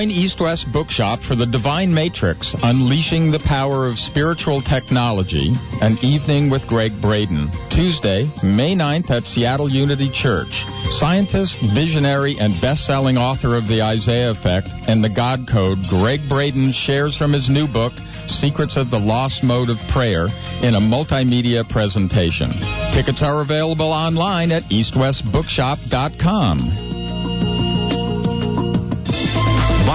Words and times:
Join 0.00 0.10
East 0.10 0.40
West 0.40 0.72
Bookshop 0.72 1.20
for 1.20 1.36
the 1.36 1.44
Divine 1.44 1.92
Matrix, 1.92 2.56
Unleashing 2.62 3.32
the 3.32 3.38
Power 3.38 3.86
of 3.86 3.98
Spiritual 3.98 4.62
Technology, 4.62 5.54
an 5.82 5.98
evening 6.00 6.48
with 6.48 6.66
Gregg 6.66 7.02
Braden. 7.02 7.50
Tuesday, 7.70 8.32
May 8.42 8.74
9th 8.74 9.10
at 9.10 9.26
Seattle 9.26 9.68
Unity 9.68 10.10
Church. 10.10 10.64
Scientist, 10.96 11.58
visionary, 11.74 12.38
and 12.40 12.58
best-selling 12.62 13.18
author 13.18 13.58
of 13.58 13.68
The 13.68 13.82
Isaiah 13.82 14.30
Effect 14.30 14.68
and 14.88 15.04
The 15.04 15.10
God 15.10 15.46
Code, 15.46 15.76
Gregg 15.90 16.30
Braden 16.30 16.72
shares 16.72 17.14
from 17.14 17.34
his 17.34 17.50
new 17.50 17.68
book, 17.68 17.92
Secrets 18.26 18.78
of 18.78 18.88
the 18.88 18.98
Lost 18.98 19.44
Mode 19.44 19.68
of 19.68 19.76
Prayer, 19.92 20.28
in 20.62 20.76
a 20.76 20.80
multimedia 20.80 21.68
presentation. 21.68 22.54
Tickets 22.94 23.22
are 23.22 23.42
available 23.42 23.92
online 23.92 24.50
at 24.50 24.62
eastwestbookshop.com. 24.70 26.89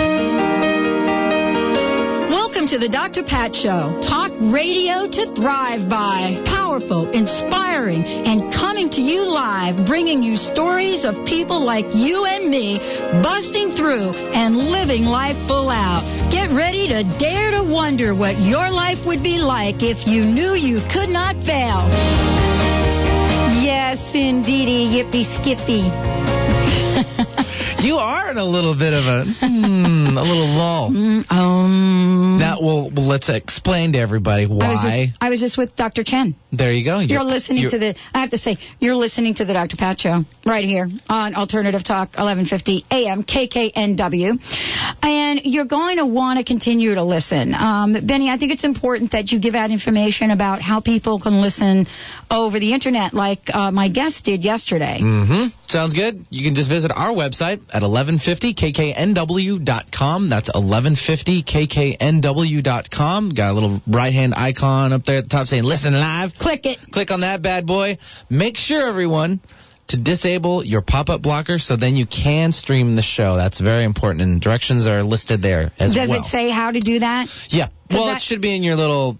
Welcome 2.29 2.67
to 2.67 2.77
the 2.77 2.89
Dr. 2.89 3.23
Pat 3.23 3.55
Show. 3.55 3.97
Talk 4.01 4.31
radio 4.41 5.07
to 5.07 5.33
thrive 5.33 5.87
by. 5.87 6.43
Powerful, 6.45 7.09
inspiring, 7.11 8.03
and 8.03 8.51
coming 8.51 8.89
to 8.91 9.01
you 9.01 9.23
live, 9.23 9.87
bringing 9.87 10.21
you 10.21 10.35
stories 10.35 11.05
of 11.05 11.25
people 11.25 11.63
like 11.63 11.85
you 11.93 12.25
and 12.25 12.49
me 12.49 12.79
busting 13.23 13.71
through 13.71 14.11
and 14.35 14.57
living 14.57 15.05
life 15.05 15.37
full 15.47 15.69
out. 15.69 16.16
Get 16.29 16.51
ready 16.51 16.87
to 16.89 17.03
dare 17.17 17.51
to 17.51 17.63
wonder 17.63 18.13
what 18.13 18.37
your 18.39 18.69
life 18.69 19.05
would 19.05 19.23
be 19.23 19.37
like 19.37 19.81
if 19.81 20.05
you 20.05 20.25
knew 20.25 20.53
you 20.55 20.81
could 20.91 21.09
not 21.09 21.35
fail. 21.43 21.87
Yes, 23.63 24.13
indeedy, 24.13 24.87
yippee 24.87 25.25
skippy. 25.25 26.16
You 28.27 28.31
are 28.31 28.31
in 28.31 28.37
a 28.37 28.45
little 28.45 28.77
bit 28.77 28.93
of 28.93 29.05
a 29.05 29.23
hmm, 29.25 30.17
a 30.17 30.23
little 30.23 30.47
lull. 30.47 30.91
Mm, 30.97 31.29
um, 31.31 32.37
now, 32.39 32.57
well, 32.61 32.89
well, 32.89 33.07
let's 33.07 33.29
explain 33.29 33.93
to 33.93 33.99
everybody 33.99 34.47
why. 34.47 34.65
I 34.65 34.71
was 34.71 34.81
just, 34.81 35.17
I 35.21 35.29
was 35.29 35.39
just 35.39 35.57
with 35.57 35.75
Dr. 35.75 36.03
Chen. 36.03 36.35
There 36.51 36.71
you 36.71 36.83
go. 36.83 36.99
You're, 36.99 37.19
you're 37.19 37.23
listening 37.23 37.63
you're, 37.63 37.71
to 37.71 37.77
the. 37.77 37.95
I 38.13 38.21
have 38.21 38.31
to 38.31 38.37
say, 38.37 38.57
you're 38.79 38.95
listening 38.95 39.35
to 39.35 39.45
the 39.45 39.53
Dr. 39.53 39.77
Pat 39.77 39.99
Show 39.99 40.23
right 40.45 40.65
here 40.65 40.87
on 41.09 41.35
Alternative 41.35 41.83
Talk, 41.83 42.17
1150 42.17 42.85
AM 42.89 43.23
KKNW, 43.23 44.39
and 45.03 45.41
you're 45.43 45.65
going 45.65 45.97
to 45.97 46.05
want 46.05 46.39
to 46.39 46.45
continue 46.45 46.95
to 46.95 47.03
listen. 47.03 47.53
Um, 47.53 47.93
Benny, 48.05 48.29
I 48.29 48.37
think 48.37 48.53
it's 48.53 48.63
important 48.63 49.11
that 49.11 49.31
you 49.31 49.39
give 49.39 49.55
out 49.55 49.69
information 49.69 50.31
about 50.31 50.61
how 50.61 50.79
people 50.79 51.19
can 51.19 51.41
listen 51.41 51.85
over 52.31 52.59
the 52.59 52.73
internet, 52.73 53.13
like 53.13 53.53
uh, 53.53 53.71
my 53.71 53.89
guest 53.89 54.25
did 54.25 54.43
yesterday. 54.43 54.99
Mm-hmm. 55.01 55.47
Sounds 55.67 55.93
good. 55.93 56.25
You 56.29 56.45
can 56.45 56.55
just 56.55 56.69
visit 56.69 56.93
our 56.95 57.11
website 57.11 57.59
at 57.73 57.83
1150kknw.com. 57.83 60.29
That's 60.29 60.49
1150kknw.com. 60.49 63.29
Got 63.29 63.51
a 63.51 63.53
little 63.53 63.81
right 63.85 64.13
hand 64.13 64.33
icon 64.33 64.93
up 64.93 65.03
there 65.03 65.17
at 65.17 65.25
the 65.25 65.29
top 65.29 65.47
saying 65.47 65.63
listen 65.63 65.93
live. 65.93 66.31
Click 66.39 66.65
it. 66.65 66.77
Click 66.91 67.11
on 67.11 67.19
that 67.21 67.41
bad 67.41 67.67
boy. 67.67 67.97
Make 68.29 68.55
sure, 68.55 68.87
everyone, 68.87 69.41
to 69.89 69.97
disable 69.97 70.63
your 70.63 70.81
pop 70.81 71.09
up 71.09 71.21
blocker 71.21 71.59
so 71.59 71.75
then 71.75 71.97
you 71.97 72.07
can 72.07 72.53
stream 72.53 72.93
the 72.93 73.01
show. 73.01 73.35
That's 73.35 73.59
very 73.59 73.83
important, 73.83 74.21
and 74.21 74.39
directions 74.39 74.87
are 74.87 75.03
listed 75.03 75.41
there 75.41 75.73
as 75.79 75.93
Does 75.93 76.07
well. 76.07 76.19
Does 76.19 76.27
it 76.27 76.29
say 76.29 76.49
how 76.49 76.71
to 76.71 76.79
do 76.79 76.99
that? 76.99 77.27
Yeah. 77.49 77.67
Well, 77.89 78.05
that... 78.05 78.17
it 78.17 78.21
should 78.21 78.41
be 78.41 78.55
in 78.55 78.63
your 78.63 78.75
little. 78.75 79.17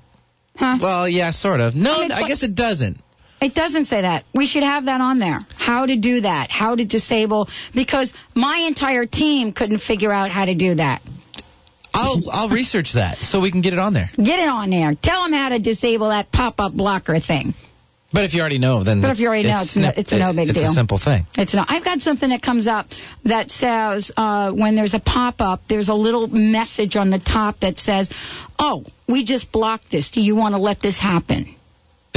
Huh? 0.56 0.78
Well, 0.82 1.10
yeah, 1.10 1.32
sort 1.32 1.60
of. 1.60 1.76
No, 1.76 1.98
I, 1.98 2.02
mean, 2.02 2.14
I 2.14 2.26
guess 2.28 2.44
it 2.44 2.56
doesn't. 2.56 3.02
It 3.40 3.54
doesn't 3.54 3.86
say 3.86 4.02
that. 4.02 4.26
We 4.34 4.48
should 4.48 4.64
have 4.64 4.86
that 4.86 5.00
on 5.00 5.20
there. 5.20 5.42
How 5.56 5.86
to 5.86 5.96
do 5.96 6.22
that. 6.22 6.50
How 6.50 6.76
to 6.76 6.86
disable. 6.86 7.48
Because 7.74 8.14
my 8.34 8.66
entire 8.68 9.06
team 9.06 9.54
couldn't 9.54 9.80
figure 9.80 10.12
out 10.12 10.32
how 10.32 10.46
to 10.46 10.56
do 10.56 10.76
that. 10.76 11.02
I'll 11.94 12.22
I'll 12.32 12.50
research 12.50 12.94
that 12.94 13.24
so 13.24 13.40
we 13.40 13.52
can 13.52 13.62
get 13.62 13.74
it 13.74 13.80
on 13.80 13.94
there. 13.94 14.12
Get 14.16 14.40
it 14.40 14.48
on 14.48 14.70
there. 14.70 14.94
Tell 15.02 15.24
them 15.24 15.34
how 15.34 15.50
to 15.50 15.60
disable 15.60 16.10
that 16.10 16.32
pop-up 16.32 16.74
blocker 16.74 17.20
thing. 17.20 17.54
But 18.14 18.24
if 18.24 18.34
you 18.34 18.40
already 18.40 18.60
know, 18.60 18.84
then 18.84 19.02
but 19.02 19.12
if 19.12 19.20
you 19.20 19.28
already 19.28 19.50
know, 19.50 19.62
it's, 19.62 19.76
no, 19.76 19.92
it's 19.96 20.12
a 20.14 20.20
no 20.20 20.32
big 20.32 20.50
it's 20.50 20.54
deal. 20.54 20.64
It's 20.64 20.72
a 20.72 20.76
simple 20.76 20.98
thing. 20.98 21.26
It's 21.38 21.54
not. 21.54 21.70
I've 21.70 21.84
got 21.84 22.00
something 22.00 22.30
that 22.30 22.42
comes 22.42 22.66
up 22.66 22.88
that 23.26 23.52
says 23.52 24.12
uh, 24.16 24.54
when 24.54 24.76
there's 24.76 24.94
a 24.94 25.00
pop-up, 25.00 25.62
there's 25.68 25.90
a 25.90 25.94
little 25.94 26.28
message 26.28 26.96
on 26.96 27.10
the 27.10 27.20
top 27.20 27.60
that 27.60 27.78
says, 27.78 28.10
"Oh, 28.58 28.86
we 29.10 29.26
just 29.26 29.52
blocked 29.52 29.92
this. 29.92 30.12
Do 30.12 30.22
you 30.22 30.36
want 30.36 30.54
to 30.54 30.60
let 30.60 30.82
this 30.82 31.00
happen?" 31.00 31.56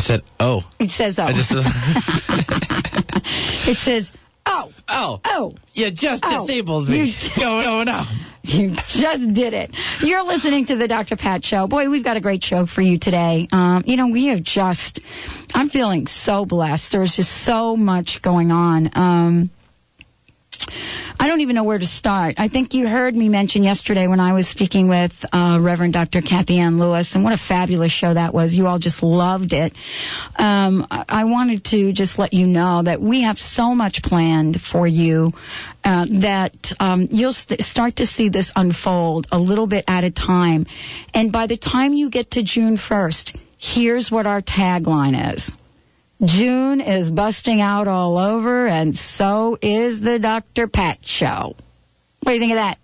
It 0.00 0.04
said, 0.04 0.22
"Oh." 0.40 0.62
It 0.78 0.90
says, 0.90 1.18
"Oh." 1.18 1.26
Just, 1.28 1.52
it 3.68 3.76
says, 3.76 4.10
"Oh." 4.46 4.72
Oh. 4.88 5.20
Oh. 5.22 5.52
You 5.74 5.90
just 5.90 6.24
oh. 6.26 6.46
disabled 6.46 6.88
me. 6.88 7.10
You, 7.10 7.12
no, 7.36 7.60
no, 7.60 7.82
no. 7.84 8.04
You 8.42 8.76
just 8.88 9.34
did 9.34 9.52
it. 9.52 9.76
You're 10.00 10.22
listening 10.22 10.64
to 10.66 10.76
the 10.76 10.88
Dr. 10.88 11.16
Pat 11.16 11.44
Show. 11.44 11.66
Boy, 11.66 11.90
we've 11.90 12.02
got 12.02 12.16
a 12.16 12.22
great 12.22 12.42
show 12.42 12.64
for 12.64 12.80
you 12.80 12.98
today. 12.98 13.46
Um, 13.52 13.84
you 13.86 13.98
know, 13.98 14.08
we 14.08 14.28
have 14.28 14.42
just, 14.42 15.00
I'm 15.52 15.68
feeling 15.68 16.06
so 16.06 16.46
blessed. 16.46 16.92
There's 16.92 17.14
just 17.14 17.44
so 17.44 17.76
much 17.76 18.22
going 18.22 18.50
on. 18.50 18.90
Um, 18.94 19.50
I 21.20 21.26
don't 21.26 21.42
even 21.42 21.54
know 21.54 21.64
where 21.64 21.78
to 21.78 21.84
start. 21.84 22.36
I 22.38 22.48
think 22.48 22.72
you 22.72 22.88
heard 22.88 23.14
me 23.14 23.28
mention 23.28 23.62
yesterday 23.62 24.06
when 24.06 24.20
I 24.20 24.32
was 24.32 24.48
speaking 24.48 24.88
with 24.88 25.12
uh, 25.34 25.58
Reverend 25.60 25.92
Dr. 25.92 26.22
Kathy 26.22 26.58
Ann 26.58 26.78
Lewis, 26.78 27.14
and 27.14 27.22
what 27.22 27.34
a 27.34 27.36
fabulous 27.36 27.92
show 27.92 28.14
that 28.14 28.32
was. 28.32 28.54
You 28.54 28.66
all 28.66 28.78
just 28.78 29.02
loved 29.02 29.52
it. 29.52 29.74
Um, 30.36 30.86
I 30.90 31.24
wanted 31.24 31.62
to 31.66 31.92
just 31.92 32.18
let 32.18 32.32
you 32.32 32.46
know 32.46 32.84
that 32.84 33.02
we 33.02 33.24
have 33.24 33.38
so 33.38 33.74
much 33.74 34.02
planned 34.02 34.62
for 34.62 34.86
you 34.86 35.32
uh, 35.84 36.06
that 36.22 36.54
um, 36.80 37.08
you'll 37.10 37.34
st- 37.34 37.60
start 37.60 37.96
to 37.96 38.06
see 38.06 38.30
this 38.30 38.50
unfold 38.56 39.26
a 39.30 39.38
little 39.38 39.66
bit 39.66 39.84
at 39.88 40.04
a 40.04 40.10
time. 40.10 40.64
And 41.12 41.30
by 41.30 41.48
the 41.48 41.58
time 41.58 41.92
you 41.92 42.08
get 42.08 42.30
to 42.30 42.42
June 42.42 42.78
1st, 42.78 43.38
here's 43.58 44.10
what 44.10 44.24
our 44.24 44.40
tagline 44.40 45.34
is. 45.34 45.52
June 46.24 46.80
is 46.80 47.10
busting 47.10 47.60
out 47.60 47.88
all 47.88 48.18
over, 48.18 48.66
and 48.66 48.96
so 48.96 49.58
is 49.60 50.00
the 50.00 50.18
Dr. 50.18 50.68
Pat 50.68 50.98
Show. 51.02 51.54
What 52.22 52.32
do 52.32 52.34
you 52.34 52.40
think 52.40 52.52
of 52.52 52.56
that? 52.56 52.78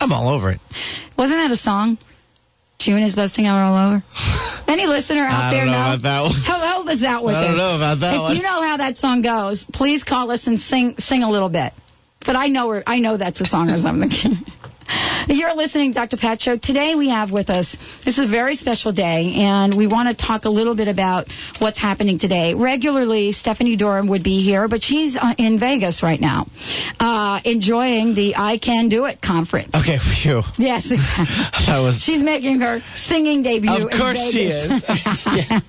I'm 0.00 0.12
all 0.12 0.28
over 0.34 0.50
it. 0.50 0.60
Wasn't 1.16 1.38
that 1.38 1.50
a 1.52 1.56
song? 1.56 1.98
June 2.78 3.02
is 3.02 3.14
busting 3.14 3.46
out 3.46 3.58
all 3.58 3.86
over. 3.94 4.04
Any 4.68 4.86
listener 4.86 5.24
out 5.24 5.44
I 5.44 5.50
there 5.52 5.66
know? 5.66 5.72
know? 5.72 5.94
About 5.94 6.02
that 6.02 6.20
one. 6.22 6.32
How 6.42 6.60
help 6.60 6.86
us 6.88 7.04
out 7.04 7.24
with 7.24 7.34
I 7.36 7.40
don't 7.42 7.50
this. 7.52 7.58
know 7.58 7.76
about 7.76 8.00
that 8.00 8.14
if 8.14 8.20
one. 8.20 8.36
you 8.36 8.42
know 8.42 8.62
how 8.62 8.78
that 8.78 8.96
song 8.96 9.22
goes, 9.22 9.64
please 9.72 10.02
call 10.02 10.30
us 10.32 10.46
and 10.48 10.60
sing 10.60 10.96
sing 10.98 11.22
a 11.22 11.30
little 11.30 11.48
bit. 11.48 11.72
But 12.26 12.34
I 12.36 12.48
know 12.48 12.82
I 12.84 12.98
know 12.98 13.16
that's 13.16 13.40
a 13.40 13.46
song 13.46 13.70
or 13.70 13.78
something. 13.78 14.10
You're 15.28 15.54
listening 15.54 15.92
Dr. 15.92 16.16
Pat 16.16 16.42
Show. 16.42 16.56
Today 16.56 16.94
we 16.94 17.10
have 17.10 17.30
with 17.30 17.50
us, 17.50 17.76
this 18.04 18.18
is 18.18 18.26
a 18.26 18.28
very 18.28 18.54
special 18.56 18.92
day, 18.92 19.34
and 19.36 19.76
we 19.76 19.86
want 19.86 20.08
to 20.08 20.26
talk 20.26 20.44
a 20.44 20.48
little 20.50 20.74
bit 20.74 20.88
about 20.88 21.28
what's 21.58 21.78
happening 21.78 22.18
today. 22.18 22.54
Regularly, 22.54 23.32
Stephanie 23.32 23.76
Durham 23.76 24.08
would 24.08 24.24
be 24.24 24.42
here, 24.42 24.68
but 24.68 24.82
she's 24.82 25.16
uh, 25.16 25.34
in 25.38 25.58
Vegas 25.58 26.02
right 26.02 26.20
now, 26.20 26.48
uh, 26.98 27.40
enjoying 27.44 28.14
the 28.14 28.34
I 28.36 28.58
Can 28.58 28.88
Do 28.88 29.04
It 29.06 29.22
conference. 29.22 29.74
Okay, 29.74 29.98
phew. 29.98 30.42
Yes. 30.58 30.88
that 30.88 31.80
was... 31.80 32.02
She's 32.02 32.22
making 32.22 32.60
her 32.60 32.80
singing 32.94 33.42
debut 33.42 33.70
Of 33.70 33.90
course 33.90 34.30
she 34.32 34.46
is. 34.46 34.82
yeah. 35.26 35.60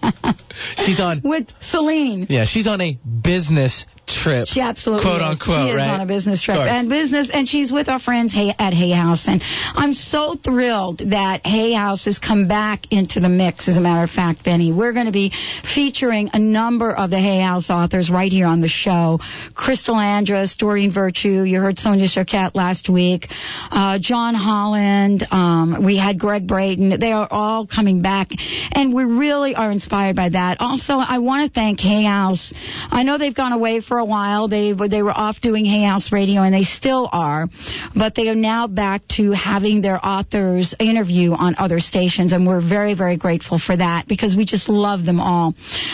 She's 0.77 0.99
on. 0.99 1.21
with 1.23 1.47
Celine. 1.61 2.27
Yeah, 2.29 2.45
she's 2.45 2.67
on 2.67 2.81
a 2.81 2.97
business 3.21 3.85
trip. 4.07 4.47
She 4.47 4.61
absolutely 4.61 5.03
quote 5.03 5.21
is. 5.21 5.41
unquote, 5.41 5.67
she 5.67 5.69
is 5.71 5.75
right? 5.75 5.89
on 5.89 6.01
a 6.01 6.05
business 6.05 6.41
trip 6.41 6.59
and 6.59 6.89
business, 6.89 7.29
and 7.31 7.47
she's 7.47 7.71
with 7.71 7.89
our 7.89 7.99
friends 7.99 8.33
Hay, 8.33 8.53
at 8.57 8.73
Hay 8.73 8.91
House, 8.91 9.27
and 9.27 9.41
I'm 9.43 9.93
so 9.93 10.35
thrilled 10.35 10.99
that 11.09 11.45
Hay 11.45 11.73
House 11.73 12.05
has 12.05 12.19
come 12.19 12.47
back 12.47 12.91
into 12.91 13.19
the 13.19 13.29
mix. 13.29 13.67
As 13.67 13.77
a 13.77 13.81
matter 13.81 14.03
of 14.03 14.09
fact, 14.09 14.43
Benny, 14.43 14.71
we're 14.71 14.93
going 14.93 15.05
to 15.05 15.11
be 15.11 15.31
featuring 15.63 16.29
a 16.33 16.39
number 16.39 16.91
of 16.91 17.09
the 17.09 17.19
Hay 17.19 17.41
House 17.41 17.69
authors 17.69 18.09
right 18.09 18.31
here 18.31 18.47
on 18.47 18.61
the 18.61 18.67
show. 18.67 19.19
Crystal 19.53 19.97
Andrus, 19.97 20.55
Doreen 20.55 20.91
Virtue, 20.91 21.43
you 21.43 21.59
heard 21.59 21.77
Sonia 21.77 22.07
Choquette 22.07 22.55
last 22.55 22.89
week, 22.89 23.27
uh, 23.71 23.99
John 23.99 24.35
Holland, 24.35 25.25
um, 25.31 25.83
we 25.83 25.97
had 25.97 26.19
Gregg 26.19 26.47
Braden. 26.47 26.99
They 26.99 27.11
are 27.11 27.27
all 27.29 27.67
coming 27.67 28.01
back, 28.01 28.31
and 28.71 28.93
we 28.93 29.03
really 29.03 29.55
are 29.55 29.71
inspired 29.71 30.15
by 30.15 30.29
that. 30.29 30.57
Also, 30.59 30.95
I 30.95 31.19
want 31.19 31.47
to 31.47 31.53
thank 31.53 31.79
Hay 31.79 32.03
House. 32.03 32.53
I 32.89 33.03
know 33.03 33.17
they've 33.17 33.33
gone 33.33 33.51
away 33.51 33.81
for 33.93 33.99
a 33.99 34.05
while. 34.05 34.47
They 34.47 34.73
were 34.73 34.87
they 34.87 35.03
were 35.03 35.15
off 35.15 35.39
doing 35.39 35.65
Hay 35.65 35.83
House 35.83 36.11
Radio, 36.11 36.41
and 36.41 36.51
they 36.51 36.63
still 36.63 37.07
are, 37.11 37.47
but 37.95 38.15
they 38.15 38.27
are 38.29 38.35
now 38.35 38.65
back 38.65 39.07
to 39.17 39.33
having 39.33 39.83
their 39.83 40.03
authors 40.03 40.73
interview 40.79 41.33
on 41.33 41.53
other 41.59 41.79
stations, 41.79 42.33
and 42.33 42.47
we're 42.47 42.67
very 42.67 42.95
very 42.95 43.17
grateful 43.17 43.59
for 43.59 43.77
that 43.77 44.07
because 44.07 44.35
we 44.35 44.45
just 44.45 44.67
love 44.67 45.05
them 45.05 45.19
all. 45.19 45.53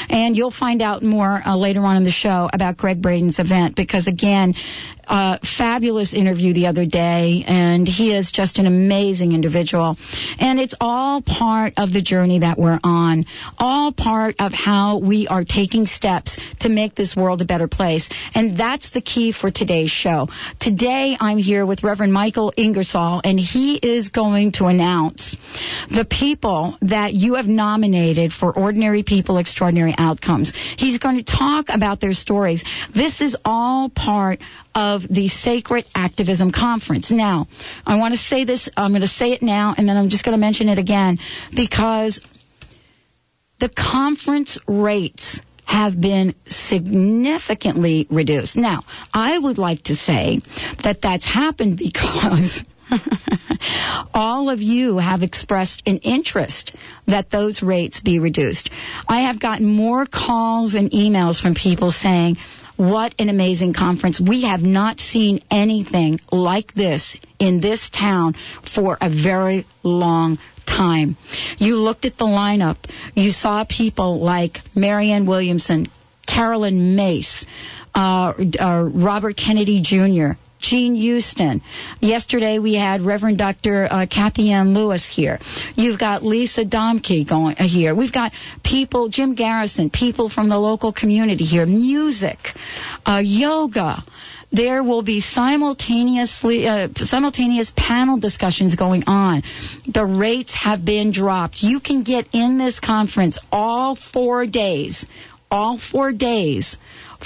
And 0.09 0.37
you'll 0.37 0.49
find 0.49 0.81
out 0.81 1.03
more 1.03 1.41
uh, 1.45 1.57
later 1.57 1.81
on 1.81 1.97
in 1.97 2.03
the 2.03 2.11
show 2.11 2.49
about 2.53 2.77
Gregg 2.77 3.01
Braden's 3.01 3.37
event 3.37 3.75
because 3.75 4.07
again. 4.07 4.53
Uh, 5.09 5.39
fabulous 5.57 6.13
interview 6.13 6.53
the 6.53 6.67
other 6.67 6.85
day, 6.85 7.43
and 7.47 7.87
he 7.87 8.13
is 8.15 8.29
just 8.29 8.59
an 8.59 8.67
amazing 8.67 9.31
individual. 9.31 9.97
And 10.37 10.59
it's 10.59 10.75
all 10.79 11.23
part 11.23 11.73
of 11.77 11.91
the 11.91 12.01
journey 12.01 12.39
that 12.39 12.59
we're 12.59 12.79
on, 12.83 13.25
all 13.57 13.91
part 13.91 14.35
of 14.37 14.53
how 14.53 14.99
we 14.99 15.27
are 15.27 15.43
taking 15.43 15.87
steps 15.87 16.37
to 16.59 16.69
make 16.69 16.93
this 16.93 17.15
world 17.15 17.41
a 17.41 17.45
better 17.45 17.67
place. 17.67 18.07
And 18.35 18.55
that's 18.55 18.91
the 18.91 19.01
key 19.01 19.31
for 19.31 19.49
today's 19.49 19.89
show. 19.89 20.27
Today, 20.59 21.17
I'm 21.19 21.39
here 21.39 21.65
with 21.65 21.83
Reverend 21.83 22.13
Michael 22.13 22.53
Ingersoll, 22.55 23.21
and 23.23 23.39
he 23.39 23.77
is 23.77 24.09
going 24.09 24.51
to 24.53 24.65
announce 24.65 25.35
the 25.89 26.05
people 26.05 26.77
that 26.83 27.15
you 27.15 27.33
have 27.33 27.47
nominated 27.47 28.31
for 28.31 28.55
Ordinary 28.55 29.01
People 29.01 29.39
Extraordinary 29.39 29.95
Outcomes. 29.97 30.53
He's 30.77 30.99
going 30.99 31.17
to 31.17 31.23
talk 31.23 31.69
about 31.69 31.99
their 31.99 32.13
stories. 32.13 32.63
This 32.93 33.21
is 33.21 33.35
all 33.43 33.89
part 33.89 34.39
of 34.75 35.01
the 35.09 35.27
Sacred 35.27 35.85
Activism 35.95 36.51
Conference. 36.51 37.11
Now, 37.11 37.47
I 37.85 37.97
want 37.97 38.13
to 38.13 38.19
say 38.19 38.45
this, 38.45 38.69
I'm 38.77 38.91
going 38.91 39.01
to 39.01 39.07
say 39.07 39.31
it 39.33 39.41
now, 39.41 39.73
and 39.77 39.87
then 39.87 39.97
I'm 39.97 40.09
just 40.09 40.23
going 40.23 40.33
to 40.33 40.39
mention 40.39 40.69
it 40.69 40.77
again, 40.77 41.19
because 41.55 42.21
the 43.59 43.69
conference 43.69 44.57
rates 44.67 45.41
have 45.65 45.99
been 45.99 46.33
significantly 46.47 48.07
reduced. 48.09 48.57
Now, 48.57 48.83
I 49.13 49.37
would 49.37 49.57
like 49.59 49.83
to 49.83 49.95
say 49.95 50.41
that 50.83 51.01
that's 51.01 51.25
happened 51.25 51.77
because 51.77 52.63
all 54.13 54.49
of 54.49 54.61
you 54.61 54.97
have 54.97 55.21
expressed 55.21 55.83
an 55.85 55.99
interest 55.99 56.75
that 57.07 57.29
those 57.29 57.61
rates 57.61 57.99
be 57.99 58.19
reduced. 58.19 58.71
I 59.07 59.21
have 59.21 59.39
gotten 59.39 59.67
more 59.67 60.07
calls 60.07 60.73
and 60.73 60.89
emails 60.91 61.39
from 61.39 61.53
people 61.53 61.91
saying, 61.91 62.37
what 62.79 63.13
an 63.19 63.27
amazing 63.27 63.73
conference. 63.73 64.21
We 64.21 64.43
have 64.43 64.61
not 64.61 65.01
seen 65.01 65.41
anything 65.51 66.21
like 66.31 66.73
this 66.73 67.17
in 67.37 67.59
this 67.59 67.89
town 67.89 68.35
for 68.73 68.97
a 69.01 69.09
very 69.09 69.67
long 69.83 70.37
time. 70.65 71.17
You 71.57 71.75
looked 71.75 72.05
at 72.05 72.17
the 72.17 72.23
lineup. 72.23 72.77
You 73.15 73.31
saw 73.31 73.65
people 73.65 74.21
like 74.21 74.59
Marianne 74.75 75.25
Williamson, 75.25 75.87
Caroline 76.25 76.95
Myss, 76.95 77.45
uh, 77.93 78.33
uh, 78.57 78.89
Robert 78.93 79.35
Kennedy 79.35 79.81
Jr., 79.81 80.39
Jean 80.59 80.95
Houston. 80.95 81.61
Yesterday 82.01 82.59
we 82.59 82.75
had 82.75 83.01
Reverend 83.01 83.37
Dr. 83.37 83.87
Uh, 83.89 84.05
Kathy 84.09 84.51
Ann 84.51 84.73
Lewis 84.73 85.07
here. 85.07 85.39
You've 85.75 85.99
got 85.99 86.23
Lisa 86.23 86.65
Domke 86.65 87.27
going 87.27 87.55
uh, 87.57 87.67
here. 87.67 87.95
We've 87.95 88.11
got 88.11 88.33
people, 88.63 89.07
Jim 89.07 89.35
Garrison, 89.35 89.89
people 89.89 90.29
from 90.29 90.49
the 90.49 90.57
local 90.57 90.91
community 90.91 91.45
here, 91.45 91.65
music, 91.65 92.37
uh, 93.09 93.19
yoga. 93.19 94.03
There 94.51 94.83
will 94.83 95.03
be 95.03 95.21
simultaneously 95.21 96.67
uh, 96.67 96.89
simultaneous 96.95 97.71
panel 97.75 98.17
discussions 98.17 98.73
going 98.75 99.03
on. 99.05 99.43
The 99.87 100.03
rates 100.05 100.55
have 100.55 100.83
been 100.83 101.11
dropped. 101.11 101.61
You 101.61 101.79
can 101.79 102.01
get 102.03 102.29
in 102.33 102.57
this 102.57 102.79
conference 102.79 103.37
all 103.51 103.95
four 103.95 104.47
days, 104.47 105.05
all 105.51 105.77
four 105.77 106.11
days 106.11 106.77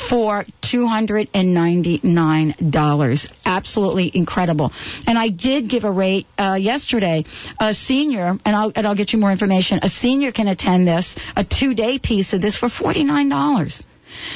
for 0.09 0.45
$299. 0.63 3.31
Absolutely 3.45 4.11
incredible. 4.13 4.73
And 5.07 5.17
I 5.17 5.29
did 5.29 5.69
give 5.69 5.85
a 5.85 5.91
rate 5.91 6.27
uh, 6.37 6.57
yesterday. 6.59 7.23
A 7.59 7.73
senior, 7.73 8.37
and 8.43 8.55
I'll, 8.55 8.73
and 8.75 8.85
I'll 8.85 8.95
get 8.95 9.13
you 9.13 9.19
more 9.19 9.31
information, 9.31 9.79
a 9.81 9.89
senior 9.89 10.33
can 10.33 10.49
attend 10.49 10.85
this, 10.87 11.15
a 11.37 11.45
two 11.45 11.73
day 11.73 11.99
piece 11.99 12.33
of 12.33 12.41
this 12.41 12.57
for 12.57 12.67
$49. 12.69 13.85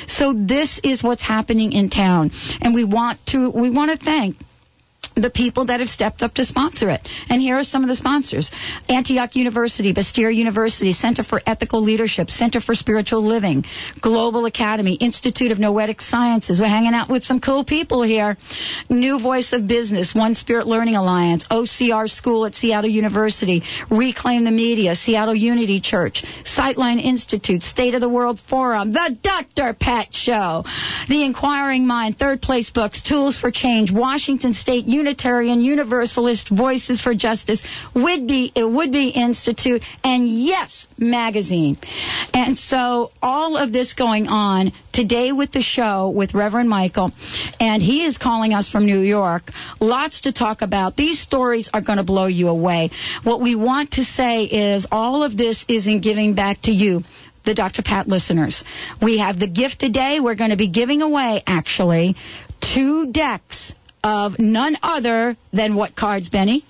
So 0.07 0.33
this 0.33 0.79
is 0.83 1.03
what's 1.03 1.23
happening 1.23 1.73
in 1.73 1.89
town. 1.89 2.31
And 2.61 2.73
we 2.73 2.83
want 2.83 3.25
to, 3.27 3.49
we 3.49 3.69
want 3.69 3.91
to 3.91 3.97
thank 3.97 4.37
the 5.21 5.29
people 5.29 5.65
that 5.65 5.79
have 5.79 5.89
stepped 5.89 6.21
up 6.21 6.35
to 6.35 6.45
sponsor 6.45 6.89
it. 6.89 7.07
And 7.29 7.41
here 7.41 7.57
are 7.57 7.63
some 7.63 7.83
of 7.83 7.89
the 7.89 7.95
sponsors. 7.95 8.51
Antioch 8.87 9.35
University, 9.35 9.93
Bastyr 9.93 10.33
University, 10.33 10.93
Center 10.93 11.23
for 11.23 11.41
Ethical 11.45 11.81
Leadership, 11.81 12.29
Center 12.29 12.61
for 12.61 12.75
Spiritual 12.75 13.23
Living, 13.23 13.65
Global 13.99 14.45
Academy, 14.45 14.93
Institute 14.93 15.51
of 15.51 15.59
Noetic 15.59 16.01
Sciences. 16.01 16.59
We're 16.59 16.67
hanging 16.67 16.93
out 16.93 17.09
with 17.09 17.23
some 17.23 17.39
cool 17.39 17.63
people 17.63 18.03
here. 18.03 18.37
New 18.89 19.19
Voice 19.19 19.53
of 19.53 19.67
Business, 19.67 20.13
One 20.13 20.35
Spirit 20.35 20.67
Learning 20.67 20.95
Alliance, 20.95 21.45
OCR 21.49 22.09
School 22.09 22.45
at 22.45 22.55
Seattle 22.55 22.89
University, 22.89 23.63
Reclaim 23.89 24.43
the 24.43 24.51
Media, 24.51 24.95
Seattle 24.95 25.35
Unity 25.35 25.81
Church, 25.81 26.23
Sightline 26.43 27.03
Institute, 27.03 27.63
State 27.63 27.95
of 27.95 28.01
the 28.01 28.09
World 28.09 28.39
Forum, 28.39 28.93
The 28.93 29.17
Dr. 29.21 29.73
Pat 29.73 30.13
Show, 30.13 30.63
The 31.07 31.23
Inquiring 31.23 31.87
Mind, 31.87 32.17
Third 32.17 32.41
Place 32.41 32.69
Books, 32.69 33.01
Tools 33.01 33.39
for 33.39 33.51
Change, 33.51 33.91
Washington 33.91 34.53
State 34.53 34.85
Unitarian 35.07 35.61
Universalist 35.61 36.49
Voices 36.49 36.99
for 36.99 37.15
Justice, 37.15 37.63
would 37.95 38.27
be 38.27 38.51
it 38.53 38.69
would 38.69 38.91
be 38.91 39.07
Institute, 39.07 39.81
and 40.03 40.27
Yes 40.27 40.85
Magazine. 40.97 41.77
And 42.33 42.57
so 42.57 43.11
all 43.21 43.55
of 43.55 43.71
this 43.71 43.93
going 43.93 44.27
on 44.27 44.73
today 44.91 45.31
with 45.31 45.53
the 45.53 45.61
show 45.61 46.09
with 46.09 46.33
Reverend 46.33 46.69
Michael, 46.69 47.13
and 47.57 47.81
he 47.81 48.03
is 48.03 48.17
calling 48.17 48.53
us 48.53 48.69
from 48.69 48.85
New 48.85 48.99
York. 48.99 49.49
Lots 49.79 50.21
to 50.21 50.33
talk 50.33 50.61
about. 50.61 50.97
These 50.97 51.21
stories 51.21 51.69
are 51.73 51.81
going 51.81 51.99
to 51.99 52.03
blow 52.03 52.27
you 52.27 52.49
away. 52.49 52.89
What 53.23 53.39
we 53.39 53.55
want 53.55 53.91
to 53.91 54.03
say 54.03 54.43
is 54.43 54.85
all 54.91 55.23
of 55.23 55.37
this 55.37 55.63
is 55.69 55.87
in 55.87 56.01
giving 56.01 56.35
back 56.35 56.63
to 56.63 56.71
you 56.71 57.01
the 57.45 57.53
Dr. 57.53 57.81
Pat 57.81 58.09
listeners. 58.09 58.65
We 59.01 59.19
have 59.19 59.39
the 59.39 59.47
gift 59.47 59.79
today. 59.79 60.19
We're 60.19 60.35
going 60.35 60.49
to 60.49 60.57
be 60.57 60.67
giving 60.67 61.01
away, 61.01 61.43
actually, 61.47 62.17
two 62.59 63.13
decks 63.13 63.73
of 64.07 64.39
none 64.39 64.77
other 64.81 65.35
than 65.51 65.75
what 65.75 65.95
cards, 65.95 66.29
Benny? 66.29 66.63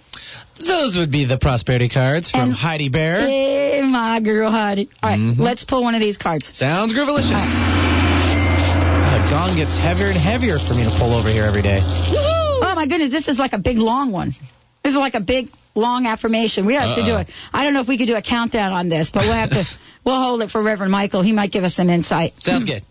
Those 0.59 0.97
would 0.97 1.11
be 1.11 1.25
the 1.25 1.37
prosperity 1.37 1.87
cards 1.87 2.31
from 2.31 2.41
And- 2.41 2.53
Heidi 2.53 2.89
Bear. 2.89 3.21
Hey, 3.21 3.81
my 3.83 4.19
girl, 4.21 4.49
Heidi. 4.49 4.89
All 5.03 5.09
right, 5.11 5.19
Mhm. 5.19 5.37
let's 5.37 5.63
pull 5.63 5.83
one 5.83 5.93
of 5.93 6.01
these 6.01 6.17
cards. 6.17 6.49
Sounds 6.57 6.93
groovalicious. 6.93 7.33
Ah, 7.35 9.19
The 9.23 9.29
gong 9.29 9.55
gets 9.55 9.75
heavier 9.77 10.07
and 10.07 10.17
heavier 10.17 10.57
for 10.59 10.73
me 10.73 10.83
to 10.83 10.89
pull 10.91 11.13
over 11.13 11.29
here 11.29 11.43
every 11.43 11.61
day. 11.61 11.79
Oh 11.83 12.73
my 12.75 12.87
goodness, 12.87 13.11
this 13.11 13.27
is 13.27 13.37
like 13.39 13.53
a 13.53 13.57
big 13.59 13.77
long 13.77 14.11
one. 14.11 14.35
This 14.83 14.93
is 14.93 14.97
like 14.97 15.15
a 15.15 15.19
big 15.19 15.49
long 15.75 16.07
affirmation. 16.07 16.65
We 16.65 16.73
have 16.75 16.95
to 16.95 17.03
do 17.05 17.17
it. 17.17 17.27
I 17.53 17.63
don't 17.63 17.73
know 17.73 17.81
if 17.81 17.87
we 17.87 17.97
could 17.99 18.07
do 18.07 18.15
a 18.15 18.21
countdown 18.21 18.71
on 18.73 18.89
this, 18.89 19.09
but 19.11 19.23
we'll 19.23 19.33
have 19.33 19.51
to. 19.51 19.63
We'll 20.05 20.21
hold 20.21 20.41
it 20.41 20.49
for 20.51 20.61
Reverend 20.63 20.89
Michael. 20.93 21.21
He 21.21 21.33
might 21.33 21.51
give 21.51 21.65
us 21.65 21.75
some 21.75 21.89
insight. 21.89 22.33
Sounds 22.41 22.63
good. 22.63 22.81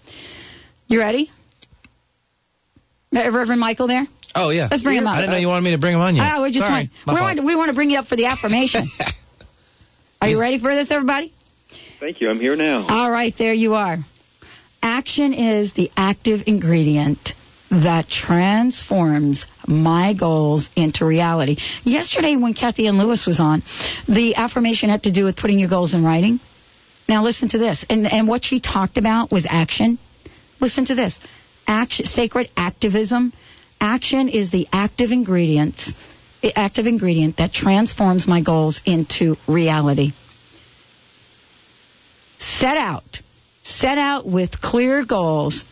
You 0.87 0.99
ready? 1.01 1.31
Uh, 3.17 3.31
Reverend 3.33 3.59
Michael 3.59 3.87
there? 3.87 4.07
Oh 4.35 4.51
yeah. 4.51 4.69
Let's 4.71 4.83
bring 4.83 4.99
him 4.99 5.07
up. 5.07 5.15
I 5.15 5.21
didn't 5.21 5.33
know 5.33 5.39
you 5.39 5.49
wanted 5.49 5.65
me 5.65 5.71
to 5.73 5.79
bring 5.79 5.95
him 5.95 6.01
on 6.01 6.17
yet. 6.17 6.23
Ah, 6.23 6.43
we 6.43 6.51
just 6.51 6.67
Sorry, 6.67 6.91
want, 7.07 7.17
we, 7.17 7.21
want, 7.21 7.45
we 7.45 7.57
want 7.57 7.69
to 7.69 7.75
bring 7.75 7.91
you 7.91 7.99
up 7.99 8.07
for 8.07 8.17
the 8.17 8.27
affirmation. 8.27 8.91
Are 10.21 10.29
you 10.29 10.41
ready 10.41 10.59
for 10.59 10.75
this, 10.75 10.91
everybody? 10.91 11.33
Thank 12.01 12.21
you. 12.21 12.29
I'm 12.31 12.41
here 12.41 12.57
now. 12.57 12.87
All 12.89 13.11
right, 13.11 13.35
there 13.37 13.53
you 13.53 13.75
are. 13.75 13.99
Action 14.83 15.33
is 15.33 15.73
the 15.73 15.91
active 15.97 16.43
ingredient 16.47 17.33
that 17.71 18.09
transforms 18.09 19.47
my 19.67 20.15
goals 20.15 20.69
into 20.77 21.05
reality. 21.05 21.57
Yesterday, 21.83 22.37
when 22.37 22.55
Kathy 22.55 22.87
Ann 22.87 22.99
Lewis 22.99 23.27
was 23.27 23.41
on, 23.41 23.63
the 24.09 24.37
affirmation 24.37 24.89
had 24.89 25.05
to 25.05 25.13
do 25.13 25.25
with 25.25 25.37
putting 25.37 25.59
your 25.59 25.69
goals 25.69 25.95
in 25.95 26.05
writing. 26.05 26.39
Now, 27.09 27.25
listen 27.25 27.49
to 27.51 27.59
this. 27.59 27.85
And, 27.89 28.11
and 28.11 28.29
what 28.29 28.45
she 28.45 28.61
talked 28.61 28.99
about 28.99 29.31
was 29.31 29.47
action. 29.49 29.99
Listen 30.61 30.85
to 30.87 30.95
this. 30.95 31.19
Action, 31.67 32.07
sacred 32.07 32.51
activism. 32.57 33.33
Action 33.87 34.29
is 34.29 34.51
the 34.51 34.67
active 34.73 35.13
ingredient, 35.13 35.95
the 36.43 36.53
active 36.59 36.89
ingredient 36.89 37.37
that 37.37 37.53
transforms 37.53 38.27
my 38.27 38.41
goals 38.41 38.83
into 38.85 39.37
reality. 39.47 40.13
Set 42.41 42.77
out 42.77 43.23
set 43.67 43.99
out 43.99 44.27
with 44.27 44.61
clear 44.61 45.05
goals 45.05 45.65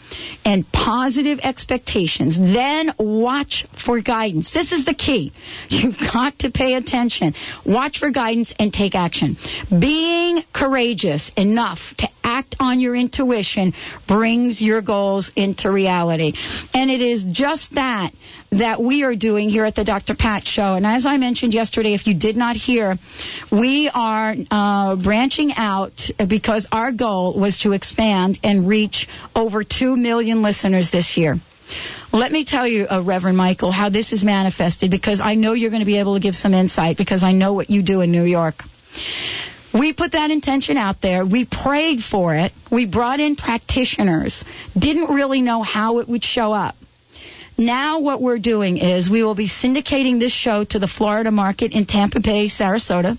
and 0.45 0.71
positive 0.73 1.39
expectations, 1.43 2.37
then 2.37 2.93
watch 2.99 3.67
for 3.85 4.01
guidance. 4.01 4.53
This 4.53 4.73
is 4.73 4.85
the 4.85 4.95
key. 4.95 5.33
You've 5.69 5.99
got 5.99 6.41
to 6.41 6.51
pay 6.51 6.75
attention. 6.75 7.35
Watch 7.65 8.01
for 8.01 8.11
guidance 8.11 8.53
and 8.59 8.73
take 8.73 8.95
action. 8.95 9.37
Being 9.71 10.43
courageous 10.53 11.31
enough 11.37 11.79
to 11.99 12.09
act 12.23 12.57
on 12.59 12.81
your 12.81 12.97
intuition 12.97 13.73
brings 14.09 14.61
your 14.61 14.83
goals 14.83 15.31
into 15.37 15.71
reality. 15.71 16.35
And 16.73 16.91
it 16.91 17.01
is 17.01 17.23
just 17.23 17.75
that 17.75 18.13
that 18.58 18.80
we 18.82 19.02
are 19.02 19.16
doing 19.16 19.49
here 19.50 19.64
at 19.64 19.75
the 19.75 19.84
Dr. 19.84 20.14
Pat 20.14 20.46
Show. 20.46 20.75
And 20.75 20.87
as 20.87 21.06
I 21.06 21.16
mentioned 21.18 21.54
yesterday, 21.54 21.94
if 21.94 22.06
you 22.06 22.14
did 22.14 22.37
not 22.37 22.56
hear, 22.56 22.96
we 23.50 23.90
are 23.92 24.34
uh, 24.50 24.96
branching 24.96 25.52
out 25.56 26.11
because 26.28 26.66
our 26.70 26.92
goal 26.92 27.38
was 27.38 27.58
to 27.58 27.73
expand 27.73 28.38
and 28.42 28.68
reach 28.68 29.08
over 29.34 29.64
2 29.64 29.96
million 29.96 30.42
listeners 30.42 30.90
this 30.90 31.16
year. 31.16 31.37
Let 32.12 32.30
me 32.30 32.44
tell 32.44 32.68
you, 32.68 32.87
uh, 32.88 33.02
Reverend 33.02 33.37
Michael, 33.37 33.73
how 33.73 33.90
this 33.90 34.12
is 34.12 34.23
manifested 34.23 34.90
because 34.90 35.20
I 35.20 35.34
know 35.34 35.52
you're 35.52 35.70
going 35.70 35.80
to 35.80 35.87
be 35.87 35.99
able 35.99 36.14
to 36.14 36.20
give 36.20 36.37
some 36.37 36.54
insight 36.54 36.96
because 36.96 37.25
I 37.25 37.32
know 37.32 37.54
what 37.54 37.70
you 37.70 37.82
do 37.82 38.02
in 38.02 38.12
New 38.12 38.25
York. 38.25 38.62
We 39.73 39.92
put 39.92 40.12
that 40.12 40.30
intention 40.30 40.76
out 40.76 41.00
there. 41.00 41.26
We 41.26 41.44
prayed 41.44 42.00
for 42.00 42.37
it. 42.37 42.52
We 42.70 42.87
brought 42.87 43.18
in 43.18 43.34
practitioners. 43.34 44.44
Didn't 44.78 45.12
really 45.12 45.42
know 45.42 45.64
how 45.64 45.99
it 45.99 46.08
would 46.08 46.23
show 46.23 46.52
up. 46.52 46.76
Now 47.56 48.00
what 48.00 48.20
we're 48.20 48.38
doing 48.38 48.78
is 48.78 49.08
we 49.08 49.23
will 49.23 49.34
be 49.34 49.49
syndicating 49.49 50.18
this 50.18 50.32
show 50.32 50.64
to 50.64 50.78
the 50.78 50.88
Florida 50.88 51.30
market 51.30 51.73
in 51.73 51.87
Tampa 51.87 52.20
Bay, 52.20 52.49
Sarasota. 52.49 53.18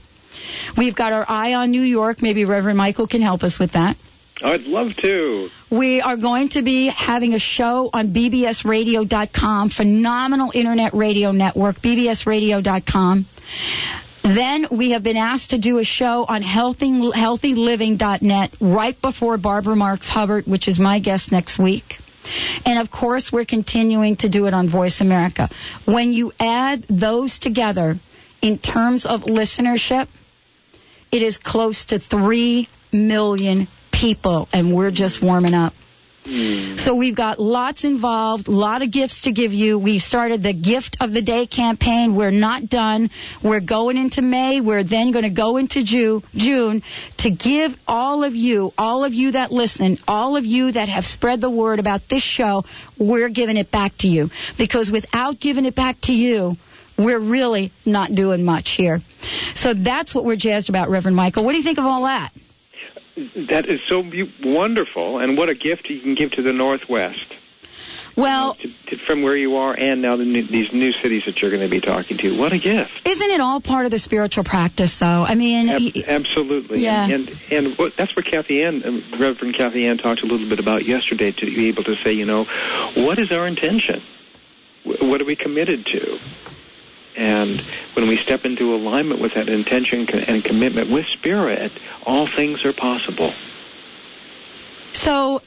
We've 0.78 0.96
got 0.96 1.14
our 1.14 1.26
eye 1.28 1.54
on 1.54 1.72
New 1.72 1.82
York. 1.82 2.22
Maybe 2.22 2.46
Reverend 2.46 2.78
Michael 2.78 3.08
can 3.08 3.22
help 3.22 3.44
us 3.44 3.60
with 3.60 3.74
that. 3.74 3.96
I'd 4.42 4.64
love 4.64 4.96
to. 4.98 5.50
We 5.72 6.02
are 6.02 6.18
going 6.18 6.50
to 6.50 6.62
be 6.62 6.88
having 6.88 7.34
a 7.34 7.40
show 7.40 7.90
on 7.94 8.14
bbsradio.com, 8.14 9.70
phenomenal 9.70 10.52
internet 10.54 10.94
radio 10.94 11.32
network, 11.32 11.78
bbsradio.com. 11.78 13.26
Then 14.24 14.68
we 14.72 14.92
have 14.92 15.04
been 15.04 15.18
asked 15.18 15.52
to 15.52 15.60
do 15.60 15.78
a 15.78 15.86
show 15.86 16.26
on 16.28 16.42
healthy, 16.42 16.92
healthyliving.net 16.92 18.56
right 18.60 19.02
before 19.02 19.38
Barbara 19.38 19.76
Marx 19.76 20.10
Hubbard, 20.10 20.48
which 20.48 20.68
is 20.68 20.80
my 20.80 21.00
guest 21.00 21.32
next 21.32 21.58
week. 21.58 22.00
And 22.66 22.80
of 22.80 22.92
course, 22.92 23.32
we're 23.32 23.46
continuing 23.46 24.18
to 24.18 24.30
do 24.30 24.48
it 24.48 24.54
on 24.54 24.70
Voice 24.70 25.02
America. 25.02 25.50
When 25.86 26.14
you 26.14 26.32
add 26.40 26.84
those 26.90 27.40
together 27.40 27.96
in 28.42 28.58
terms 28.60 29.06
of 29.06 29.22
listenership, 29.22 30.08
it 31.12 31.22
is 31.22 31.38
close 31.38 31.86
to 31.86 32.00
3 32.00 32.68
million 32.92 33.68
people, 33.92 34.48
and 34.52 34.76
we're 34.76 34.92
just 34.92 35.22
warming 35.22 35.54
up. 35.54 35.74
Mm. 36.26 36.80
So 36.80 36.96
we've 36.96 37.16
got 37.16 37.40
lots 37.40 37.84
involved, 37.84 38.48
a 38.48 38.52
lot 38.52 38.82
of 38.82 38.92
gifts 38.92 39.22
to 39.22 39.32
give 39.32 39.52
you. 39.54 39.78
We 39.78 40.00
started 40.00 40.42
the 40.42 40.54
Gift 40.54 40.98
of 41.00 41.14
the 41.14 41.22
Day 41.22 41.46
campaign. 41.46 42.16
We're 42.16 42.32
not 42.32 42.68
done. 42.68 43.12
We're 43.44 43.62
going 43.62 43.98
into 43.98 44.22
May. 44.22 44.60
We're 44.60 44.84
then 44.84 45.12
going 45.12 45.24
to 45.24 45.30
go 45.30 45.58
into 45.58 45.84
June, 45.84 46.24
June 46.34 46.82
to 47.20 47.30
give 47.30 47.72
all 47.88 48.24
of 48.24 48.34
you, 48.34 48.74
all 48.78 49.04
of 49.04 49.14
you 49.14 49.34
that 49.34 49.52
listen, 49.52 50.00
all 50.08 50.36
of 50.36 50.46
you 50.46 50.72
that 50.72 50.90
have 50.90 51.06
spread 51.06 51.42
the 51.42 51.50
word 51.50 51.80
about 51.80 52.02
this 52.10 52.24
show, 52.24 52.64
we're 53.00 53.30
giving 53.30 53.58
it 53.58 53.70
back 53.70 53.94
to 54.00 54.08
you. 54.08 54.30
Because 54.58 54.92
without 54.92 55.40
giving 55.40 55.66
it 55.66 55.76
back 55.76 55.98
to 56.04 56.14
you, 56.14 56.56
we're 56.98 57.20
really 57.20 57.72
not 57.86 58.16
doing 58.16 58.44
much 58.44 58.72
here. 58.72 59.00
So 59.54 59.74
that's 59.74 60.16
what 60.16 60.26
we're 60.26 60.38
jazzed 60.38 60.70
about, 60.70 60.90
Reverend 60.90 61.16
Michael. 61.16 61.44
What 61.44 61.52
do 61.52 61.58
you 61.58 61.64
think 61.64 61.78
of 61.78 61.86
all 61.86 62.04
that? 62.04 62.32
That 63.16 63.66
is 63.68 63.82
so 63.88 64.04
be- 64.04 64.32
wonderful, 64.44 65.20
and 65.20 65.38
what 65.38 65.50
a 65.50 65.56
gift 65.56 65.90
you 65.90 66.00
can 66.02 66.16
give 66.16 66.32
to 66.32 66.42
the 66.42 66.52
Northwest. 66.54 67.34
Well, 68.18 68.56
to, 68.56 68.70
to, 68.88 68.98
from 68.98 69.24
where 69.24 69.36
you 69.36 69.58
are, 69.58 69.74
and 69.78 70.02
now 70.02 70.16
the 70.16 70.24
new, 70.24 70.44
these 70.44 70.72
new 70.72 70.94
cities 70.94 71.26
that 71.26 71.42
you're 71.42 71.52
going 71.52 71.64
to 71.64 71.70
be 71.70 71.82
talking 71.82 72.18
to. 72.18 72.38
What 72.40 72.54
a 72.54 72.58
gift! 72.58 72.92
Isn't 73.06 73.30
it 73.30 73.42
all 73.42 73.60
part 73.60 73.86
of 73.86 73.92
the 73.92 74.00
spiritual 74.00 74.44
practice, 74.46 75.00
though? 75.00 75.06
I 75.28 75.36
mean, 75.36 75.68
Ab- 75.70 75.82
y- 75.82 76.04
absolutely. 76.08 76.80
Yeah. 76.80 77.04
And 77.06 77.28
and, 77.30 77.42
and 77.68 77.78
what, 77.78 77.96
that's 77.98 78.16
what 78.16 78.26
Kathy 78.26 78.64
Ann, 78.64 78.84
um, 78.86 79.04
Reverend 79.20 79.56
Kathy 79.56 79.86
Ann, 79.88 79.98
talked 79.98 80.22
a 80.24 80.26
little 80.26 80.48
bit 80.48 80.60
about 80.60 80.86
yesterday. 80.86 81.32
To 81.32 81.46
be 81.46 81.68
able 81.68 81.84
to 81.86 81.96
say, 81.98 82.14
you 82.14 82.26
know, 82.26 82.46
what 82.96 83.20
is 83.20 83.32
our 83.34 83.48
intention? 83.48 84.02
Wh- 84.84 85.02
What 85.02 85.22
are 85.22 85.26
we 85.26 85.36
committed 85.36 85.86
to? 85.88 86.18
And 87.18 87.62
when 87.96 88.08
we 88.08 88.18
step 88.18 88.46
into 88.46 88.74
alignment 88.76 89.22
with 89.22 89.36
that 89.36 89.48
intention 89.48 90.08
and 90.10 90.44
commitment 90.44 90.92
with 90.92 91.06
spirit, 91.08 91.72
all 92.06 92.28
things 92.28 92.66
are 92.66 92.74
possible. 92.74 93.32
So, 94.94 95.42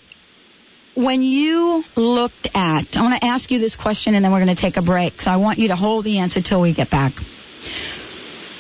when 0.95 1.23
you 1.23 1.85
looked 1.95 2.49
at, 2.55 2.97
I 2.97 3.03
want 3.03 3.21
to 3.21 3.27
ask 3.27 3.51
you 3.51 3.59
this 3.61 3.77
question 3.77 4.15
and 4.15 4.25
then 4.25 4.33
we're 4.33 4.45
going 4.45 4.55
to 4.55 4.61
take 4.61 4.77
a 4.77 4.83
break. 4.83 5.21
So, 5.21 5.31
I 5.31 5.37
want 5.37 5.59
you 5.59 5.69
to 5.69 5.77
hold 5.77 6.05
the 6.05 6.19
answer 6.19 6.41
till 6.43 6.61
we 6.61 6.75
get 6.75 6.91
back. 6.91 7.13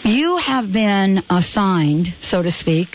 You 0.04 0.36
have 0.38 0.72
been 0.72 1.22
assigned, 1.28 2.14
so 2.22 2.42
to 2.42 2.50
speak, 2.50 2.88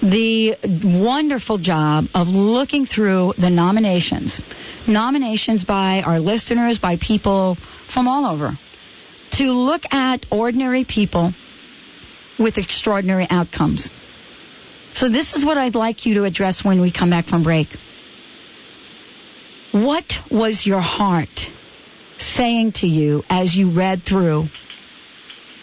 the 0.00 0.56
wonderful 0.82 1.58
job 1.58 2.06
of 2.14 2.28
looking 2.28 2.86
through 2.86 3.34
the 3.36 3.50
nominations. 3.50 4.40
Nominations 4.88 5.64
by 5.64 6.02
our 6.02 6.18
listeners, 6.18 6.78
by 6.78 6.96
people 6.96 7.56
from 7.92 8.08
all 8.08 8.24
over, 8.26 8.52
to 9.40 9.52
look 9.52 9.82
at 9.90 10.26
ordinary 10.30 10.84
people 10.84 11.32
with 12.38 12.58
extraordinary 12.58 13.26
outcomes. 13.30 13.90
So 14.92 15.08
this 15.08 15.32
is 15.32 15.46
what 15.46 15.56
I'd 15.56 15.74
like 15.74 16.04
you 16.04 16.14
to 16.14 16.24
address 16.24 16.62
when 16.62 16.82
we 16.82 16.92
come 16.92 17.08
back 17.08 17.24
from 17.24 17.42
break. 17.42 17.68
What 19.72 20.04
was 20.30 20.66
your 20.66 20.82
heart 20.82 21.48
saying 22.18 22.72
to 22.82 22.86
you 22.86 23.22
as 23.30 23.56
you 23.56 23.70
read 23.74 24.02
through 24.02 24.48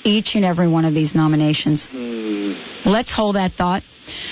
each 0.04 0.34
and 0.34 0.44
every 0.44 0.68
one 0.68 0.86
of 0.86 0.96
these 0.96 1.14
nominations? 1.14 1.88
Hmm. 1.92 2.54
Let's 2.84 3.12
hold 3.12 3.36
that 3.36 3.52
thought. 3.52 3.84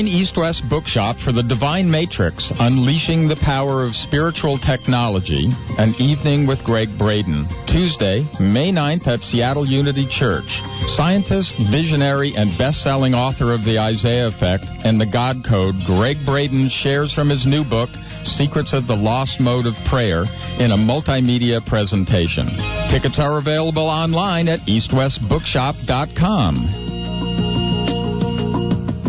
East 0.07 0.37
West 0.37 0.63
Bookshop 0.69 1.17
for 1.17 1.31
the 1.31 1.43
Divine 1.43 1.89
Matrix, 1.89 2.51
Unleashing 2.59 3.27
the 3.27 3.35
Power 3.35 3.83
of 3.83 3.95
Spiritual 3.95 4.57
Technology, 4.57 5.51
an 5.77 5.95
evening 5.99 6.47
with 6.47 6.63
Gregg 6.63 6.97
Braden. 6.97 7.45
Tuesday, 7.67 8.25
May 8.39 8.71
9th 8.71 9.07
at 9.07 9.23
Seattle 9.23 9.65
Unity 9.65 10.07
Church. 10.07 10.61
Scientist, 10.95 11.55
visionary, 11.71 12.33
and 12.35 12.55
best-selling 12.57 13.13
author 13.13 13.53
of 13.53 13.65
The 13.65 13.79
Isaiah 13.79 14.27
Effect 14.27 14.65
and 14.83 15.01
The 15.01 15.05
God 15.05 15.45
Code, 15.47 15.75
Gregg 15.85 16.25
Braden 16.25 16.69
shares 16.69 17.13
from 17.13 17.29
his 17.29 17.45
new 17.45 17.63
book, 17.63 17.89
Secrets 18.23 18.73
of 18.73 18.87
the 18.87 18.95
Lost 18.95 19.39
Mode 19.39 19.65
of 19.65 19.75
Prayer, 19.85 20.23
in 20.59 20.71
a 20.71 20.77
multimedia 20.77 21.65
presentation. 21.65 22.47
Tickets 22.89 23.19
are 23.19 23.37
available 23.37 23.87
online 23.87 24.47
at 24.47 24.59
eastwestbookshop.com. 24.61 26.88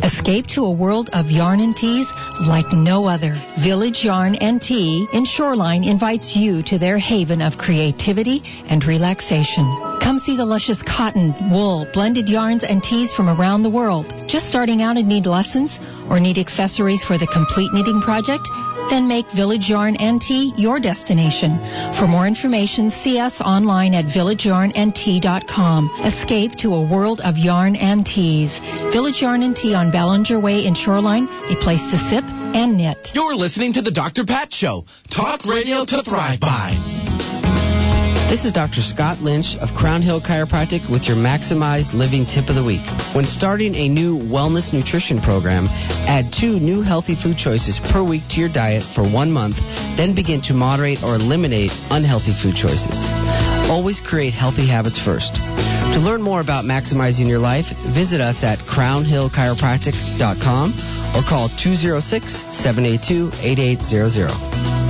Escape 0.03 0.47
to 0.47 0.65
a 0.65 0.71
world 0.71 1.11
of 1.13 1.31
yarn 1.31 1.61
and 1.61 1.77
teas 1.77 2.07
like 2.49 2.73
no 2.73 3.07
other. 3.07 3.37
Village 3.63 4.03
Yarn 4.03 4.35
and 4.37 4.61
Tea 4.61 5.07
in 5.13 5.27
Shoreline 5.27 5.85
invites 5.85 6.35
you 6.35 6.63
to 6.63 6.79
their 6.79 6.97
haven 6.97 7.43
of 7.43 7.59
creativity 7.59 8.41
and 8.69 8.83
relaxation. 8.85 9.65
Come 10.01 10.19
see 10.19 10.37
the 10.37 10.47
luscious 10.47 10.83
cotton, 10.83 11.35
wool, 11.51 11.87
blended 11.93 12.31
yarns, 12.31 12.65
and 12.65 12.83
teas 12.83 13.13
from 13.13 13.29
around 13.29 13.63
the 13.63 13.71
world. 13.71 14.07
Just 14.27 14.49
starting 14.49 14.81
out 14.81 14.97
and 14.97 15.07
need 15.07 15.27
lessons 15.27 15.79
or 16.09 16.19
need 16.19 16.39
accessories 16.39 17.05
for 17.05 17.19
the 17.19 17.27
complete 17.27 17.71
knitting 17.75 18.01
project? 18.01 18.49
Then 18.89 19.07
make 19.09 19.31
Village 19.31 19.69
Yarn 19.69 19.97
and 19.97 20.21
Tea 20.21 20.53
your 20.57 20.81
destination. 20.81 21.59
For 21.99 22.07
more 22.07 22.27
information, 22.27 22.91
see 22.91 23.19
us 23.19 23.41
online 23.41 23.95
at 23.95 24.07
villageyarnandtea.com. 24.07 25.91
Escape 26.05 26.53
to 26.57 26.75
a 26.75 26.83
world 26.83 27.21
of 27.21 27.37
yarn 27.37 27.77
and 27.77 28.07
teas. 28.07 28.59
Village 28.93 29.21
Yarn 29.23 29.43
and 29.43 29.55
Tea 29.55 29.75
on 29.75 29.91
Ballinger 29.91 30.41
Way 30.41 30.65
in 30.65 30.75
Shoreline, 30.75 31.29
a 31.29 31.57
place 31.57 31.85
to 31.91 31.99
sip 31.99 32.25
and 32.25 32.77
knit. 32.77 33.11
You're 33.15 33.35
listening 33.35 33.75
to 33.75 33.83
the 33.83 33.91
Dr. 33.91 34.25
Pat 34.25 34.53
Show. 34.53 34.85
Talk 35.11 35.45
radio 35.45 35.85
to 35.85 36.03
thrive 36.03 36.41
by. 36.41 37.30
This 38.31 38.45
is 38.45 38.53
Dr. 38.53 38.81
Scott 38.81 39.19
Lynch 39.19 39.57
of 39.57 39.75
Crown 39.75 40.03
Hill 40.03 40.21
Chiropractic 40.21 40.89
with 40.89 41.09
your 41.09 41.17
maximized 41.17 41.95
living 41.95 42.25
tip 42.25 42.49
of 42.49 42.55
the 42.55 42.63
week. 42.63 42.87
When 43.13 43.27
starting 43.27 43.75
a 43.75 43.89
new 43.89 44.17
wellness 44.17 44.73
nutrition 44.73 45.21
program, 45.21 45.67
add 46.07 46.33
two 46.33 46.61
new 46.61 46.81
healthy 46.81 47.17
food 47.17 47.37
choices 47.37 47.81
per 47.91 48.05
week 48.05 48.23
to 48.31 48.39
your 48.39 48.49
diet 48.49 48.85
for 48.85 49.03
one 49.03 49.33
month, 49.33 49.57
then 49.97 50.15
begin 50.15 50.41
to 50.43 50.55
moderate 50.55 51.03
or 51.03 51.17
eliminate 51.17 51.73
unhealthy 51.91 52.33
food 52.33 52.55
choices. 52.55 53.05
Always 53.69 54.01
create 54.01 54.33
healthy 54.33 54.69
habits 54.69 54.97
first. 54.97 55.35
To 55.35 55.99
learn 55.99 56.23
more 56.23 56.41
about 56.41 56.65
maximizing 56.65 57.27
your 57.27 57.41
life, 57.41 57.67
visit 57.93 58.21
us 58.21 58.45
at 58.45 58.61
crownhillchiropractic.com 58.61 60.73
or 61.19 61.23
call 61.29 61.49
206 61.49 62.45
782 62.57 63.33
8800. 63.43 64.90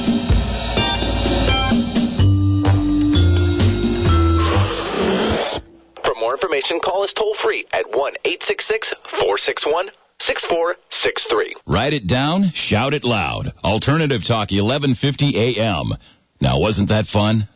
More 6.31 6.37
information, 6.37 6.79
call 6.79 7.03
us 7.03 7.13
toll 7.13 7.35
free 7.43 7.65
at 7.71 7.85
1 7.87 8.13
866 8.23 8.93
461 9.19 9.89
6463. 10.21 11.55
Write 11.67 11.93
it 11.93 12.07
down, 12.07 12.51
shout 12.53 12.93
it 12.93 13.03
loud. 13.03 13.53
Alternative 13.63 14.21
Talk 14.23 14.51
1150 14.51 15.59
AM. 15.59 15.93
Now, 16.39 16.59
wasn't 16.59 16.89
that 16.89 17.05
fun? 17.07 17.47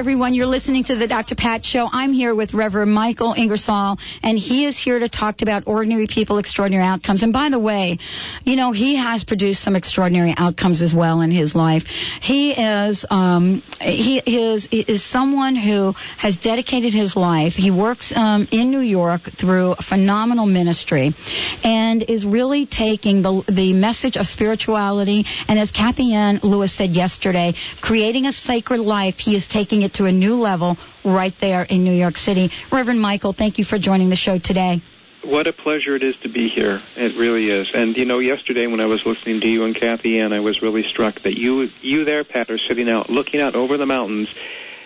Everyone. 0.00 0.32
You're 0.32 0.46
listening 0.46 0.84
to 0.84 0.96
the 0.96 1.06
Dr. 1.06 1.34
Pat 1.34 1.62
Show. 1.62 1.86
I'm 1.92 2.14
here 2.14 2.34
with 2.34 2.54
Reverend 2.54 2.90
Michael 2.90 3.34
Ingersoll, 3.36 3.98
and 4.22 4.38
he 4.38 4.64
is 4.64 4.78
here 4.78 4.98
to 4.98 5.10
talk 5.10 5.42
about 5.42 5.64
ordinary 5.66 6.06
people, 6.06 6.38
extraordinary 6.38 6.86
outcomes. 6.86 7.22
And 7.22 7.34
by 7.34 7.50
the 7.50 7.58
way, 7.58 7.98
you 8.44 8.56
know, 8.56 8.72
he 8.72 8.96
has 8.96 9.24
produced 9.24 9.62
some 9.62 9.76
extraordinary 9.76 10.32
outcomes 10.34 10.80
as 10.80 10.94
well 10.94 11.20
in 11.20 11.30
his 11.30 11.54
life. 11.54 11.82
He 11.82 12.52
is, 12.52 13.04
um, 13.10 13.62
he 13.78 14.22
is, 14.24 14.66
is 14.72 15.04
someone 15.04 15.54
who 15.54 15.92
has 16.16 16.38
dedicated 16.38 16.94
his 16.94 17.14
life. 17.14 17.52
He 17.52 17.70
works 17.70 18.10
um, 18.16 18.48
in 18.50 18.70
New 18.70 18.80
York 18.80 19.20
through 19.38 19.72
a 19.72 19.82
phenomenal 19.82 20.46
ministry, 20.46 21.14
and 21.62 22.02
is 22.02 22.24
really 22.24 22.64
taking 22.64 23.20
the 23.20 23.44
the 23.48 23.74
message 23.74 24.16
of 24.16 24.26
spirituality. 24.26 25.26
And 25.46 25.58
as 25.58 25.70
Kathy 25.70 26.14
Ann 26.14 26.40
Lewis 26.42 26.74
said 26.74 26.92
yesterday, 26.92 27.52
creating 27.82 28.24
a 28.24 28.32
sacred 28.32 28.80
life. 28.80 29.16
He 29.18 29.36
is 29.36 29.46
taking 29.46 29.82
it 29.82 29.89
to 29.94 30.04
a 30.04 30.12
new 30.12 30.36
level 30.36 30.76
right 31.04 31.34
there 31.40 31.62
in 31.62 31.84
New 31.84 31.92
York 31.92 32.16
City. 32.16 32.50
Reverend 32.72 33.00
Michael, 33.00 33.32
thank 33.32 33.58
you 33.58 33.64
for 33.64 33.78
joining 33.78 34.10
the 34.10 34.16
show 34.16 34.38
today. 34.38 34.82
What 35.22 35.46
a 35.46 35.52
pleasure 35.52 35.94
it 35.94 36.02
is 36.02 36.18
to 36.20 36.28
be 36.28 36.48
here. 36.48 36.80
It 36.96 37.18
really 37.18 37.50
is. 37.50 37.70
And 37.74 37.96
you 37.96 38.06
know, 38.06 38.20
yesterday 38.20 38.66
when 38.66 38.80
I 38.80 38.86
was 38.86 39.04
listening 39.04 39.40
to 39.40 39.48
you 39.48 39.64
and 39.64 39.74
Kathy 39.74 40.18
Ann, 40.18 40.32
I 40.32 40.40
was 40.40 40.62
really 40.62 40.82
struck 40.82 41.20
that 41.22 41.36
you 41.38 41.68
you 41.82 42.04
there, 42.04 42.24
Pat, 42.24 42.50
are 42.50 42.58
sitting 42.58 42.88
out 42.88 43.10
looking 43.10 43.40
out 43.40 43.54
over 43.54 43.76
the 43.76 43.86
mountains 43.86 44.32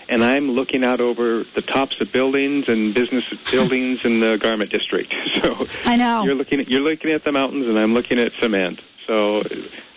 and 0.09 0.23
I'm 0.25 0.51
looking 0.51 0.85
out 0.85 1.01
over 1.01 1.45
the 1.55 1.63
tops 1.63 2.01
of 2.01 2.13
buildings 2.13 2.69
and 2.69 2.95
business 2.95 3.25
buildings 3.51 4.05
in 4.05 4.21
the 4.21 4.39
garment 4.41 4.71
district. 4.71 5.15
So 5.35 5.67
I 5.85 5.97
know. 5.97 6.23
You're 6.25 6.37
looking 6.37 6.61
at 6.61 6.69
you're 6.69 6.81
looking 6.81 7.11
at 7.11 7.25
the 7.25 7.33
mountains 7.33 7.67
and 7.67 7.79
I'm 7.79 7.93
looking 7.93 8.19
at 8.19 8.33
cement. 8.33 8.81
So 9.07 9.43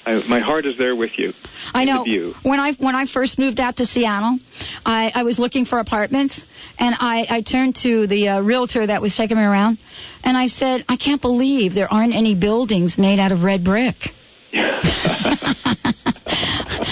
I, 0.07 0.25
my 0.25 0.39
heart 0.39 0.65
is 0.65 0.77
there 0.77 0.95
with 0.95 1.19
you. 1.19 1.33
I 1.73 1.83
know. 1.83 2.05
The. 2.05 2.33
When 2.43 2.61
I 2.61 2.71
when 2.73 2.95
I 2.95 3.05
first 3.05 3.37
moved 3.37 3.59
out 3.59 3.77
to 3.77 3.85
Seattle, 3.85 4.39
I, 4.85 5.11
I 5.13 5.23
was 5.23 5.37
looking 5.37 5.65
for 5.65 5.79
apartments, 5.79 6.45
and 6.79 6.95
I, 6.97 7.25
I 7.29 7.41
turned 7.41 7.75
to 7.83 8.07
the 8.07 8.29
uh, 8.29 8.41
realtor 8.41 8.87
that 8.87 9.01
was 9.01 9.17
taking 9.17 9.35
me 9.35 9.43
around, 9.43 9.79
and 10.23 10.37
I 10.37 10.47
said, 10.47 10.85
I 10.87 10.95
can't 10.95 11.21
believe 11.21 11.73
there 11.73 11.91
aren't 11.93 12.15
any 12.15 12.35
buildings 12.35 12.97
made 12.97 13.19
out 13.19 13.33
of 13.33 13.43
red 13.43 13.65
brick. 13.65 13.95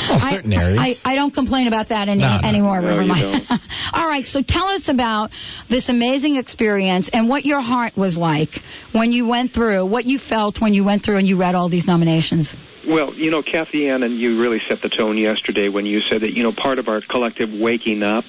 Well, 0.07 0.19
certain 0.19 0.53
I, 0.53 0.63
areas. 0.63 1.01
I, 1.03 1.13
I 1.13 1.15
don't 1.15 1.33
complain 1.33 1.67
about 1.67 1.89
that 1.89 2.07
any, 2.07 2.21
No, 2.21 2.39
no. 2.41 2.47
anymore, 2.47 2.81
No, 2.81 2.87
Reverend 2.87 3.07
you 3.07 3.45
Mike. 3.49 3.61
All 3.93 4.07
right, 4.07 4.25
so 4.25 4.41
tell 4.41 4.67
us 4.67 4.87
about 4.87 5.31
this 5.69 5.89
amazing 5.89 6.35
experience 6.37 7.09
and 7.11 7.27
what 7.27 7.45
your 7.45 7.61
heart 7.61 7.97
was 7.97 8.17
like 8.17 8.49
when 8.91 9.11
you 9.11 9.27
went 9.27 9.51
through, 9.51 9.85
what 9.85 10.05
you 10.05 10.19
felt 10.19 10.61
when 10.61 10.73
you 10.73 10.83
went 10.83 11.03
through 11.03 11.17
and 11.17 11.27
you 11.27 11.39
read 11.39 11.55
all 11.55 11.69
these 11.69 11.87
nominations. 11.87 12.53
Well, 12.87 13.15
you 13.15 13.31
know, 13.31 13.41
Kathy 13.41 13.89
Ann, 13.89 14.03
and 14.03 14.13
you 14.13 14.39
really 14.39 14.59
set 14.59 14.81
the 14.81 14.89
tone 14.89 15.17
yesterday 15.17 15.69
when 15.69 15.87
you 15.87 16.01
said 16.01 16.21
that, 16.21 16.33
you 16.33 16.43
know, 16.43 16.51
part 16.51 16.77
of 16.77 16.87
our 16.87 17.01
collective 17.01 17.51
waking 17.51 18.03
up 18.03 18.25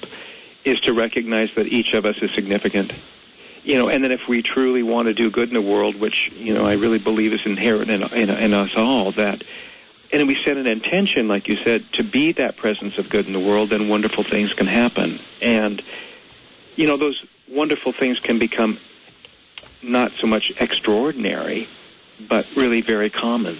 is 0.65 0.79
to 0.81 0.93
recognize 0.93 1.53
that 1.55 1.67
each 1.67 1.93
of 1.93 2.05
us 2.05 2.17
is 2.23 2.33
significant. 2.33 2.91
You 3.63 3.75
know, 3.75 3.87
and 3.89 4.03
then 4.03 4.11
if 4.11 4.27
we 4.27 4.41
truly 4.41 4.81
want 4.81 5.09
to 5.09 5.13
do 5.13 5.29
good 5.29 5.49
in 5.49 5.53
the 5.53 5.61
world, 5.61 5.99
which, 5.99 6.31
you 6.35 6.55
know, 6.55 6.65
I 6.65 6.73
really 6.73 6.97
believe 6.97 7.33
is 7.33 7.45
inherent 7.45 7.91
in, 7.91 8.01
in, 8.01 8.29
in 8.29 8.53
us 8.53 8.71
all, 8.75 9.11
that, 9.11 9.43
and 10.11 10.27
we 10.27 10.35
set 10.43 10.57
an 10.57 10.65
intention, 10.65 11.27
like 11.27 11.47
you 11.47 11.57
said, 11.57 11.83
to 11.93 12.03
be 12.03 12.31
that 12.33 12.57
presence 12.57 12.97
of 12.97 13.09
good 13.09 13.27
in 13.27 13.33
the 13.33 13.39
world, 13.39 13.69
then 13.69 13.89
wonderful 13.89 14.23
things 14.23 14.53
can 14.53 14.67
happen. 14.67 15.19
And, 15.39 15.83
you 16.75 16.87
know, 16.87 16.97
those 16.97 17.23
wonderful 17.47 17.91
things 17.91 18.19
can 18.19 18.39
become 18.39 18.79
not 19.83 20.13
so 20.13 20.25
much 20.25 20.51
extraordinary, 20.59 21.67
but 22.27 22.47
really 22.55 22.81
very 22.81 23.11
common. 23.11 23.57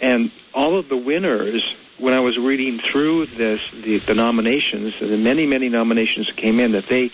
And 0.00 0.30
all 0.54 0.76
of 0.76 0.88
the 0.88 0.96
winners, 0.96 1.62
when 1.98 2.14
I 2.14 2.20
was 2.20 2.38
reading 2.38 2.78
through 2.78 3.26
this, 3.26 3.60
the, 3.70 3.98
the 3.98 4.14
nominations, 4.14 4.98
the 4.98 5.16
many, 5.16 5.46
many 5.46 5.68
nominations 5.68 6.26
that 6.26 6.36
came 6.36 6.58
in, 6.58 6.72
that 6.72 6.86
they 6.86 7.10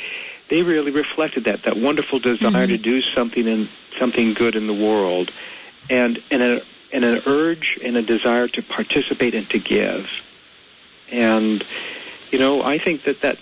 they 0.49 0.63
really 0.63 0.93
reflected 0.93 1.45
that 1.45 1.63
that 1.65 1.77
wonderful 1.77 2.21
desire 2.21 2.67
to 2.67 2.75
mm-hmm. 2.75 2.83
do 2.83 3.03
something 3.03 3.47
in 3.47 3.69
something 3.99 4.35
good 4.35 4.55
in 4.55 4.67
the 4.67 4.73
world, 4.73 5.33
and 5.91 6.23
and 6.31 6.43
a, 6.43 6.63
and 6.93 7.05
an 7.05 7.23
urge 7.27 7.79
and 7.83 7.97
a 7.97 8.03
desire 8.03 8.47
to 8.49 8.63
participate 8.63 9.35
and 9.35 9.49
to 9.51 9.59
give. 9.59 10.09
And 11.11 11.65
you 12.31 12.39
know, 12.39 12.63
I 12.63 12.79
think 12.79 13.03
that 13.05 13.23
that, 13.23 13.39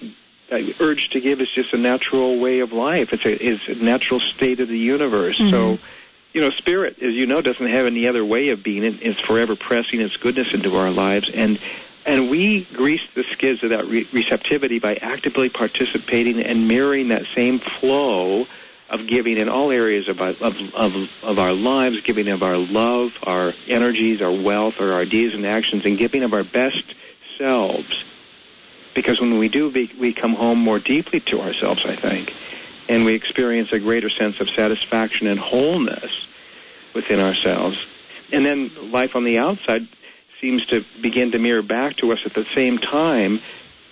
that 0.48 0.80
urge 0.80 1.10
to 1.10 1.20
give 1.20 1.40
is 1.42 1.50
just 1.50 1.74
a 1.74 1.78
natural 1.78 2.40
way 2.40 2.60
of 2.60 2.72
life. 2.72 3.12
It's 3.12 3.26
a 3.26 3.52
it's 3.52 3.68
a 3.68 3.84
natural 3.84 4.20
state 4.20 4.60
of 4.60 4.68
the 4.68 4.78
universe. 4.78 5.36
So. 5.36 5.44
Mm-hmm. 5.44 5.84
You 6.34 6.42
know, 6.42 6.50
spirit, 6.50 7.00
as 7.00 7.14
you 7.14 7.26
know, 7.26 7.40
doesn't 7.40 7.66
have 7.66 7.86
any 7.86 8.06
other 8.08 8.24
way 8.24 8.50
of 8.50 8.62
being. 8.62 8.84
It, 8.84 9.00
it's 9.00 9.20
forever 9.20 9.56
pressing 9.56 10.00
its 10.00 10.16
goodness 10.16 10.52
into 10.52 10.76
our 10.76 10.90
lives, 10.90 11.30
and 11.32 11.58
and 12.04 12.28
we 12.28 12.64
grease 12.64 13.06
the 13.14 13.22
skids 13.22 13.62
of 13.62 13.70
that 13.70 13.86
re- 13.86 14.08
receptivity 14.12 14.78
by 14.78 14.96
actively 14.96 15.48
participating 15.48 16.42
and 16.42 16.68
mirroring 16.68 17.08
that 17.08 17.24
same 17.34 17.60
flow 17.60 18.46
of 18.90 19.06
giving 19.06 19.38
in 19.38 19.48
all 19.48 19.70
areas 19.70 20.08
of 20.08 20.20
our, 20.20 20.30
of, 20.40 20.56
of, 20.74 21.10
of 21.22 21.38
our 21.38 21.52
lives, 21.52 22.00
giving 22.02 22.28
of 22.28 22.42
our 22.42 22.58
love, 22.58 23.12
our 23.22 23.54
energies, 23.66 24.20
our 24.20 24.32
wealth, 24.32 24.80
our 24.80 24.94
ideas 24.94 25.34
and 25.34 25.46
actions, 25.46 25.86
and 25.86 25.96
giving 25.96 26.22
of 26.22 26.34
our 26.34 26.44
best 26.44 26.94
selves. 27.38 28.04
Because 28.94 29.20
when 29.20 29.38
we 29.38 29.48
do, 29.48 29.70
we, 29.70 29.90
we 29.98 30.12
come 30.12 30.34
home 30.34 30.58
more 30.58 30.78
deeply 30.78 31.20
to 31.20 31.40
ourselves, 31.40 31.84
I 31.86 31.96
think, 31.96 32.32
and 32.88 33.04
we 33.04 33.14
experience 33.14 33.72
a 33.72 33.78
greater 33.78 34.10
sense 34.10 34.40
of 34.40 34.48
satisfaction 34.50 35.26
and 35.26 35.38
wholeness 35.38 36.26
within 36.94 37.20
ourselves. 37.20 37.84
And 38.32 38.44
then 38.44 38.90
life 38.90 39.16
on 39.16 39.24
the 39.24 39.38
outside 39.38 39.86
seems 40.40 40.66
to 40.66 40.84
begin 41.00 41.32
to 41.32 41.38
mirror 41.38 41.62
back 41.62 41.96
to 41.96 42.12
us 42.12 42.20
at 42.26 42.34
the 42.34 42.44
same 42.54 42.78
time 42.78 43.40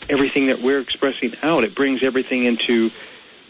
everything 0.09 0.47
that 0.47 0.61
we're 0.61 0.81
expressing 0.81 1.35
out. 1.43 1.65
It 1.65 1.75
brings 1.75 2.03
everything 2.03 2.45
into 2.45 2.91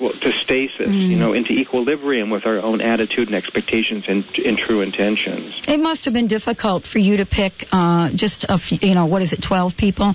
well, 0.03 0.13
to 0.13 0.33
stasis, 0.33 0.89
you 0.89 1.17
know, 1.17 1.33
into 1.33 1.53
equilibrium 1.53 2.29
with 2.29 2.45
our 2.45 2.59
own 2.59 2.81
attitude 2.81 3.29
and 3.29 3.37
expectations 3.37 4.05
and, 4.09 4.25
and 4.45 4.59
true 4.59 4.81
intentions. 4.81 5.63
It 5.69 5.79
must 5.79 6.05
have 6.07 6.15
been 6.15 6.27
difficult 6.29 6.85
for 6.85 6.99
you 6.99 7.19
to 7.19 7.27
pick 7.27 7.53
uh, 7.71 8.11
just 8.15 8.45
a 8.49 8.59
few, 8.59 8.79
you 8.83 8.95
know, 8.95 9.07
what 9.07 9.23
is 9.23 9.33
it, 9.33 9.43
12 9.43 9.77
people? 9.77 10.15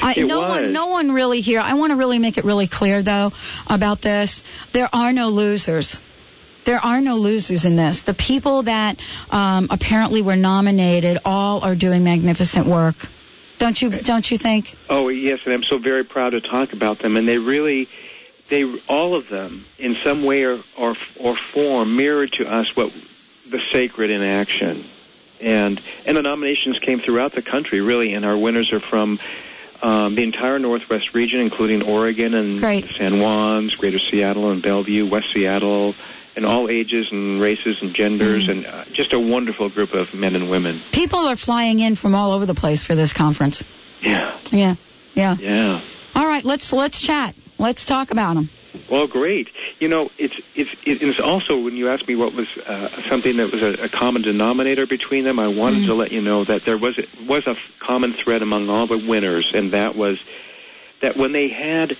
I, 0.00 0.14
It 0.16 0.26
no 0.26 0.40
was. 0.40 0.48
one, 0.48 0.72
no 0.72 0.86
one 0.88 1.12
really 1.12 1.40
here. 1.42 1.60
I 1.60 1.74
want 1.74 1.90
to 1.90 1.96
really 1.96 2.18
make 2.18 2.38
it 2.38 2.44
really 2.44 2.68
clear 2.68 3.02
though 3.02 3.32
about 3.66 4.00
this. 4.02 4.42
There 4.72 4.88
are 4.92 5.12
no 5.12 5.28
losers. 5.28 6.00
There 6.64 6.78
are 6.84 7.00
no 7.00 7.16
losers 7.16 7.64
in 7.64 7.76
this. 7.76 8.02
The 8.02 8.14
people 8.14 8.64
that 8.64 8.96
um, 9.30 9.68
apparently 9.70 10.22
were 10.22 10.34
nominated 10.34 11.18
all 11.24 11.62
are 11.62 11.76
doing 11.76 12.02
magnificent 12.02 12.66
work. 12.66 12.96
Don't 13.58 13.80
you? 13.80 13.90
Don't 14.02 14.30
you 14.30 14.36
think? 14.36 14.66
Oh 14.88 15.08
yes, 15.08 15.40
and 15.44 15.54
I'm 15.54 15.62
so 15.62 15.78
very 15.78 16.04
proud 16.04 16.30
to 16.30 16.40
talk 16.40 16.72
about 16.72 16.98
them. 16.98 17.16
And 17.16 17.26
they 17.26 17.38
really, 17.38 17.88
they 18.48 18.80
all 18.88 19.14
of 19.14 19.28
them, 19.28 19.64
in 19.78 19.96
some 20.04 20.24
way 20.24 20.44
or 20.44 20.60
or, 20.78 20.94
or 21.20 21.36
form, 21.36 21.96
mirrored 21.96 22.32
to 22.34 22.50
us 22.50 22.74
what 22.76 22.92
the 23.50 23.60
sacred 23.72 24.10
in 24.10 24.22
action. 24.22 24.84
And 25.40 25.80
and 26.04 26.16
the 26.16 26.22
nominations 26.22 26.78
came 26.78 27.00
throughout 27.00 27.32
the 27.32 27.42
country, 27.42 27.80
really. 27.80 28.14
And 28.14 28.24
our 28.24 28.36
winners 28.36 28.72
are 28.72 28.80
from 28.80 29.18
um, 29.82 30.14
the 30.14 30.22
entire 30.22 30.58
Northwest 30.58 31.14
region, 31.14 31.40
including 31.40 31.82
Oregon 31.82 32.34
and 32.34 32.60
Great. 32.60 32.86
San 32.96 33.20
Juan's, 33.20 33.74
Greater 33.74 33.98
Seattle 33.98 34.50
and 34.50 34.62
Bellevue, 34.62 35.08
West 35.08 35.28
Seattle, 35.34 35.94
and 36.34 36.46
all 36.46 36.68
ages 36.68 37.10
and 37.12 37.40
races 37.40 37.82
and 37.82 37.94
genders, 37.94 38.48
and 38.48 38.66
uh, 38.66 38.84
just 38.92 39.12
a 39.12 39.20
wonderful 39.20 39.68
group 39.68 39.92
of 39.92 40.14
men 40.14 40.34
and 40.34 40.50
women. 40.50 40.80
People 40.92 41.20
are 41.20 41.36
flying 41.36 41.80
in 41.80 41.96
from 41.96 42.14
all 42.14 42.32
over 42.32 42.46
the 42.46 42.54
place 42.54 42.86
for 42.86 42.94
this 42.94 43.12
conference. 43.12 43.62
Yeah, 44.00 44.38
Yeah, 44.50 44.76
yeah. 45.14 45.36
yeah. 45.38 45.80
All 46.14 46.26
right, 46.26 46.44
let's 46.44 46.72
let's 46.72 47.00
chat. 47.00 47.34
Let's 47.58 47.84
talk 47.84 48.10
about 48.10 48.34
them. 48.34 48.50
Well, 48.90 49.06
great. 49.06 49.48
You 49.78 49.88
know, 49.88 50.10
it's 50.18 50.38
it's 50.54 50.70
it's 50.84 51.20
also 51.20 51.58
when 51.60 51.76
you 51.76 51.88
asked 51.88 52.06
me 52.06 52.14
what 52.14 52.34
was 52.34 52.48
uh, 52.58 52.88
something 53.08 53.36
that 53.38 53.50
was 53.50 53.62
a, 53.62 53.84
a 53.84 53.88
common 53.88 54.22
denominator 54.22 54.86
between 54.86 55.24
them, 55.24 55.38
I 55.38 55.48
wanted 55.48 55.86
to 55.86 55.94
let 55.94 56.12
you 56.12 56.20
know 56.20 56.44
that 56.44 56.64
there 56.64 56.78
was 56.78 56.98
it 56.98 57.08
was 57.26 57.46
a 57.46 57.50
f- 57.50 57.58
common 57.80 58.12
thread 58.12 58.42
among 58.42 58.68
all 58.68 58.86
the 58.86 59.04
winners, 59.08 59.50
and 59.54 59.72
that 59.72 59.96
was 59.96 60.20
that 61.00 61.16
when 61.16 61.32
they 61.32 61.48
had 61.48 61.96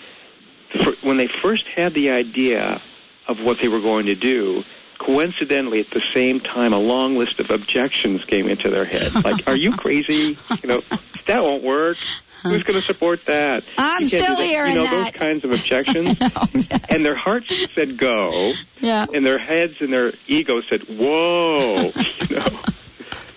when 1.02 1.16
they 1.16 1.28
first 1.28 1.66
had 1.66 1.94
the 1.94 2.10
idea 2.10 2.80
of 3.26 3.42
what 3.42 3.58
they 3.58 3.68
were 3.68 3.80
going 3.80 4.06
to 4.06 4.14
do. 4.14 4.62
Coincidentally, 4.98 5.80
at 5.80 5.90
the 5.90 6.00
same 6.14 6.40
time, 6.40 6.72
a 6.72 6.78
long 6.78 7.16
list 7.16 7.38
of 7.38 7.50
objections 7.50 8.24
came 8.24 8.48
into 8.48 8.70
their 8.70 8.86
head. 8.86 9.12
Like, 9.14 9.46
are 9.46 9.54
you 9.54 9.76
crazy? 9.76 10.38
You 10.62 10.68
know, 10.68 10.82
that 11.26 11.42
won't 11.42 11.62
work. 11.62 11.98
Uh-huh. 12.46 12.54
Who's 12.54 12.62
going 12.64 12.80
to 12.80 12.86
support 12.86 13.20
that? 13.26 13.62
I'm 13.76 14.04
still 14.04 14.20
that. 14.36 14.38
hearing 14.44 14.72
You 14.72 14.78
know, 14.78 14.84
that. 14.84 15.12
those 15.12 15.18
kinds 15.20 15.44
of 15.44 15.50
objections. 15.58 16.16
And 16.88 17.04
their 17.04 17.16
hearts 17.16 17.52
said 17.74 17.98
go, 17.98 18.52
Yeah. 18.80 19.06
and 19.12 19.24
their 19.26 19.38
heads 19.38 19.74
and 19.80 19.92
their 19.92 20.12
ego 20.26 20.60
said 20.68 20.82
whoa. 20.82 21.90
you 22.28 22.36
know. 22.36 22.60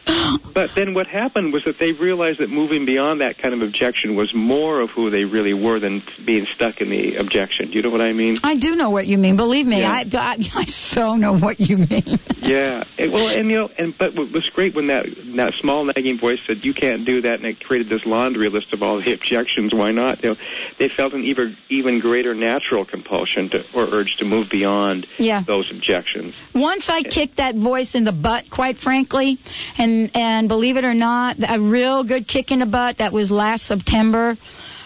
But 0.52 0.72
then 0.76 0.94
what 0.94 1.08
happened 1.08 1.54
was 1.54 1.64
that 1.66 1.78
they 1.80 1.94
realized 1.94 2.40
that 2.40 2.50
moving 2.50 2.86
beyond 2.86 3.22
that 3.22 3.38
kind 3.38 3.54
of 3.54 3.62
objection 3.62 4.16
was 4.18 4.34
more 4.34 4.82
of 4.82 4.90
who 4.90 5.10
they 5.10 5.24
really 5.24 5.54
were 5.54 5.80
than 5.80 6.02
being 6.26 6.46
stuck 6.48 6.82
in 6.82 6.90
the 6.90 7.16
objection. 7.16 7.68
Do 7.68 7.74
you 7.78 7.82
know 7.84 7.92
what 7.92 8.02
I 8.02 8.12
mean? 8.12 8.40
I 8.44 8.56
do 8.58 8.76
know 8.76 8.90
what 8.90 9.08
you 9.08 9.18
mean. 9.18 9.38
Believe 9.38 9.66
me, 9.66 9.80
Yeah. 9.82 9.92
I, 9.92 10.06
I 10.14 10.38
I 10.56 10.66
so 10.66 11.16
know 11.16 11.38
what 11.38 11.60
you 11.60 11.78
mean. 11.78 12.20
Yeah. 12.42 12.86
And, 12.98 13.12
well, 13.14 13.28
and 13.28 13.52
you 13.52 13.58
know, 13.58 13.70
and 13.78 13.96
but 13.98 14.16
what 14.16 14.32
was 14.32 14.50
great 14.50 14.74
when 14.74 14.88
that 14.88 15.06
that 15.36 15.54
small 15.56 15.84
nagging 15.84 16.18
voice 16.18 16.40
said 16.48 16.64
you 16.64 16.74
can't 16.74 17.06
do 17.06 17.22
that, 17.22 17.36
and 17.36 17.46
it 17.46 17.60
created 17.64 17.90
this 17.90 18.06
laundry 18.06 18.50
list 18.50 18.74
of 18.74 18.82
all 18.82 19.00
the 19.02 19.14
objections. 19.18 19.74
Why 19.74 19.92
not? 19.92 20.24
You 20.24 20.30
know, 20.32 20.36
they 20.80 20.88
felt 20.90 21.14
an 21.14 21.26
even 21.26 21.56
even 21.68 22.00
greater 22.00 22.34
natural 22.34 22.86
compulsion 22.86 23.50
to 23.50 23.64
or 23.76 23.84
urge 23.92 24.16
to 24.18 24.26
move 24.26 24.50
beyond 24.50 25.06
Yeah. 25.18 25.44
those 25.46 25.70
objections. 25.70 26.34
Once 26.56 26.90
I 26.90 27.00
eh. 27.00 27.10
kicked 27.12 27.38
that 27.38 27.56
voice 27.56 27.94
in 27.94 28.06
the 28.06 28.14
butt, 28.14 28.50
quite 28.50 28.78
frankly, 28.78 29.38
and 29.78 29.99
and 30.14 30.48
believe 30.48 30.78
it 30.78 30.84
or 30.84 30.94
not, 30.94 31.38
a 31.40 31.60
real 31.60 32.04
good 32.04 32.28
kick 32.28 32.52
in 32.52 32.60
the 32.60 32.66
butt. 32.66 32.98
That 32.98 33.14
was 33.14 33.30
last 33.30 33.66
September. 33.66 34.38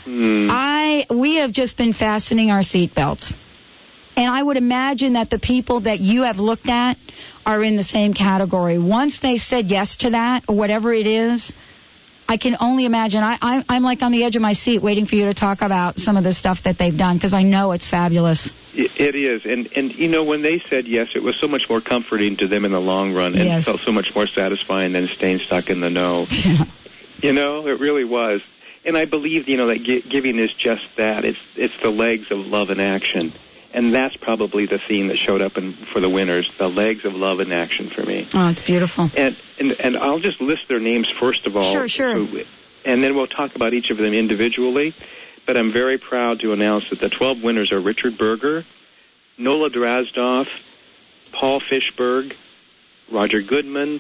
Hmm. 0.06 0.50
I 0.52 1.06
we 1.10 1.38
have 1.38 1.52
just 1.52 1.78
been 1.78 1.94
fastening 1.94 2.52
our 2.52 2.62
seatbelts, 2.62 3.36
and 4.18 4.32
I 4.32 4.42
would 4.42 4.58
imagine 4.58 5.14
that 5.14 5.30
the 5.30 5.40
people 5.40 5.82
that 5.82 6.00
you 6.00 6.24
have 6.24 6.38
looked 6.38 6.70
at 6.70 6.98
are 7.46 7.64
in 7.64 7.78
the 7.78 7.84
same 7.84 8.14
category. 8.14 8.78
Once 8.80 9.20
they 9.20 9.38
said 9.38 9.68
yes 9.68 9.98
to 9.98 10.12
that, 10.12 10.44
or 10.48 10.56
whatever 10.56 10.94
it 10.94 11.08
is. 11.08 11.54
I 12.28 12.38
can 12.38 12.56
only 12.60 12.86
imagine. 12.86 13.22
I, 13.24 13.64
I'm 13.68 13.84
like 13.84 14.02
on 14.02 14.12
the 14.12 14.24
edge 14.24 14.36
of 14.36 14.42
my 14.42 14.54
seat 14.54 14.82
waiting 14.82 15.06
for 15.06 15.16
you 15.16 15.26
to 15.26 15.34
talk 15.34 15.62
about 15.62 16.00
some 16.00 16.18
of 16.18 16.24
the 16.24 16.34
stuff 16.34 16.64
that 16.64 16.78
they've 16.78 16.98
done 16.98 17.18
because 17.18 17.34
I 17.34 17.44
know 17.44 17.72
it's 17.74 17.88
fabulous. 17.88 18.52
It 18.74 19.16
is, 19.16 19.46
and 19.46 19.70
and 19.76 19.94
you 19.94 20.08
know 20.08 20.24
when 20.24 20.42
they 20.42 20.60
said 20.60 20.88
yes, 20.88 21.10
it 21.16 21.22
was 21.22 21.40
so 21.40 21.48
much 21.48 21.70
more 21.70 21.80
comforting 21.82 22.38
to 22.38 22.48
them 22.48 22.66
in 22.66 22.72
the 22.72 22.80
long 22.82 23.14
run, 23.14 23.36
and 23.36 23.46
Yes. 23.46 23.66
felt 23.66 23.82
so 23.82 23.92
much 23.92 24.16
more 24.16 24.26
satisfying 24.28 24.94
than 24.94 25.08
staying 25.10 25.40
stuck 25.40 25.70
in 25.70 25.80
the 25.82 25.90
no. 25.90 26.26
You 27.22 27.32
know, 27.32 27.68
it 27.68 27.80
really 27.80 28.04
was, 28.04 28.42
and 28.84 28.98
I 28.98 29.06
believe 29.06 29.48
you 29.48 29.56
know 29.56 29.68
that 29.68 29.82
gi- 29.82 30.02
giving 30.02 30.40
is 30.40 30.52
just 30.54 30.84
that. 30.98 31.24
It's 31.24 31.40
it's 31.56 31.80
the 31.82 31.90
legs 31.90 32.32
of 32.32 32.40
love 32.40 32.70
and 32.70 32.82
action, 32.82 33.32
and 33.74 33.94
that's 33.94 34.16
probably 34.16 34.66
the 34.66 34.78
theme 34.80 35.08
that 35.08 35.18
showed 35.18 35.42
up 35.42 35.58
in, 35.58 35.74
for 35.74 36.00
the 36.00 36.10
winners. 36.10 36.50
The 36.58 36.70
legs 36.70 37.06
of 37.06 37.16
love 37.16 37.40
and 37.40 37.52
action 37.54 37.90
for 37.90 38.04
me, 38.04 38.28
Oh, 38.34 38.50
it's 38.50 38.62
beautiful. 38.62 39.10
and 39.16 39.36
and 39.60 39.72
and 39.80 39.98
I'll 39.98 40.20
just 40.20 40.40
list 40.42 40.68
their 40.68 40.80
names 40.80 41.10
first 41.10 41.46
of 41.48 41.56
all. 41.58 41.74
Sure, 41.74 41.88
sure. 41.90 42.28
so- 42.28 42.44
and 42.86 43.02
then 43.04 43.16
we'll 43.16 43.28
talk 43.28 43.56
about 43.56 43.74
each 43.74 43.90
of 43.92 43.98
them 43.98 44.14
individually. 44.14 44.94
But 45.46 45.58
I'm 45.58 45.72
very 45.74 45.98
proud 45.98 46.40
to 46.42 46.54
announce 46.54 46.90
that 46.90 47.00
the 47.00 47.10
12 47.10 47.44
winners 47.44 47.72
are 47.74 47.80
Richard 47.82 48.18
Berger, 48.18 48.64
Nola 49.38 49.70
Drazdoff, 49.70 50.48
Paul 51.34 51.60
Fishberg, 51.60 52.34
Roger 53.12 53.42
Goodman, 53.42 54.00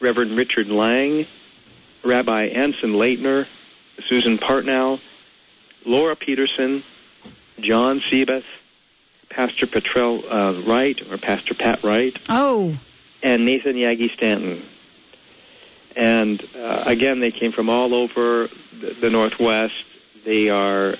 Reverend 0.00 0.36
Richard 0.36 0.66
Lang, 0.68 1.26
Rabbi 2.04 2.46
Anson 2.46 2.92
Laytner, 2.94 3.46
Susan 4.06 4.36
Partnow, 4.38 5.00
Laura 5.86 6.16
Peterson, 6.16 6.82
John 7.60 8.00
Sebeth, 8.00 8.44
Pastor 9.34 9.66
Petrell 9.66 10.22
uh, 10.30 10.62
Wright, 10.62 11.00
or 11.10 11.18
Pastor 11.18 11.54
Pat 11.54 11.82
Wright, 11.82 12.16
Oh, 12.28 12.78
and 13.22 13.44
Nathan 13.44 13.74
Yagi 13.74 14.10
Stanton. 14.12 14.62
And 15.96 16.42
uh, 16.56 16.84
again, 16.86 17.18
they 17.20 17.32
came 17.32 17.50
from 17.50 17.68
all 17.68 17.94
over 17.94 18.48
the, 18.80 18.96
the 19.00 19.10
Northwest. 19.10 19.74
They 20.24 20.50
are, 20.50 20.94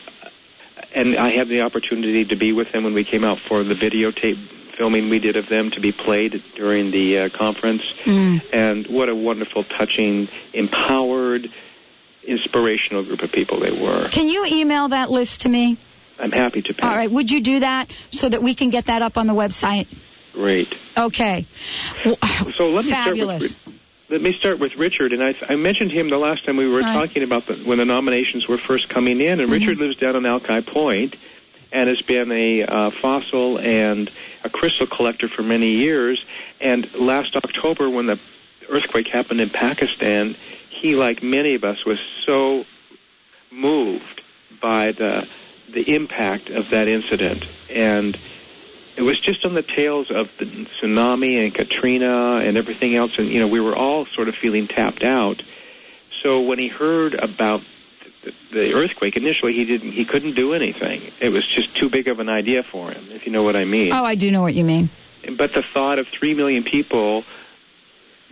and 0.95 1.17
I 1.17 1.31
had 1.31 1.49
the 1.49 1.63
opportunity 1.63 2.25
to 2.27 2.37
be 2.37 2.53
with 2.53 2.73
them 2.73 2.83
when 2.83 2.95
we 2.95 3.05
came 3.05 3.23
out 3.23 3.39
for 3.39 3.63
the 3.63 3.75
videotape 3.75 4.37
filming 4.77 5.11
we 5.11 5.21
did 5.21 5.37
of 5.37 5.49
them 5.49 5.71
to 5.71 5.81
be 5.81 5.93
played 5.93 6.43
during 6.57 6.91
the 6.91 7.19
uh, 7.19 7.29
conference. 7.31 7.83
Mm. 8.05 8.43
And 8.53 8.87
what 8.89 9.09
a 9.09 9.15
wonderful, 9.15 9.63
touching, 9.63 10.29
empowered, 10.53 11.49
inspirational 12.25 13.05
group 13.05 13.23
of 13.23 13.31
people 13.31 13.61
they 13.61 13.71
were. 13.71 14.09
Can 14.11 14.29
you 14.29 14.45
email 14.45 14.89
that 14.89 15.11
list 15.11 15.43
to 15.43 15.49
me? 15.49 15.79
I'm 16.19 16.33
happy 16.33 16.63
to. 16.63 16.83
All 16.87 16.95
right, 16.95 17.11
would 17.11 17.31
you 17.31 17.41
do 17.43 17.61
that 17.61 17.91
so 18.11 18.29
that 18.29 18.43
we 18.43 18.55
can 18.55 18.71
get 18.71 18.87
that 18.87 19.03
up 19.03 19.17
on 19.17 19.27
the 19.27 19.35
website? 19.35 19.87
Great. 20.33 20.73
Okay. 20.97 21.47
W- 22.05 22.17
So 22.57 22.71
let 22.71 22.85
me 22.85 22.91
Fabulous. 22.93 23.53
start 23.53 23.67
with 23.67 23.75
let 24.11 24.21
me 24.21 24.33
start 24.33 24.59
with 24.61 24.77
Richard. 24.77 25.13
And 25.13 25.23
I, 25.25 25.35
I 25.49 25.57
mentioned 25.57 25.91
him 25.91 26.09
the 26.11 26.19
last 26.19 26.45
time 26.45 26.57
we 26.57 26.69
were 26.69 26.81
Right. 26.81 26.93
talking 27.09 27.23
about 27.23 27.47
the, 27.47 27.55
when 27.65 27.79
the 27.79 27.85
nominations 27.85 28.47
were 28.47 28.59
first 28.59 28.89
coming 28.89 29.21
in. 29.21 29.41
And 29.41 29.43
Mm-hmm. 29.43 29.53
Richard 29.53 29.79
lives 29.79 29.97
down 29.97 30.15
on 30.15 30.27
Alki 30.27 30.61
Point, 30.61 31.17
and 31.73 31.89
has 31.89 32.03
been 32.03 32.31
a 32.31 32.63
uh, 32.63 32.91
fossil 32.91 33.59
and 33.59 34.11
a 34.45 34.51
crystal 34.51 34.87
collector 34.87 35.27
for 35.29 35.43
many 35.43 35.71
years. 35.71 36.25
And 36.61 36.93
last 36.95 37.35
October, 37.35 37.89
when 37.91 38.07
the 38.07 38.21
earthquake 38.69 39.09
happened 39.09 39.41
in 39.41 39.51
Pakistan, 39.51 40.35
he, 40.69 40.95
like 40.95 41.23
many 41.23 41.55
of 41.55 41.65
us, 41.65 41.85
was 41.85 41.99
so 42.25 42.65
moved 43.51 44.23
by 44.61 44.93
the 44.93 45.27
the 45.75 45.95
impact 45.95 46.51
of 46.51 46.71
that 46.71 46.89
incident 46.89 47.45
and 47.71 48.19
it 48.97 49.03
was 49.03 49.19
just 49.19 49.45
on 49.45 49.55
the 49.55 49.63
tails 49.63 50.11
of 50.11 50.31
the 50.39 50.45
tsunami 50.45 51.45
and 51.45 51.55
Katrina 51.55 52.41
and 52.45 52.57
everything 52.57 52.95
else, 52.95 53.19
and 53.19 53.29
you 53.29 53.41
know 53.41 53.49
we 53.49 53.61
were 53.61 53.75
all 53.75 54.07
sort 54.07 54.29
of 54.29 54.35
feeling 54.35 54.69
tapped 54.69 55.03
out. 55.03 55.43
So 56.23 56.43
when 56.43 56.59
he 56.59 56.69
heard 56.69 57.15
about 57.15 57.63
the, 58.53 58.73
earthquake, 58.75 59.17
initially 59.17 59.53
he 59.53 59.65
didn't, 59.65 59.91
he 59.91 60.05
couldn't 60.05 60.35
do 60.35 60.55
anything. 60.55 61.03
It 61.21 61.31
was 61.31 61.47
just 61.47 61.77
too 61.77 61.91
big 61.91 62.09
of 62.09 62.21
an 62.21 62.29
idea 62.29 62.63
for 62.63 62.91
him, 62.91 63.05
if 63.11 63.27
you 63.27 63.33
know 63.33 63.43
what 63.43 63.57
I 63.57 63.65
mean. 63.65 63.93
Oh, 63.93 64.05
I 64.05 64.15
do 64.15 64.31
know 64.31 64.41
what 64.41 64.55
you 64.55 64.65
mean. 64.65 64.89
But 65.37 65.53
the 65.53 65.63
thought 65.63 65.99
of 65.99 66.07
three 66.09 66.35
million 66.35 66.63
people 66.63 67.25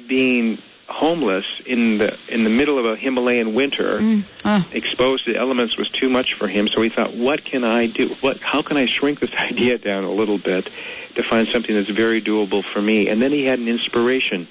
being 0.09 0.59
homeless 0.89 1.45
in 1.65 1.99
the 1.99 2.17
in 2.29 2.45
the 2.45 2.51
middle 2.51 2.79
of 2.79 2.85
a 2.85 2.97
Himalayan 2.97 3.55
winter, 3.55 3.99
Mm. 3.99 4.23
Ah. 4.45 4.67
exposed 4.73 5.25
to 5.25 5.33
the 5.33 5.39
elements, 5.39 5.77
was 5.77 5.89
too 5.89 6.09
much 6.09 6.35
for 6.35 6.49
him. 6.49 6.69
So 6.69 6.83
he 6.83 6.89
thought, 6.89 7.15
"What 7.15 7.45
can 7.45 7.65
I 7.65 7.87
do? 7.87 8.09
What? 8.21 8.39
How 8.41 8.63
can 8.63 8.77
I 8.77 8.87
shrink 8.87 9.21
this 9.21 9.33
idea 9.51 9.79
down 9.79 10.05
a 10.05 10.13
little 10.13 10.39
bit 10.39 10.69
to 11.15 11.23
find 11.23 11.49
something 11.49 11.75
that's 11.75 11.89
very 11.91 12.21
doable 12.21 12.65
for 12.65 12.83
me?" 12.83 13.09
And 13.09 13.21
then 13.23 13.31
he 13.33 13.45
had 13.45 13.59
an 13.59 13.69
inspiration. 13.69 14.47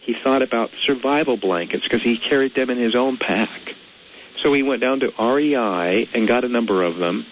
He 0.00 0.14
thought 0.14 0.42
about 0.42 0.70
survival 0.82 1.36
blankets 1.36 1.84
because 1.84 2.02
he 2.02 2.16
carried 2.16 2.54
them 2.54 2.70
in 2.70 2.78
his 2.78 2.94
own 2.96 3.16
pack. 3.18 3.74
So 4.42 4.52
he 4.52 4.62
went 4.64 4.80
down 4.80 5.00
to 5.00 5.12
REI 5.18 6.08
and 6.14 6.26
got 6.26 6.42
a 6.44 6.48
number 6.48 6.82
of 6.82 6.96
them, 6.96 7.24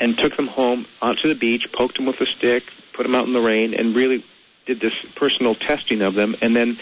and 0.00 0.16
took 0.16 0.34
them 0.36 0.46
home 0.46 0.86
onto 1.02 1.28
the 1.28 1.34
beach, 1.34 1.70
poked 1.72 1.96
them 1.96 2.06
with 2.06 2.20
a 2.22 2.26
stick, 2.26 2.62
put 2.94 3.02
them 3.02 3.14
out 3.14 3.26
in 3.26 3.34
the 3.34 3.40
rain, 3.40 3.74
and 3.74 3.94
really 3.94 4.24
did 4.64 4.80
this 4.80 4.94
personal 5.14 5.54
testing 5.54 6.00
of 6.00 6.14
them, 6.14 6.34
and 6.40 6.56
then 6.56 6.78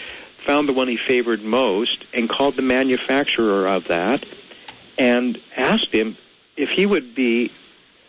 found 0.47 0.67
the 0.67 0.73
one 0.73 0.87
he 0.87 0.95
favored 0.97 1.43
most 1.43 2.05
and 2.13 2.29
called 2.29 2.55
the 2.55 2.61
manufacturer 2.61 3.67
of 3.67 3.89
that 3.89 4.25
and 4.97 5.37
asked 5.55 5.91
him 5.91 6.15
if 6.55 6.69
he 6.69 6.85
would 6.85 7.13
be 7.13 7.51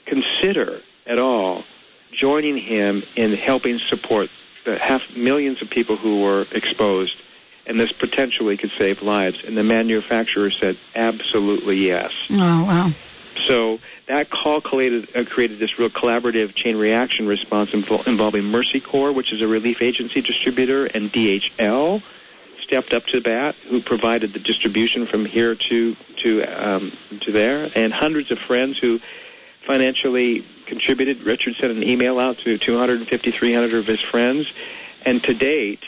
consider 0.07 0.81
at 1.07 1.18
all 1.18 1.64
joining 2.12 2.57
him 2.57 3.03
in 3.16 3.33
helping 3.35 3.79
support 3.81 4.31
the 4.64 4.79
half 4.79 5.16
millions 5.16 5.61
of 5.61 5.68
people 5.68 5.96
who 5.96 6.22
were 6.22 6.46
exposed 6.53 7.16
and 7.66 7.79
this 7.79 7.92
potentially 7.92 8.57
could 8.57 8.70
save 8.79 9.03
lives 9.03 9.44
and 9.44 9.57
the 9.57 9.62
manufacturer 9.64 10.51
said 10.51 10.77
absolutely 10.94 11.77
yes 11.77 12.12
Oh, 12.31 12.37
wow. 12.64 12.90
so 13.48 13.79
that 14.07 14.31
call 14.31 14.61
created, 14.61 15.09
uh, 15.14 15.24
created 15.24 15.59
this 15.59 15.79
real 15.79 15.90
collaborative 15.90 16.55
chain 16.55 16.77
reaction 16.77 17.27
response 17.27 17.70
invol- 17.72 18.07
involving 18.07 18.44
Mercy 18.44 18.81
Corps, 18.81 19.12
which 19.12 19.33
is 19.35 19.42
a 19.42 19.46
relief 19.48 19.83
agency 19.83 20.22
distributor, 20.22 20.87
and 20.87 21.12
DHL 21.12 22.01
stepped 22.68 22.92
up 22.92 23.04
to 23.07 23.18
the 23.18 23.22
bat, 23.22 23.54
who 23.68 23.81
provided 23.81 24.33
the 24.35 24.38
distribution 24.38 25.07
from 25.07 25.24
here 25.24 25.54
to 25.54 25.96
to 26.22 26.42
um, 26.42 26.92
to 27.22 27.33
there, 27.33 27.70
and 27.74 27.92
hundreds 27.92 28.31
of 28.31 28.38
friends 28.38 28.78
who 28.78 29.00
financially 29.66 30.44
contributed. 30.66 31.22
Richard 31.22 31.57
sent 31.57 31.72
an 31.72 31.83
email 31.83 32.18
out 32.18 32.37
to 32.38 32.59
250, 32.59 33.31
300 33.31 33.74
of 33.74 33.87
his 33.87 34.02
friends, 34.02 34.52
and 35.04 35.22
to 35.24 35.33
date, 35.33 35.83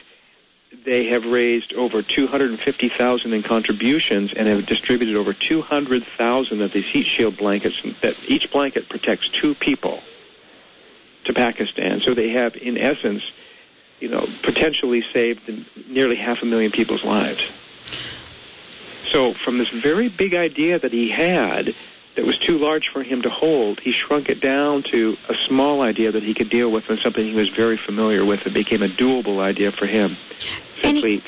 they 0.84 1.08
have 1.08 1.26
raised 1.26 1.74
over 1.74 2.00
250,000 2.02 3.32
in 3.32 3.42
contributions 3.42 4.32
and 4.32 4.48
have 4.48 4.64
distributed 4.64 5.16
over 5.16 5.34
200,000 5.34 6.62
of 6.62 6.72
these 6.72 6.86
heat 6.86 7.06
shield 7.06 7.36
blankets. 7.36 7.82
That 8.00 8.16
each 8.26 8.50
blanket 8.50 8.88
protects 8.88 9.28
two 9.28 9.54
people 9.54 10.00
to 11.24 11.34
Pakistan. 11.34 12.00
So 12.00 12.14
they 12.14 12.30
have, 12.30 12.56
in 12.56 12.78
essence, 12.78 13.22
you 14.00 14.08
know, 14.08 14.26
potentially 14.42 15.02
saved 15.12 15.42
nearly 15.88 16.16
half 16.16 16.42
a 16.42 16.46
million 16.46 16.72
people's 16.72 17.04
lives. 17.04 17.40
So 19.10 19.34
from 19.34 19.58
this 19.58 19.68
very 19.68 20.08
big 20.08 20.34
idea 20.34 20.78
that 20.78 20.92
he 20.92 21.10
had 21.10 21.74
that 22.16 22.24
was 22.24 22.38
too 22.38 22.58
large 22.58 22.88
for 22.92 23.02
him 23.02 23.22
to 23.22 23.30
hold, 23.30 23.80
he 23.80 23.92
shrunk 23.92 24.28
it 24.28 24.40
down 24.40 24.82
to 24.90 25.16
a 25.28 25.34
small 25.46 25.82
idea 25.82 26.12
that 26.12 26.22
he 26.22 26.34
could 26.34 26.50
deal 26.50 26.70
with 26.70 26.88
and 26.88 26.98
something 26.98 27.24
he 27.24 27.34
was 27.34 27.50
very 27.50 27.76
familiar 27.76 28.24
with. 28.24 28.46
It 28.46 28.54
became 28.54 28.82
a 28.82 28.88
doable 28.88 29.38
idea 29.40 29.72
for 29.72 29.86
him. 29.86 30.16
Simply 30.82 31.22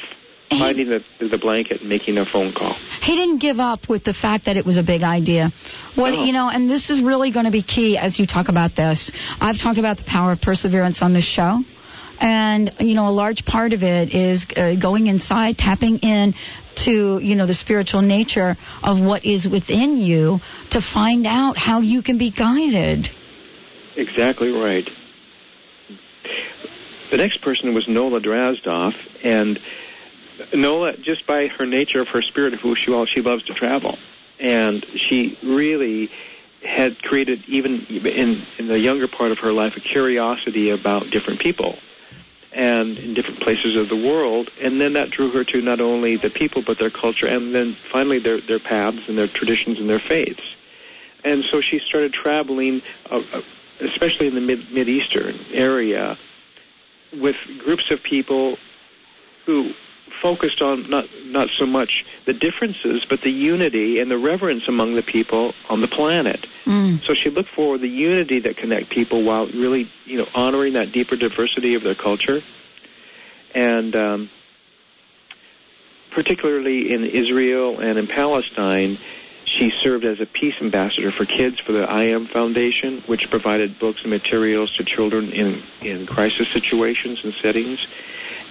finding 0.58 0.88
the, 0.88 1.04
the 1.18 1.38
blanket 1.38 1.80
and 1.80 1.88
making 1.88 2.18
a 2.18 2.26
phone 2.26 2.52
call. 2.52 2.74
He 3.00 3.16
didn't 3.16 3.38
give 3.38 3.58
up 3.58 3.88
with 3.88 4.04
the 4.04 4.14
fact 4.14 4.46
that 4.46 4.56
it 4.56 4.66
was 4.66 4.76
a 4.76 4.82
big 4.82 5.02
idea. 5.02 5.50
What 5.94 6.10
No. 6.10 6.24
you 6.24 6.32
know, 6.32 6.48
and 6.50 6.70
this 6.70 6.90
is 6.90 7.02
really 7.02 7.30
going 7.30 7.46
to 7.46 7.50
be 7.50 7.62
key 7.62 7.96
as 7.96 8.18
you 8.18 8.26
talk 8.26 8.48
about 8.48 8.76
this. 8.76 9.10
I've 9.40 9.58
talked 9.58 9.78
about 9.78 9.96
the 9.96 10.04
power 10.04 10.32
of 10.32 10.40
perseverance 10.40 11.02
on 11.02 11.12
this 11.12 11.24
show. 11.24 11.62
And 12.22 12.72
you 12.78 12.94
know, 12.94 13.08
a 13.08 13.10
large 13.10 13.44
part 13.44 13.72
of 13.72 13.82
it 13.82 14.14
is 14.14 14.46
uh, 14.56 14.76
going 14.76 15.08
inside, 15.08 15.58
tapping 15.58 15.98
in 15.98 16.34
to 16.84 17.18
you 17.18 17.34
know 17.34 17.46
the 17.46 17.54
spiritual 17.54 18.00
nature 18.00 18.56
of 18.80 19.00
what 19.00 19.24
is 19.24 19.48
within 19.48 19.96
you 19.96 20.38
to 20.70 20.80
find 20.80 21.26
out 21.26 21.56
how 21.56 21.80
you 21.80 22.00
can 22.00 22.18
be 22.18 22.30
guided. 22.30 23.08
Exactly 23.96 24.52
right. 24.52 24.88
The 27.10 27.16
next 27.16 27.42
person 27.42 27.74
was 27.74 27.88
Nola 27.88 28.20
Drazdoff, 28.20 28.94
and 29.24 29.58
Nola, 30.54 30.96
just 30.96 31.26
by 31.26 31.48
her 31.48 31.66
nature 31.66 32.02
of 32.02 32.08
her 32.08 32.22
spirit 32.22 32.54
of 32.54 32.60
who 32.60 32.76
she 32.76 32.92
was, 32.92 33.08
she 33.08 33.20
loves 33.20 33.46
to 33.46 33.54
travel, 33.54 33.98
and 34.38 34.86
she 34.94 35.36
really 35.42 36.08
had 36.64 37.02
created, 37.02 37.42
even 37.48 37.84
in 37.86 38.40
in 38.60 38.68
the 38.68 38.78
younger 38.78 39.08
part 39.08 39.32
of 39.32 39.40
her 39.40 39.52
life, 39.52 39.76
a 39.76 39.80
curiosity 39.80 40.70
about 40.70 41.10
different 41.10 41.40
people 41.40 41.76
and 42.54 42.98
in 42.98 43.14
different 43.14 43.40
places 43.40 43.76
of 43.76 43.88
the 43.88 43.96
world, 43.96 44.50
and 44.60 44.80
then 44.80 44.94
that 44.94 45.10
drew 45.10 45.30
her 45.30 45.44
to 45.44 45.62
not 45.62 45.80
only 45.80 46.16
the 46.16 46.30
people 46.30 46.62
but 46.62 46.78
their 46.78 46.90
culture, 46.90 47.26
and 47.26 47.54
then 47.54 47.72
finally 47.72 48.18
their 48.18 48.40
their 48.40 48.58
paths 48.58 49.08
and 49.08 49.16
their 49.16 49.28
traditions 49.28 49.78
and 49.78 49.88
their 49.88 49.98
faiths. 49.98 50.42
And 51.24 51.44
so 51.44 51.60
she 51.60 51.78
started 51.78 52.12
traveling, 52.12 52.82
uh, 53.10 53.22
uh, 53.32 53.42
especially 53.80 54.26
in 54.26 54.34
the 54.34 54.40
mid 54.40 54.88
eastern 54.88 55.34
area, 55.52 56.18
with 57.12 57.36
groups 57.58 57.90
of 57.90 58.02
people 58.02 58.58
who 59.46 59.72
focused 60.22 60.62
on 60.62 60.88
not 60.88 61.06
not 61.26 61.48
so 61.50 61.66
much 61.66 62.04
the 62.24 62.32
differences, 62.32 63.04
but 63.04 63.20
the 63.20 63.30
unity 63.30 63.98
and 64.00 64.10
the 64.10 64.16
reverence 64.16 64.68
among 64.68 64.94
the 64.94 65.02
people 65.02 65.52
on 65.68 65.80
the 65.80 65.88
planet. 65.88 66.46
So 67.00 67.12
she 67.12 67.28
looked 67.28 67.50
for 67.50 67.76
the 67.76 67.88
unity 67.88 68.38
that 68.40 68.56
connect 68.56 68.88
people 68.88 69.24
while 69.24 69.46
really, 69.48 69.88
you 70.06 70.18
know, 70.18 70.28
honoring 70.34 70.74
that 70.74 70.92
deeper 70.92 71.16
diversity 71.16 71.74
of 71.74 71.82
their 71.82 71.96
culture. 71.96 72.40
And 73.54 73.94
um, 73.96 74.30
particularly 76.12 76.92
in 76.94 77.04
Israel 77.04 77.80
and 77.80 77.98
in 77.98 78.06
Palestine, 78.06 78.98
she 79.44 79.70
served 79.70 80.04
as 80.04 80.20
a 80.20 80.26
peace 80.26 80.54
ambassador 80.60 81.10
for 81.10 81.26
kids 81.26 81.60
for 81.60 81.72
the 81.72 81.84
I 81.88 82.04
Am 82.04 82.26
Foundation, 82.26 83.00
which 83.02 83.28
provided 83.28 83.78
books 83.78 84.02
and 84.02 84.10
materials 84.10 84.76
to 84.76 84.84
children 84.84 85.30
in, 85.32 85.62
in 85.82 86.06
crisis 86.06 86.48
situations 86.48 87.24
and 87.24 87.34
settings, 87.34 87.86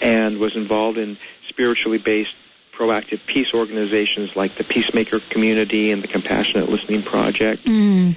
and 0.02 0.38
was 0.38 0.56
involved 0.56 0.98
in 0.98 1.18
spiritually 1.52 1.98
based 1.98 2.36
proactive 2.72 3.26
peace 3.28 3.54
organizations 3.54 4.36
like 4.36 4.56
the 4.56 4.64
Peacemaker 4.64 5.20
Community 5.20 5.92
and 5.92 6.02
the 6.02 6.08
Compassionate 6.08 6.70
Listening 6.70 7.04
Project. 7.04 7.64
Mm. 7.66 8.16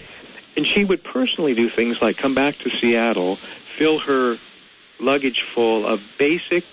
And 0.57 0.66
she 0.66 0.85
would 0.85 1.03
personally 1.03 1.55
do 1.55 1.68
things 1.68 2.01
like 2.01 2.16
come 2.16 2.35
back 2.35 2.57
to 2.59 2.70
Seattle, 2.70 3.37
fill 3.77 3.99
her 3.99 4.37
luggage 5.01 5.42
full 5.55 5.85
of 5.87 6.01
basic 6.18 6.64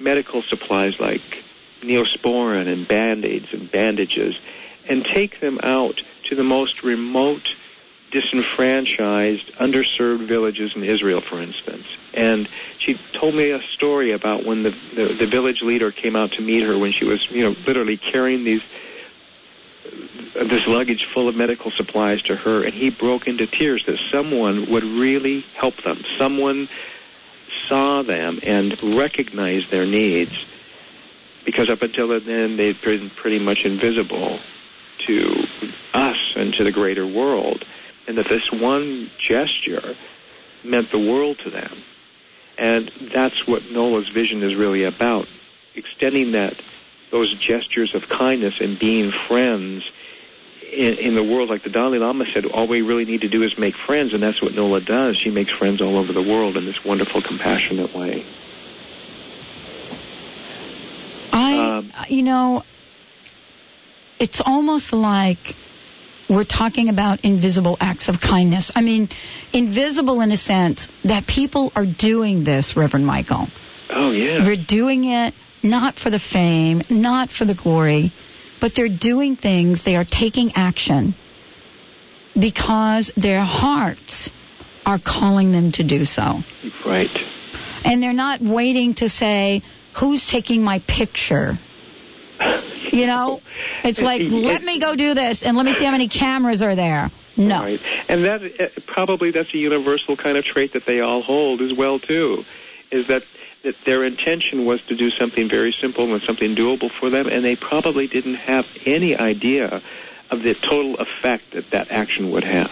medical 0.00 0.42
supplies 0.42 0.98
like 0.98 1.20
neosporin 1.80 2.66
and 2.66 2.88
band-aids 2.88 3.52
and 3.52 3.70
bandages 3.70 4.38
and 4.88 5.04
take 5.04 5.40
them 5.40 5.60
out 5.62 6.02
to 6.24 6.34
the 6.34 6.42
most 6.42 6.82
remote, 6.82 7.46
disenfranchised, 8.10 9.52
underserved 9.54 10.26
villages 10.26 10.74
in 10.74 10.82
Israel, 10.82 11.20
for 11.20 11.40
instance. 11.40 11.86
And 12.14 12.48
she 12.78 12.98
told 13.12 13.34
me 13.34 13.50
a 13.50 13.60
story 13.62 14.12
about 14.12 14.44
when 14.44 14.62
the, 14.62 14.70
the, 14.94 15.14
the 15.14 15.26
village 15.26 15.60
leader 15.62 15.92
came 15.92 16.16
out 16.16 16.32
to 16.32 16.42
meet 16.42 16.64
her 16.64 16.78
when 16.78 16.92
she 16.92 17.04
was, 17.04 17.30
you 17.30 17.44
know, 17.44 17.56
literally 17.66 17.96
carrying 17.96 18.44
these 18.44 18.62
this 20.34 20.66
luggage 20.66 21.06
full 21.12 21.28
of 21.28 21.34
medical 21.34 21.70
supplies 21.70 22.22
to 22.22 22.36
her, 22.36 22.64
and 22.64 22.72
he 22.72 22.90
broke 22.90 23.26
into 23.26 23.46
tears 23.46 23.84
that 23.86 23.98
someone 24.10 24.70
would 24.70 24.84
really 24.84 25.40
help 25.56 25.76
them. 25.82 25.98
Someone 26.16 26.68
saw 27.66 28.02
them 28.02 28.38
and 28.42 28.80
recognized 28.82 29.70
their 29.70 29.86
needs, 29.86 30.32
because 31.44 31.70
up 31.70 31.82
until 31.82 32.08
then 32.20 32.56
they'd 32.56 32.80
been 32.80 33.10
pretty 33.10 33.38
much 33.38 33.64
invisible 33.64 34.38
to 35.06 35.44
us 35.94 36.18
and 36.36 36.52
to 36.54 36.64
the 36.64 36.72
greater 36.72 37.06
world, 37.06 37.64
and 38.08 38.16
that 38.16 38.26
this 38.26 38.50
one 38.50 39.10
gesture 39.18 39.94
meant 40.64 40.90
the 40.90 40.98
world 40.98 41.38
to 41.40 41.50
them. 41.50 41.70
And 42.56 42.88
that's 42.88 43.46
what 43.46 43.70
Nola's 43.70 44.08
vision 44.08 44.42
is 44.42 44.56
really 44.56 44.82
about, 44.84 45.28
extending 45.74 46.32
that 46.32 46.60
those 47.10 47.32
gestures 47.34 47.94
of 47.94 48.08
kindness 48.08 48.60
and 48.60 48.78
being 48.78 49.12
friends 49.12 49.88
in, 50.72 50.94
in 50.94 51.14
the 51.14 51.22
world, 51.22 51.50
like 51.50 51.62
the 51.62 51.70
Dalai 51.70 51.98
Lama 51.98 52.24
said, 52.32 52.46
all 52.46 52.66
we 52.66 52.82
really 52.82 53.04
need 53.04 53.20
to 53.20 53.28
do 53.28 53.42
is 53.42 53.56
make 53.58 53.76
friends, 53.76 54.12
and 54.12 54.22
that's 54.22 54.42
what 54.42 54.54
Nola 54.54 54.80
does. 54.80 55.16
She 55.16 55.30
makes 55.30 55.52
friends 55.52 55.80
all 55.80 55.96
over 55.96 56.12
the 56.12 56.22
world 56.22 56.56
in 56.56 56.64
this 56.64 56.84
wonderful, 56.84 57.22
compassionate 57.22 57.94
way. 57.94 58.24
I, 61.32 61.78
Um, 61.78 61.92
you 62.08 62.22
know, 62.22 62.64
it's 64.18 64.40
almost 64.40 64.92
like 64.92 65.54
we're 66.28 66.44
talking 66.44 66.88
about 66.88 67.24
invisible 67.24 67.76
acts 67.80 68.08
of 68.08 68.20
kindness. 68.20 68.70
I 68.74 68.82
mean, 68.82 69.08
invisible 69.52 70.20
in 70.20 70.30
a 70.30 70.36
sense 70.36 70.88
that 71.04 71.26
people 71.26 71.72
are 71.74 71.86
doing 71.86 72.44
this, 72.44 72.76
Reverend 72.76 73.06
Michael. 73.06 73.46
Oh 73.90 74.10
yeah. 74.10 74.44
They're 74.44 74.64
doing 74.66 75.04
it 75.04 75.34
not 75.62 75.96
for 75.96 76.10
the 76.10 76.20
fame, 76.20 76.82
not 76.90 77.30
for 77.30 77.44
the 77.44 77.54
glory, 77.54 78.12
but 78.60 78.74
they're 78.74 78.88
doing 78.88 79.36
things, 79.36 79.84
they 79.84 79.96
are 79.96 80.04
taking 80.04 80.52
action 80.54 81.14
because 82.38 83.10
their 83.16 83.42
hearts 83.42 84.30
are 84.84 84.98
calling 84.98 85.52
them 85.52 85.72
to 85.72 85.84
do 85.84 86.04
so. 86.04 86.40
Right. 86.86 87.10
And 87.84 88.02
they're 88.02 88.12
not 88.12 88.40
waiting 88.40 88.94
to 88.96 89.08
say, 89.08 89.62
who's 89.98 90.26
taking 90.26 90.62
my 90.62 90.80
picture? 90.86 91.58
You 92.92 93.06
know, 93.12 93.40
it's 93.84 94.00
like, 94.00 94.22
let 94.22 94.62
me 94.62 94.80
go 94.80 94.96
do 94.96 95.14
this 95.14 95.42
and 95.42 95.56
let 95.56 95.66
me 95.66 95.74
see 95.74 95.84
how 95.84 95.92
many 95.92 96.08
cameras 96.08 96.62
are 96.62 96.74
there. 96.74 97.10
No. 97.36 97.62
Right. 97.62 97.80
And 98.08 98.24
that 98.24 98.42
uh, 98.60 98.68
probably 98.86 99.30
that's 99.30 99.54
a 99.54 99.58
universal 99.58 100.16
kind 100.16 100.36
of 100.36 100.44
trait 100.44 100.72
that 100.72 100.84
they 100.86 101.00
all 101.00 101.22
hold 101.22 101.60
as 101.60 101.72
well 101.72 101.98
too, 101.98 102.44
is 102.90 103.06
that 103.08 103.22
that 103.62 103.74
their 103.84 104.04
intention 104.04 104.64
was 104.64 104.80
to 104.86 104.96
do 104.96 105.10
something 105.10 105.48
very 105.48 105.72
simple 105.72 106.12
and 106.12 106.22
something 106.22 106.54
doable 106.54 106.90
for 106.90 107.10
them, 107.10 107.26
and 107.26 107.44
they 107.44 107.56
probably 107.56 108.06
didn't 108.06 108.36
have 108.36 108.66
any 108.86 109.16
idea 109.16 109.82
of 110.30 110.42
the 110.42 110.54
total 110.54 110.96
effect 110.96 111.52
that 111.52 111.70
that 111.70 111.90
action 111.90 112.30
would 112.30 112.44
have. 112.44 112.70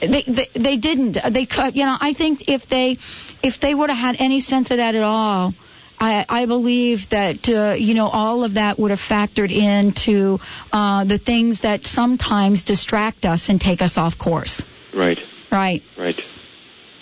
They, 0.00 0.22
they 0.22 0.48
they 0.54 0.76
didn't. 0.76 1.18
They 1.32 1.46
cut. 1.46 1.74
You 1.76 1.86
know, 1.86 1.96
I 2.00 2.14
think 2.14 2.48
if 2.48 2.68
they 2.68 2.98
if 3.42 3.60
they 3.60 3.74
would 3.74 3.90
have 3.90 3.98
had 3.98 4.16
any 4.20 4.40
sense 4.40 4.70
of 4.70 4.76
that 4.76 4.94
at 4.94 5.02
all, 5.02 5.54
I, 6.00 6.24
I 6.28 6.46
believe 6.46 7.08
that 7.10 7.48
uh, 7.48 7.74
you 7.74 7.94
know 7.94 8.06
all 8.06 8.44
of 8.44 8.54
that 8.54 8.78
would 8.78 8.90
have 8.90 9.00
factored 9.00 9.50
into 9.50 10.38
uh, 10.72 11.04
the 11.04 11.18
things 11.18 11.62
that 11.62 11.84
sometimes 11.84 12.64
distract 12.64 13.24
us 13.24 13.48
and 13.48 13.60
take 13.60 13.82
us 13.82 13.98
off 13.98 14.18
course. 14.18 14.62
Right. 14.94 15.18
Right. 15.50 15.82
Right. 15.98 16.20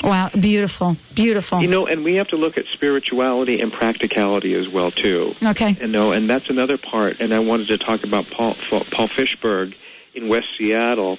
Wow. 0.02 0.30
Beautiful. 0.32 0.96
Beautiful. 1.14 1.60
You 1.62 1.68
know, 1.68 1.86
and 1.86 2.04
we 2.04 2.16
have 2.16 2.28
to 2.28 2.36
look 2.36 2.58
at 2.58 2.66
spirituality 2.66 3.60
and 3.60 3.72
practicality 3.72 4.54
as 4.54 4.68
well 4.68 4.90
too. 4.90 5.32
Okay. 5.42 5.76
You 5.80 5.88
know, 5.88 6.12
and 6.12 6.28
that's 6.28 6.50
another 6.50 6.78
part. 6.78 7.20
And 7.20 7.32
I 7.32 7.40
wanted 7.40 7.68
to 7.68 7.78
talk 7.78 8.04
about 8.04 8.26
Paul 8.26 8.54
Paul 8.70 9.08
Fischburg 9.08 9.74
in 10.14 10.28
West 10.28 10.48
Seattle, 10.56 11.18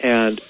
and 0.00 0.40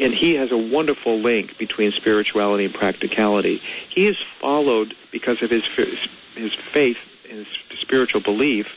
and 0.00 0.12
he 0.14 0.34
has 0.36 0.52
a 0.52 0.56
wonderful 0.56 1.18
link 1.18 1.58
between 1.58 1.92
spirituality 1.92 2.64
and 2.64 2.74
practicality. 2.74 3.56
He 3.56 4.06
is 4.06 4.18
followed 4.40 4.94
because 5.10 5.42
of 5.42 5.50
his 5.50 5.64
his 6.34 6.54
faith 6.54 6.98
and 7.28 7.46
his 7.46 7.78
spiritual 7.78 8.20
belief. 8.20 8.68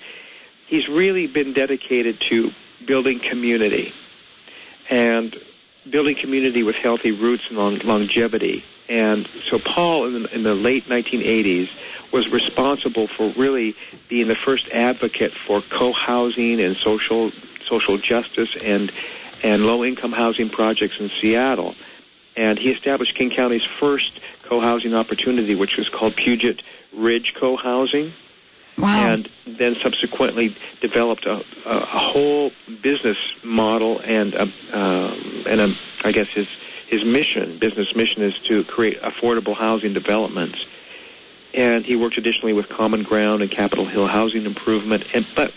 He's 0.68 0.88
really 0.88 1.28
been 1.28 1.54
dedicated 1.54 2.20
to 2.30 2.52
building 2.86 3.20
community 3.20 3.94
and 4.90 5.36
building 5.90 6.16
community 6.16 6.64
with 6.64 6.76
healthy 6.76 7.12
roots 7.12 7.48
and 7.50 7.58
long, 7.58 7.78
longevity. 7.80 8.64
And 8.90 9.28
so 9.28 9.58
Paul, 9.58 10.08
in 10.08 10.24
the, 10.24 10.36
in 10.36 10.44
the 10.44 10.54
late 10.54 10.86
1980s, 10.86 11.70
was 12.12 12.30
responsible 12.30 13.08
for 13.08 13.30
really 13.38 13.76
being 14.10 14.28
the 14.28 14.36
first 14.36 14.70
advocate 14.70 15.32
for 15.32 15.62
co-housing 15.62 16.60
and 16.60 16.76
social 16.76 17.32
social 17.66 17.98
justice 17.98 18.54
and 18.62 18.92
and 19.44 19.66
low-income 19.66 20.12
housing 20.12 20.50
projects 20.50 21.00
in 21.00 21.10
Seattle. 21.10 21.76
And 22.36 22.58
he 22.58 22.72
established 22.72 23.16
King 23.16 23.30
County's 23.30 23.66
first 23.66 24.20
co-housing 24.44 24.94
opportunity, 24.94 25.56
which 25.56 25.78
was 25.78 25.90
called 25.90 26.16
Puget 26.16 26.62
Ridge 26.94 27.34
Co-housing. 27.34 28.12
Wow. 28.78 29.14
And 29.14 29.30
then 29.46 29.76
subsequently 29.76 30.56
developed 30.80 31.26
a, 31.26 31.34
a, 31.34 31.44
a 31.66 31.86
whole 31.86 32.52
business 32.82 33.18
model 33.44 34.00
and 34.00 34.34
a, 34.34 34.44
um, 34.44 35.44
and 35.46 35.62
a, 35.62 35.74
I 36.04 36.12
guess 36.12 36.28
his 36.30 36.48
his 36.88 37.06
mission, 37.06 37.58
business 37.58 37.96
mission, 37.96 38.22
is 38.22 38.38
to 38.40 38.66
create 38.66 39.00
affordable 39.02 39.56
housing 39.56 39.94
developments. 39.94 40.66
And 41.54 41.86
he 41.86 41.96
worked 41.96 42.18
additionally 42.18 42.54
with 42.54 42.68
Common 42.68 43.04
Ground 43.04 43.42
and 43.42 43.50
Capitol 43.50 43.86
Hill 43.86 44.08
Housing 44.08 44.46
Improvement. 44.46 45.06
And 45.14 45.26
but 45.36 45.54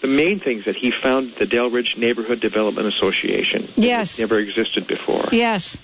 the 0.00 0.08
main 0.08 0.40
things 0.40 0.64
that 0.66 0.76
he 0.76 0.90
founded 0.90 1.36
the 1.36 1.46
Delridge 1.46 1.96
Neighborhood 1.96 2.40
Development 2.40 2.86
Association. 2.86 3.68
Yes. 3.76 4.18
Never 4.18 4.38
existed 4.38 4.86
before. 4.86 5.24
Yes. 5.32 5.76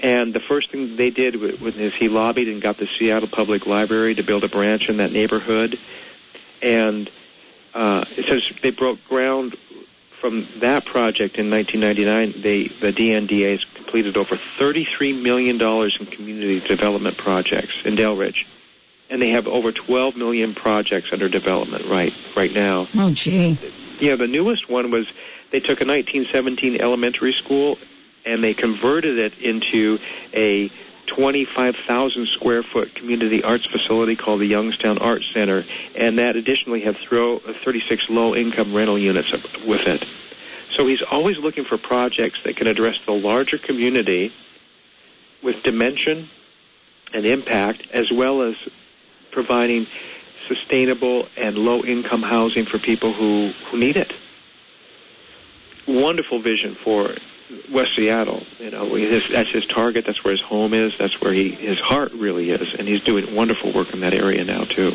And 0.00 0.34
the 0.34 0.40
first 0.40 0.70
thing 0.70 0.96
they 0.96 1.10
did 1.10 1.36
was 1.36 1.74
he 1.94 2.08
lobbied 2.08 2.48
and 2.48 2.60
got 2.60 2.76
the 2.76 2.88
Seattle 2.98 3.28
Public 3.28 3.66
Library 3.66 4.16
to 4.16 4.22
build 4.22 4.42
a 4.42 4.48
branch 4.48 4.88
in 4.88 4.96
that 4.96 5.12
neighborhood. 5.12 5.78
And 6.60 7.08
uh, 7.72 8.04
it 8.16 8.26
says 8.26 8.42
they 8.62 8.70
broke 8.70 8.98
ground 9.08 9.56
from 10.20 10.46
that 10.60 10.84
project 10.84 11.36
in 11.36 11.50
1999. 11.50 12.42
They, 12.42 12.68
the 12.68 12.92
DNDA 12.92 13.52
has 13.52 13.64
completed 13.64 14.16
over 14.16 14.36
33 14.58 15.22
million 15.22 15.58
dollars 15.58 15.96
in 15.98 16.06
community 16.06 16.60
development 16.60 17.16
projects 17.16 17.74
in 17.84 17.96
Delridge, 17.96 18.46
and 19.12 19.20
they 19.20 19.28
have 19.30 19.46
over 19.46 19.72
12 19.72 20.16
million 20.16 20.54
projects 20.54 21.12
under 21.12 21.28
development 21.28 21.84
right 21.84 22.14
right 22.34 22.52
now. 22.52 22.88
Oh, 22.94 23.12
gee. 23.12 23.58
Yeah, 24.00 24.16
the 24.16 24.26
newest 24.26 24.70
one 24.70 24.90
was 24.90 25.06
they 25.50 25.60
took 25.60 25.82
a 25.82 25.86
1917 25.86 26.80
elementary 26.80 27.34
school 27.34 27.76
and 28.24 28.42
they 28.42 28.54
converted 28.54 29.18
it 29.18 29.38
into 29.38 29.98
a 30.32 30.70
25,000 31.08 32.26
square 32.26 32.62
foot 32.62 32.94
community 32.94 33.44
arts 33.44 33.66
facility 33.66 34.16
called 34.16 34.40
the 34.40 34.46
Youngstown 34.46 34.96
Arts 34.96 35.30
Center, 35.34 35.64
and 35.94 36.18
that 36.18 36.36
additionally 36.36 36.80
throw, 36.94 37.38
36 37.38 38.08
low 38.08 38.34
income 38.34 38.72
rental 38.72 38.98
units 38.98 39.30
with 39.66 39.86
it. 39.86 40.02
So 40.70 40.86
he's 40.86 41.02
always 41.02 41.36
looking 41.38 41.64
for 41.64 41.76
projects 41.76 42.44
that 42.44 42.56
can 42.56 42.66
address 42.66 42.98
the 43.04 43.12
larger 43.12 43.58
community 43.58 44.32
with 45.42 45.62
dimension 45.64 46.28
and 47.12 47.26
impact, 47.26 47.88
as 47.92 48.10
well 48.10 48.42
as 48.42 48.56
providing 49.32 49.86
sustainable 50.46 51.26
and 51.36 51.56
low 51.56 51.82
income 51.82 52.22
housing 52.22 52.64
for 52.64 52.78
people 52.78 53.12
who, 53.12 53.50
who 53.70 53.78
need 53.78 53.96
it. 53.96 54.12
Wonderful 55.88 56.40
vision 56.40 56.74
for 56.74 57.08
West 57.72 57.96
Seattle. 57.96 58.42
You 58.58 58.70
know, 58.70 58.94
his, 58.94 59.28
that's 59.30 59.50
his 59.50 59.66
target. 59.66 60.04
That's 60.06 60.22
where 60.24 60.32
his 60.32 60.40
home 60.40 60.74
is. 60.74 60.96
That's 60.98 61.20
where 61.20 61.32
he 61.32 61.50
his 61.50 61.80
heart 61.80 62.12
really 62.12 62.50
is, 62.50 62.74
and 62.74 62.86
he's 62.86 63.02
doing 63.02 63.34
wonderful 63.34 63.74
work 63.74 63.92
in 63.92 64.00
that 64.00 64.14
area 64.14 64.44
now 64.44 64.64
too. 64.64 64.92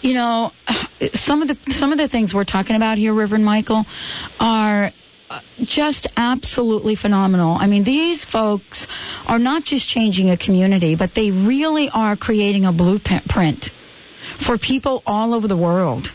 You 0.00 0.14
know, 0.14 0.52
some 1.14 1.42
of 1.42 1.48
the 1.48 1.72
some 1.72 1.92
of 1.92 1.98
the 1.98 2.08
things 2.08 2.32
we're 2.32 2.44
talking 2.44 2.76
about 2.76 2.98
here, 2.98 3.12
Reverend 3.12 3.44
Michael, 3.44 3.84
are 4.38 4.92
just 5.58 6.08
absolutely 6.16 6.96
phenomenal. 6.96 7.56
I 7.58 7.66
mean, 7.66 7.84
these 7.84 8.24
folks 8.24 8.86
are 9.26 9.38
not 9.38 9.64
just 9.64 9.88
changing 9.88 10.30
a 10.30 10.36
community, 10.36 10.96
but 10.96 11.14
they 11.14 11.30
really 11.30 11.88
are 11.92 12.16
creating 12.16 12.64
a 12.64 12.72
blueprint 12.72 13.70
for 14.44 14.58
people 14.58 15.02
all 15.06 15.34
over 15.34 15.46
the 15.46 15.56
world. 15.56 16.08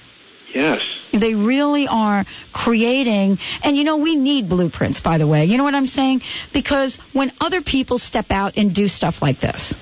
Yes. 0.54 0.82
They 1.12 1.34
really 1.34 1.88
are 1.88 2.26
creating, 2.54 3.38
and 3.64 3.78
you 3.78 3.84
know, 3.84 3.98
we 3.98 4.16
need 4.16 4.50
blueprints, 4.50 5.02
by 5.02 5.18
the 5.18 5.28
way. 5.28 5.46
You 5.46 5.58
know 5.58 5.64
what 5.64 5.76
I'm 5.76 5.86
saying? 5.86 6.22
Because 6.54 6.98
when 7.14 7.32
other 7.40 7.62
people 7.62 8.00
step 8.00 8.28
out 8.30 8.58
and 8.58 8.74
do 8.74 8.88
stuff 8.88 9.22
like 9.22 9.40
this, 9.40 9.76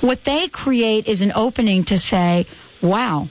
what 0.00 0.20
they 0.24 0.48
create 0.48 1.06
is 1.06 1.20
an 1.22 1.32
opening 1.34 1.84
to 1.86 1.98
say, 1.98 2.46
wow, 2.82 3.28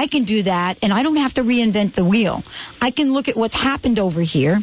I 0.00 0.06
can 0.06 0.24
do 0.24 0.44
that, 0.44 0.78
and 0.80 0.94
I 0.94 1.02
don't 1.02 1.16
have 1.16 1.34
to 1.34 1.42
reinvent 1.42 1.94
the 1.94 2.06
wheel. 2.06 2.42
I 2.80 2.90
can 2.90 3.12
look 3.12 3.28
at 3.28 3.36
what's 3.36 3.54
happened 3.54 3.98
over 3.98 4.22
here, 4.22 4.58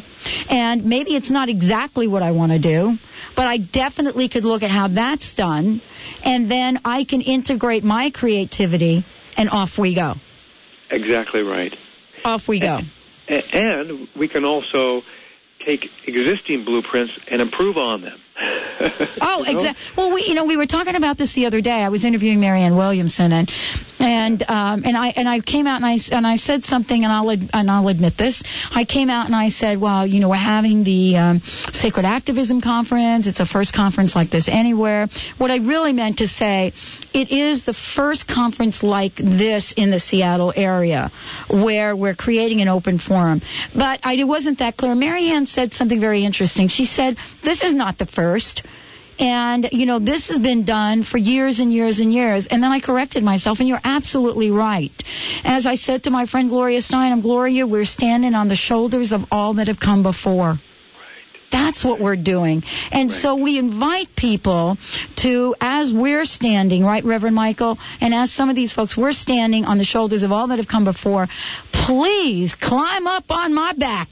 and 0.50 0.84
maybe 0.84 1.14
it's 1.14 1.30
not 1.30 1.48
exactly 1.48 2.08
what 2.08 2.24
I 2.24 2.32
want 2.32 2.50
to 2.50 2.58
do, 2.58 2.98
but 3.36 3.46
I 3.46 3.58
definitely 3.58 4.28
could 4.28 4.44
look 4.44 4.64
at 4.64 4.72
how 4.72 4.88
that's 4.88 5.34
done, 5.34 5.80
and 6.24 6.50
then 6.50 6.80
I 6.84 7.04
can 7.04 7.20
integrate 7.20 7.84
my 7.84 8.10
creativity, 8.10 9.04
and 9.36 9.48
off 9.48 9.78
we 9.78 9.94
go. 9.94 10.14
Exactly 10.90 11.42
right. 11.42 11.72
Off 12.24 12.48
we 12.48 12.58
go. 12.58 12.80
And, 13.28 13.44
and 13.52 14.08
we 14.18 14.26
can 14.26 14.44
also 14.44 15.02
take 15.64 15.88
existing 16.08 16.64
blueprints 16.64 17.16
and 17.28 17.40
improve 17.40 17.76
on 17.76 18.00
them. 18.00 18.18
oh, 19.20 19.44
exactly. 19.46 19.84
Well, 19.96 20.14
we, 20.14 20.24
you 20.26 20.34
know, 20.34 20.44
we 20.44 20.56
were 20.56 20.66
talking 20.66 20.94
about 20.94 21.18
this 21.18 21.34
the 21.34 21.46
other 21.46 21.60
day. 21.60 21.70
I 21.72 21.88
was 21.88 22.04
interviewing 22.04 22.40
Marianne 22.40 22.76
Williamson, 22.76 23.32
and 23.32 23.50
And 23.98 24.42
um, 24.48 24.82
and 24.84 24.96
I 24.96 25.08
and 25.08 25.28
I 25.28 25.40
came 25.40 25.66
out 25.66 25.76
and 25.82 25.86
I 25.86 25.98
and 26.12 26.26
I 26.26 26.36
said 26.36 26.64
something, 26.64 27.02
and 27.02 27.12
I'll 27.12 27.30
ad- 27.30 27.50
and 27.52 27.70
I'll 27.70 27.88
admit 27.88 28.16
this. 28.16 28.42
I 28.70 28.84
came 28.84 29.10
out 29.10 29.26
and 29.26 29.34
I 29.34 29.48
said, 29.48 29.80
well, 29.80 30.06
you 30.06 30.20
know, 30.20 30.28
we're 30.28 30.36
having 30.36 30.84
the 30.84 31.16
um, 31.16 31.40
Sacred 31.72 32.06
Activism 32.06 32.60
Conference. 32.60 33.26
It's 33.26 33.38
the 33.38 33.46
first 33.46 33.74
conference 33.74 34.14
like 34.14 34.30
this 34.30 34.48
anywhere. 34.48 35.08
What 35.38 35.50
I 35.50 35.56
really 35.56 35.92
meant 35.92 36.18
to 36.18 36.28
say, 36.28 36.72
it 37.12 37.32
is 37.32 37.64
the 37.64 37.74
first 37.74 38.28
conference 38.28 38.82
like 38.84 39.16
this 39.16 39.72
in 39.76 39.90
the 39.90 39.98
Seattle 39.98 40.52
area 40.54 41.10
where 41.50 41.96
we're 41.96 42.14
creating 42.14 42.60
an 42.60 42.68
open 42.68 42.98
forum. 43.00 43.40
But 43.74 44.00
I, 44.04 44.14
it 44.14 44.24
wasn't 44.28 44.60
that 44.60 44.76
clear. 44.76 44.94
Marianne 44.94 45.46
said 45.46 45.72
something 45.72 45.98
very 46.00 46.24
interesting. 46.24 46.68
She 46.68 46.84
said, 46.84 47.16
this 47.48 47.62
is 47.62 47.72
not 47.72 47.96
the 47.96 48.04
first. 48.06 48.62
And, 49.18 49.70
you 49.72 49.86
know, 49.86 49.98
this 49.98 50.28
has 50.28 50.38
been 50.38 50.64
done 50.64 51.02
for 51.02 51.18
years 51.18 51.58
and 51.58 51.72
years 51.72 51.98
and 51.98 52.12
years. 52.12 52.46
And 52.46 52.62
then 52.62 52.70
I 52.70 52.78
corrected 52.78 53.24
myself, 53.24 53.58
and 53.58 53.68
you're 53.68 53.80
absolutely 53.82 54.50
right. 54.50 54.92
As 55.44 55.66
I 55.66 55.74
said 55.74 56.04
to 56.04 56.10
my 56.10 56.26
friend 56.26 56.50
Gloria 56.50 56.80
Steinem, 56.80 57.22
Gloria, 57.22 57.66
we're 57.66 57.84
standing 57.84 58.34
on 58.34 58.48
the 58.48 58.54
shoulders 58.54 59.12
of 59.12 59.22
all 59.32 59.54
that 59.54 59.66
have 59.66 59.80
come 59.80 60.04
before. 60.04 60.58
That's 61.50 61.84
what 61.84 62.00
we're 62.00 62.16
doing. 62.16 62.62
And 62.90 63.12
so 63.12 63.36
we 63.36 63.58
invite 63.58 64.08
people 64.16 64.76
to, 65.16 65.54
as 65.60 65.92
we're 65.92 66.24
standing, 66.24 66.84
right, 66.84 67.04
Reverend 67.04 67.36
Michael, 67.36 67.78
and 68.00 68.14
as 68.14 68.32
some 68.32 68.50
of 68.50 68.56
these 68.56 68.72
folks, 68.72 68.96
we're 68.96 69.12
standing 69.12 69.64
on 69.64 69.78
the 69.78 69.84
shoulders 69.84 70.22
of 70.22 70.32
all 70.32 70.48
that 70.48 70.58
have 70.58 70.68
come 70.68 70.84
before, 70.84 71.26
please 71.72 72.54
climb 72.54 73.06
up 73.06 73.30
on 73.30 73.54
my 73.54 73.72
back 73.72 74.08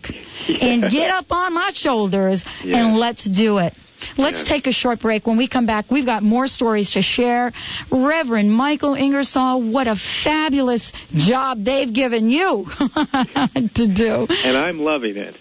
and 0.49 0.82
get 0.91 1.11
up 1.11 1.26
on 1.30 1.55
my 1.55 1.72
shoulders 1.72 2.45
and 2.64 2.97
let's 2.97 3.24
do 3.24 3.59
it. 3.59 3.74
Let's 4.18 4.45
take 4.45 4.66
a 4.66 4.72
short 4.72 5.01
break. 5.01 5.26
When 5.26 5.37
we 5.37 5.49
come 5.49 5.66
back, 5.66 5.91
we've 5.91 6.07
got 6.07 6.22
more 6.22 6.47
stories 6.47 6.93
to 6.93 7.03
share. 7.03 7.53
Reverend 7.91 8.53
Michael 8.53 8.95
Ingersoll, 8.95 9.70
what 9.70 9.89
a 9.89 9.97
fabulous 9.97 10.93
job 11.12 11.64
they've 11.64 11.93
given 11.93 12.30
you 12.30 12.66
to 12.78 13.95
do. 13.95 14.26
And 14.28 14.57
I'm 14.57 14.80
loving 14.80 15.16
it. 15.16 15.37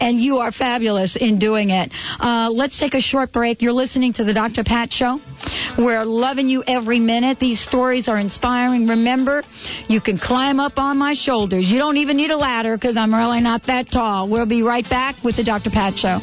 And 0.00 0.20
you 0.20 0.38
are 0.38 0.52
fabulous 0.52 1.16
in 1.16 1.38
doing 1.38 1.70
it. 1.70 1.90
Uh, 2.20 2.50
let's 2.52 2.78
take 2.78 2.94
a 2.94 3.00
short 3.00 3.32
break. 3.32 3.62
You're 3.62 3.72
listening 3.72 4.12
to 4.14 4.24
the 4.24 4.32
Dr. 4.32 4.64
Pat 4.64 4.92
Show. 4.92 5.20
We're 5.78 6.04
loving 6.04 6.48
you 6.48 6.62
every 6.66 7.00
minute. 7.00 7.38
These 7.38 7.60
stories 7.60 8.08
are 8.08 8.18
inspiring. 8.18 8.86
Remember, 8.86 9.42
you 9.88 10.00
can 10.00 10.18
climb 10.18 10.60
up 10.60 10.78
on 10.78 10.98
my 10.98 11.14
shoulders. 11.14 11.68
You 11.68 11.78
don't 11.78 11.96
even 11.96 12.16
need 12.16 12.30
a 12.30 12.36
ladder 12.36 12.76
because 12.76 12.96
I'm 12.96 13.14
really 13.14 13.40
not 13.40 13.66
that 13.66 13.90
tall. 13.90 14.28
We'll 14.28 14.46
be 14.46 14.62
right 14.62 14.88
back 14.88 15.22
with 15.24 15.36
the 15.36 15.44
Dr. 15.44 15.70
Pat 15.70 15.98
Show. 15.98 16.18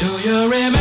Do 0.00 0.28
you 0.28 0.42
remember 0.44 0.77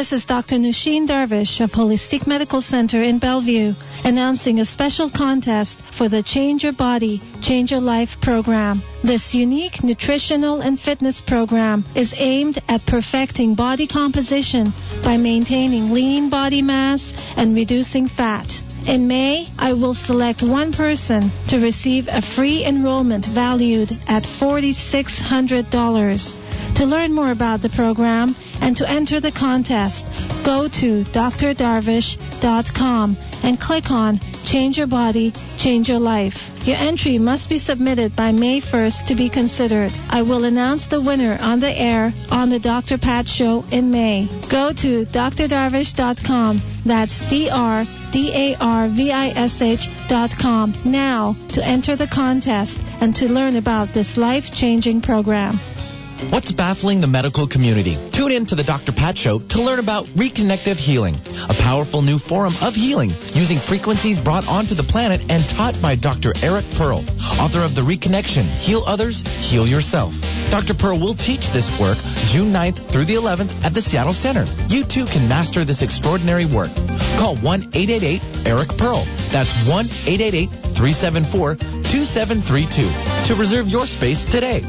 This 0.00 0.14
is 0.14 0.24
Dr. 0.24 0.56
Nushin 0.56 1.06
Darvish 1.06 1.60
of 1.60 1.72
Holistic 1.72 2.26
Medical 2.26 2.62
Center 2.62 3.02
in 3.02 3.18
Bellevue 3.18 3.74
announcing 4.02 4.58
a 4.58 4.64
special 4.64 5.10
contest 5.10 5.82
for 5.92 6.08
the 6.08 6.22
Change 6.22 6.64
Your 6.64 6.72
Body, 6.72 7.20
Change 7.42 7.70
Your 7.70 7.82
Life 7.82 8.18
program. 8.22 8.80
This 9.04 9.34
unique 9.34 9.84
nutritional 9.84 10.62
and 10.62 10.80
fitness 10.80 11.20
program 11.20 11.84
is 11.94 12.14
aimed 12.16 12.62
at 12.66 12.86
perfecting 12.86 13.54
body 13.54 13.86
composition 13.86 14.72
by 15.04 15.18
maintaining 15.18 15.90
lean 15.90 16.30
body 16.30 16.62
mass 16.62 17.12
and 17.36 17.54
reducing 17.54 18.08
fat. 18.08 18.62
In 18.86 19.06
May, 19.06 19.48
I 19.58 19.74
will 19.74 19.92
select 19.92 20.42
one 20.42 20.72
person 20.72 21.30
to 21.48 21.58
receive 21.58 22.08
a 22.08 22.22
free 22.22 22.64
enrollment 22.64 23.26
valued 23.26 23.92
at 24.08 24.22
$4,600. 24.22 26.49
To 26.76 26.86
learn 26.86 27.12
more 27.12 27.30
about 27.30 27.62
the 27.62 27.68
program 27.70 28.34
and 28.60 28.76
to 28.76 28.88
enter 28.88 29.20
the 29.20 29.32
contest, 29.32 30.06
go 30.44 30.68
to 30.68 31.04
drdarvish.com 31.04 33.16
and 33.42 33.60
click 33.60 33.90
on 33.90 34.20
Change 34.44 34.78
Your 34.78 34.86
Body, 34.86 35.32
Change 35.58 35.88
Your 35.88 35.98
Life. 35.98 36.34
Your 36.64 36.76
entry 36.76 37.18
must 37.18 37.48
be 37.48 37.58
submitted 37.58 38.14
by 38.14 38.30
May 38.32 38.60
1st 38.60 39.06
to 39.06 39.14
be 39.14 39.30
considered. 39.30 39.92
I 40.10 40.22
will 40.22 40.44
announce 40.44 40.86
the 40.86 41.00
winner 41.00 41.38
on 41.40 41.60
the 41.60 41.70
air 41.70 42.12
on 42.30 42.50
the 42.50 42.58
Dr. 42.58 42.98
Pat 42.98 43.26
Show 43.26 43.64
in 43.70 43.90
May. 43.90 44.28
Go 44.50 44.72
to 44.72 45.06
drdarvish.com. 45.06 46.60
That's 46.84 47.20
D-R-D-A-R-V-I-S-H 47.30 47.88
dot 50.08 50.30
com 50.40 50.74
now 50.84 51.36
to 51.50 51.64
enter 51.64 51.96
the 51.96 52.08
contest 52.08 52.78
and 53.00 53.14
to 53.16 53.26
learn 53.26 53.56
about 53.56 53.94
this 53.94 54.16
life-changing 54.16 55.02
program. 55.02 55.58
What's 56.28 56.52
baffling 56.52 57.00
the 57.00 57.06
medical 57.06 57.48
community? 57.48 57.96
Tune 58.12 58.30
in 58.30 58.44
to 58.46 58.54
the 58.54 58.62
Dr. 58.62 58.92
Pat 58.92 59.16
Show 59.16 59.38
to 59.40 59.62
learn 59.62 59.78
about 59.78 60.04
Reconnective 60.12 60.76
Healing, 60.76 61.16
a 61.16 61.56
powerful 61.56 62.02
new 62.02 62.18
form 62.18 62.54
of 62.60 62.74
healing 62.74 63.16
using 63.32 63.58
frequencies 63.58 64.18
brought 64.18 64.44
onto 64.46 64.74
the 64.74 64.84
planet 64.84 65.24
and 65.30 65.42
taught 65.48 65.80
by 65.80 65.96
Dr. 65.96 66.34
Eric 66.44 66.66
Pearl, 66.76 67.00
author 67.40 67.64
of 67.64 67.74
The 67.74 67.80
Reconnection 67.80 68.44
Heal 68.60 68.84
Others, 68.84 69.24
Heal 69.48 69.66
Yourself. 69.66 70.12
Dr. 70.52 70.74
Pearl 70.74 71.00
will 71.00 71.16
teach 71.16 71.48
this 71.56 71.72
work 71.80 71.96
June 72.28 72.52
9th 72.52 72.92
through 72.92 73.06
the 73.06 73.16
11th 73.16 73.64
at 73.64 73.72
the 73.72 73.80
Seattle 73.80 74.14
Center. 74.14 74.44
You 74.68 74.84
too 74.84 75.06
can 75.06 75.26
master 75.26 75.64
this 75.64 75.80
extraordinary 75.80 76.44
work. 76.44 76.70
Call 77.16 77.40
1 77.40 77.72
888 77.72 78.46
Eric 78.46 78.68
Pearl. 78.76 79.08
That's 79.32 79.50
1 79.66 79.86
888 80.04 80.76
374 80.76 81.56
2732 81.88 83.32
to 83.32 83.40
reserve 83.40 83.68
your 83.68 83.86
space 83.86 84.26
today. 84.26 84.60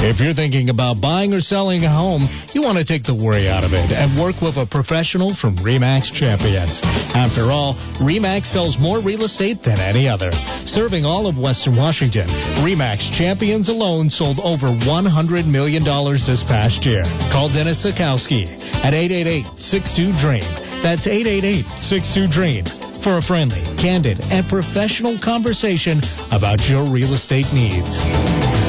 If 0.00 0.20
you're 0.20 0.32
thinking 0.32 0.70
about 0.70 1.00
buying 1.00 1.34
or 1.34 1.40
selling 1.40 1.82
a 1.82 1.90
home, 1.90 2.28
you 2.54 2.62
want 2.62 2.78
to 2.78 2.84
take 2.84 3.02
the 3.02 3.18
worry 3.18 3.48
out 3.50 3.64
of 3.64 3.74
it 3.74 3.90
and 3.90 4.14
work 4.14 4.38
with 4.40 4.54
a 4.54 4.64
professional 4.64 5.34
from 5.34 5.58
REMAX 5.58 6.14
Champions. 6.14 6.78
After 7.18 7.50
all, 7.50 7.74
REMAX 7.98 8.46
sells 8.46 8.78
more 8.78 9.02
real 9.02 9.24
estate 9.24 9.64
than 9.66 9.80
any 9.80 10.08
other. 10.08 10.30
Serving 10.62 11.04
all 11.04 11.26
of 11.26 11.36
Western 11.36 11.74
Washington, 11.74 12.28
REMAX 12.62 13.10
Champions 13.10 13.68
alone 13.68 14.08
sold 14.08 14.38
over 14.38 14.68
$100 14.70 15.46
million 15.50 15.82
this 15.82 16.46
past 16.46 16.86
year. 16.86 17.02
Call 17.34 17.48
Dennis 17.48 17.84
Sikowski 17.84 18.46
at 18.86 18.94
888-62-DREAM. 18.94 20.46
That's 20.78 21.08
888-62-DREAM 21.10 23.02
for 23.02 23.18
a 23.18 23.22
friendly, 23.22 23.62
candid, 23.76 24.20
and 24.30 24.46
professional 24.46 25.18
conversation 25.18 26.00
about 26.30 26.60
your 26.70 26.86
real 26.86 27.14
estate 27.14 27.50
needs. 27.52 28.67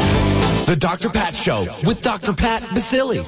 The 0.70 0.76
Dr. 0.76 1.09
Pat 1.09 1.36
Show 1.36 1.65
with 1.84 2.03
Dr. 2.03 2.32
Pat 2.32 2.61
Baccili. 2.61 3.26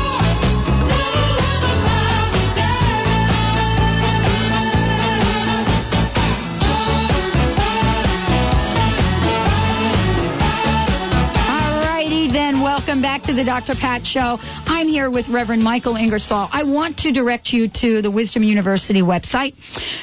Welcome 12.79 13.03
back 13.03 13.25
to 13.25 13.35
the 13.35 13.43
Dr. 13.43 13.75
Pat 13.75 14.07
Show. 14.07 14.39
I'm 14.41 14.87
here 14.87 15.11
with 15.11 15.29
Reverend 15.29 15.65
Michael 15.65 15.97
Ingersoll. 15.97 16.47
I 16.53 16.63
want 16.63 16.99
to 16.99 17.11
direct 17.11 17.53
you 17.53 17.69
to 17.69 18.03
the 18.03 18.11
Wisdom 18.11 18.45
University 18.45 19.03
website, 19.03 19.57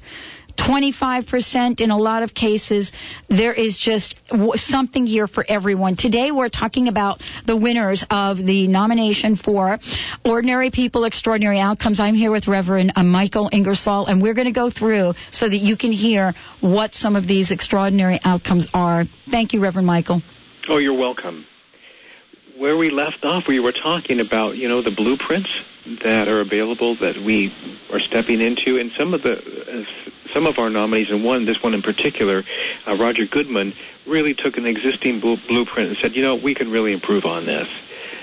25% 0.57 1.79
in 1.79 1.91
a 1.91 1.97
lot 1.97 2.23
of 2.23 2.33
cases. 2.33 2.91
There 3.29 3.53
is 3.53 3.77
just 3.77 4.15
something 4.55 5.05
here 5.05 5.27
for 5.27 5.45
everyone. 5.47 5.95
Today 5.95 6.31
we're 6.31 6.49
talking 6.49 6.87
about 6.87 7.21
the 7.45 7.55
winners 7.55 8.03
of 8.09 8.37
the 8.37 8.67
nomination 8.67 9.35
for 9.35 9.79
Ordinary 10.23 10.71
People, 10.71 11.05
Extraordinary 11.05 11.59
Outcomes. 11.59 11.99
I'm 11.99 12.15
here 12.15 12.31
with 12.31 12.47
Reverend 12.47 12.93
uh, 12.95 13.03
Michael 13.03 13.49
Ingersoll, 13.51 14.07
and 14.07 14.21
we're 14.21 14.33
going 14.33 14.47
to 14.47 14.53
go 14.53 14.69
through 14.69 15.13
so 15.31 15.47
that 15.47 15.57
you 15.57 15.77
can 15.77 15.91
hear 15.91 16.33
what 16.61 16.93
some 16.93 17.15
of 17.15 17.27
these 17.27 17.51
extraordinary 17.51 18.19
outcomes 18.23 18.69
are. 18.73 19.05
Thank 19.29 19.53
you, 19.53 19.61
Reverend 19.61 19.87
Michael. 19.87 20.21
Oh, 20.67 20.77
you're 20.77 20.97
welcome. 20.97 21.45
Where 22.57 22.77
we 22.77 22.89
left 22.89 23.23
off, 23.25 23.47
we 23.47 23.59
were 23.59 23.73
talking 23.73 24.19
about, 24.19 24.55
you 24.55 24.69
know, 24.69 24.81
the 24.81 24.91
blueprints 24.95 25.49
that 26.03 26.27
are 26.27 26.41
available 26.41 26.95
that 26.95 27.17
we 27.17 27.53
are 27.91 27.99
stepping 27.99 28.41
into, 28.41 28.79
and 28.79 28.91
some 28.91 29.13
of 29.13 29.21
the 29.21 29.85
some 30.33 30.45
of 30.47 30.59
our 30.59 30.69
nominees, 30.69 31.09
and 31.09 31.23
one, 31.23 31.45
this 31.45 31.61
one 31.61 31.73
in 31.73 31.81
particular, 31.81 32.43
uh, 32.87 32.95
Roger 32.95 33.25
Goodman, 33.25 33.73
really 34.05 34.33
took 34.33 34.57
an 34.57 34.65
existing 34.65 35.19
blu- 35.19 35.37
blueprint 35.47 35.89
and 35.89 35.97
said, 35.97 36.15
you 36.15 36.21
know, 36.21 36.35
we 36.35 36.53
can 36.53 36.71
really 36.71 36.93
improve 36.93 37.25
on 37.25 37.45
this. 37.45 37.67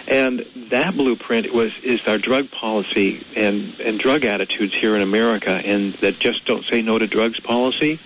And 0.09 0.40
that 0.70 0.94
blueprint 0.94 1.53
was 1.53 1.72
is 1.84 2.07
our 2.09 2.18
drug 2.18 2.50
policy 2.50 3.24
and 3.36 3.78
and 3.80 4.00
drug 4.00 4.24
attitudes 4.24 4.74
here 4.74 4.96
in 4.96 5.03
America, 5.03 5.50
and 5.50 5.94
that 5.94 6.18
just 6.18 6.44
don't 6.44 6.64
say 6.64 6.82
no 6.82 6.98
to 6.98 7.07
drugs 7.07 7.38
policy, 7.38 8.00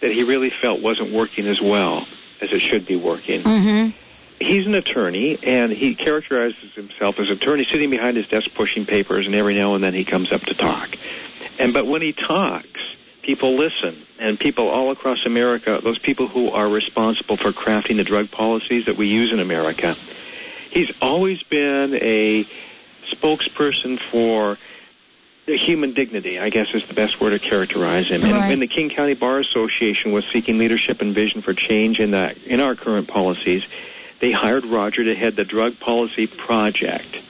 that 0.00 0.10
he 0.12 0.22
really 0.22 0.50
felt 0.50 0.82
wasn't 0.82 1.12
working 1.12 1.46
as 1.46 1.60
well 1.60 2.06
as 2.42 2.52
it 2.52 2.60
should 2.60 2.86
be 2.86 2.96
working 2.96 3.42
Mm-hmm. 3.42 3.90
he's 4.38 4.66
an 4.66 4.74
attorney 4.74 5.38
and 5.42 5.70
he 5.72 5.94
characterizes 5.94 6.72
himself 6.74 7.18
as 7.18 7.26
an 7.26 7.32
attorney 7.36 7.66
sitting 7.70 7.90
behind 7.90 8.16
his 8.16 8.26
desk 8.28 8.54
pushing 8.54 8.86
papers 8.86 9.26
and 9.26 9.34
every 9.34 9.54
now 9.54 9.74
and 9.74 9.84
then 9.84 9.92
he 9.92 10.04
comes 10.06 10.32
up 10.32 10.40
to 10.42 10.54
talk 10.54 10.88
and 11.58 11.74
but 11.74 11.86
when 11.86 12.00
he 12.00 12.12
talks 12.14 12.69
people 13.22 13.56
listen 13.56 13.96
and 14.18 14.38
people 14.38 14.68
all 14.68 14.90
across 14.90 15.24
america 15.26 15.80
those 15.82 15.98
people 15.98 16.26
who 16.28 16.50
are 16.50 16.68
responsible 16.68 17.36
for 17.36 17.52
crafting 17.52 17.96
the 17.96 18.04
drug 18.04 18.30
policies 18.30 18.86
that 18.86 18.96
we 18.96 19.06
use 19.06 19.32
in 19.32 19.40
america 19.40 19.94
he's 20.70 20.90
always 21.00 21.42
been 21.44 21.94
a 21.94 22.44
spokesperson 23.10 23.98
for 24.10 24.56
the 25.46 25.56
human 25.56 25.92
dignity, 25.92 26.38
I 26.38 26.48
guess 26.48 26.72
is 26.74 26.86
the 26.86 26.94
best 26.94 27.20
word 27.20 27.30
to 27.30 27.38
characterize 27.38 28.08
him. 28.08 28.22
And 28.22 28.48
when 28.48 28.60
the 28.60 28.68
King 28.68 28.88
County 28.88 29.14
Bar 29.14 29.40
Association 29.40 30.12
was 30.12 30.24
seeking 30.26 30.58
leadership 30.58 31.00
and 31.00 31.14
vision 31.14 31.42
for 31.42 31.54
change 31.54 31.98
in 31.98 32.12
the 32.12 32.36
in 32.46 32.60
our 32.60 32.74
current 32.74 33.08
policies, 33.08 33.64
they 34.20 34.30
hired 34.30 34.64
Roger 34.64 35.02
to 35.04 35.14
head 35.14 35.36
the 35.36 35.44
drug 35.44 35.80
policy 35.80 36.26
project. 36.26 37.22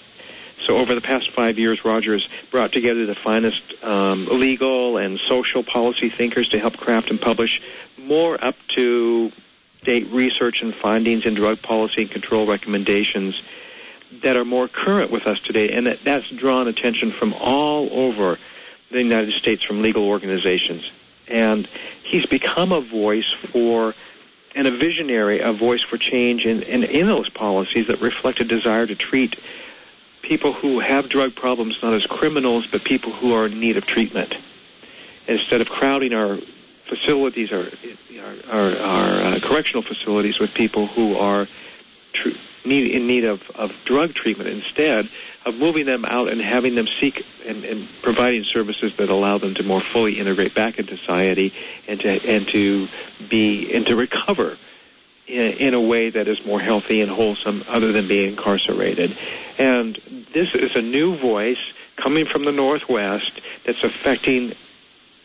So 0.67 0.77
over 0.77 0.95
the 0.95 1.01
past 1.01 1.31
five 1.31 1.59
years, 1.59 1.85
Roger 1.85 2.13
has 2.13 2.27
brought 2.51 2.73
together 2.73 3.07
the 3.07 3.15
finest 3.15 3.83
um, 3.83 4.27
legal 4.27 4.99
and 4.99 5.19
social 5.19 5.63
policy 5.63 6.11
thinkers 6.11 6.49
to 6.49 6.59
help 6.59 6.77
craft 6.77 7.11
and 7.11 7.21
publish 7.21 7.63
more 7.99 8.43
up 8.43 8.57
to 8.77 9.33
date 9.83 10.09
research 10.11 10.63
and 10.63 10.75
findings 10.75 11.25
in 11.25 11.35
drug 11.35 11.63
policy 11.63 12.03
and 12.03 12.11
control 12.11 12.47
recommendations 12.47 13.41
that 14.23 14.37
are 14.37 14.45
more 14.45 14.69
current 14.69 15.11
with 15.11 15.27
us 15.27 15.41
today, 15.41 15.71
and 15.71 15.87
that, 15.87 16.03
that's 16.03 16.29
drawn 16.31 16.69
attention 16.69 17.13
from 17.13 17.33
all 17.35 17.89
over 17.93 18.39
the 18.91 19.03
United 19.03 19.33
States 19.33 19.63
from 19.63 19.83
legal 19.83 20.07
organizations. 20.07 20.91
And 21.29 21.67
he's 22.03 22.27
become 22.27 22.73
a 22.73 22.81
voice 22.81 23.33
for 23.53 23.95
and 24.53 24.67
a 24.67 24.71
visionary, 24.73 25.39
a 25.39 25.53
voice 25.53 25.83
for 25.83 25.97
change 25.97 26.45
in, 26.45 26.63
in, 26.65 26.83
in 26.83 27.07
those 27.07 27.29
policies 27.29 27.87
that 27.87 28.01
reflect 28.01 28.41
a 28.41 28.45
desire 28.45 28.85
to 28.85 28.97
treat 28.97 29.39
people 30.23 30.53
who 30.53 30.81
have 30.81 31.09
drug 31.09 31.35
problems 31.35 31.83
not 31.83 31.93
as 31.95 32.07
criminals, 32.07 32.67
but 32.67 32.85
people 32.85 33.13
who 33.13 33.33
are 33.35 33.47
in 33.47 33.59
need 33.59 33.77
of 33.77 33.87
treatment. 33.87 34.35
Instead 35.27 35.61
of 35.61 35.69
crowding 35.69 36.13
our 36.13 36.37
facilities, 36.87 37.53
our, 37.53 37.65
our, 38.51 38.77
our 38.77 39.35
uh, 39.35 39.39
correctional 39.43 39.83
facilities 39.83 40.39
with 40.39 40.53
people 40.55 40.87
who 40.89 41.17
are 41.17 41.47
tr- 42.13 42.31
need, 42.65 42.91
in 42.93 43.07
need 43.07 43.25
of, 43.25 43.49
of 43.55 43.73
drug 43.85 44.13
treatment, 44.13 44.49
instead 44.51 45.09
of 45.47 45.57
moving 45.57 45.87
them 45.87 46.05
out 46.05 46.29
and 46.29 46.41
having 46.41 46.75
them 46.75 46.87
seek 46.99 47.25
and, 47.47 47.65
and 47.65 47.89
providing 48.03 48.45
services 48.45 48.97
that 48.97 49.09
allow 49.09 49.39
them 49.39 49.55
to 49.55 49.63
more 49.63 49.81
fully 49.81 50.19
integrate 50.19 50.55
back 50.55 50.79
into 50.79 50.97
society 50.97 51.55
and 51.89 52.01
to 52.01 52.09
and 52.09 52.47
to 52.49 52.89
be 53.29 53.73
and 53.75 53.87
to 53.87 53.97
recover 53.97 54.57
in, 55.31 55.75
a 55.75 55.81
way 55.81 56.11
that 56.11 56.29
is 56.29 56.45
more 56.45 56.61
healthy 56.61 57.01
and 57.01 57.11
wholesome, 57.11 57.65
other 57.69 57.93
than 57.93 58.09
being 58.09 58.31
incarcerated. 58.31 59.17
And 59.59 59.95
this 60.33 60.55
is 60.55 60.75
a 60.75 60.83
new 60.83 61.17
voice 61.17 61.61
coming 61.97 62.27
from 62.27 62.45
the 62.45 62.53
Northwest 62.53 63.41
that's 63.65 63.85
affecting 63.85 64.53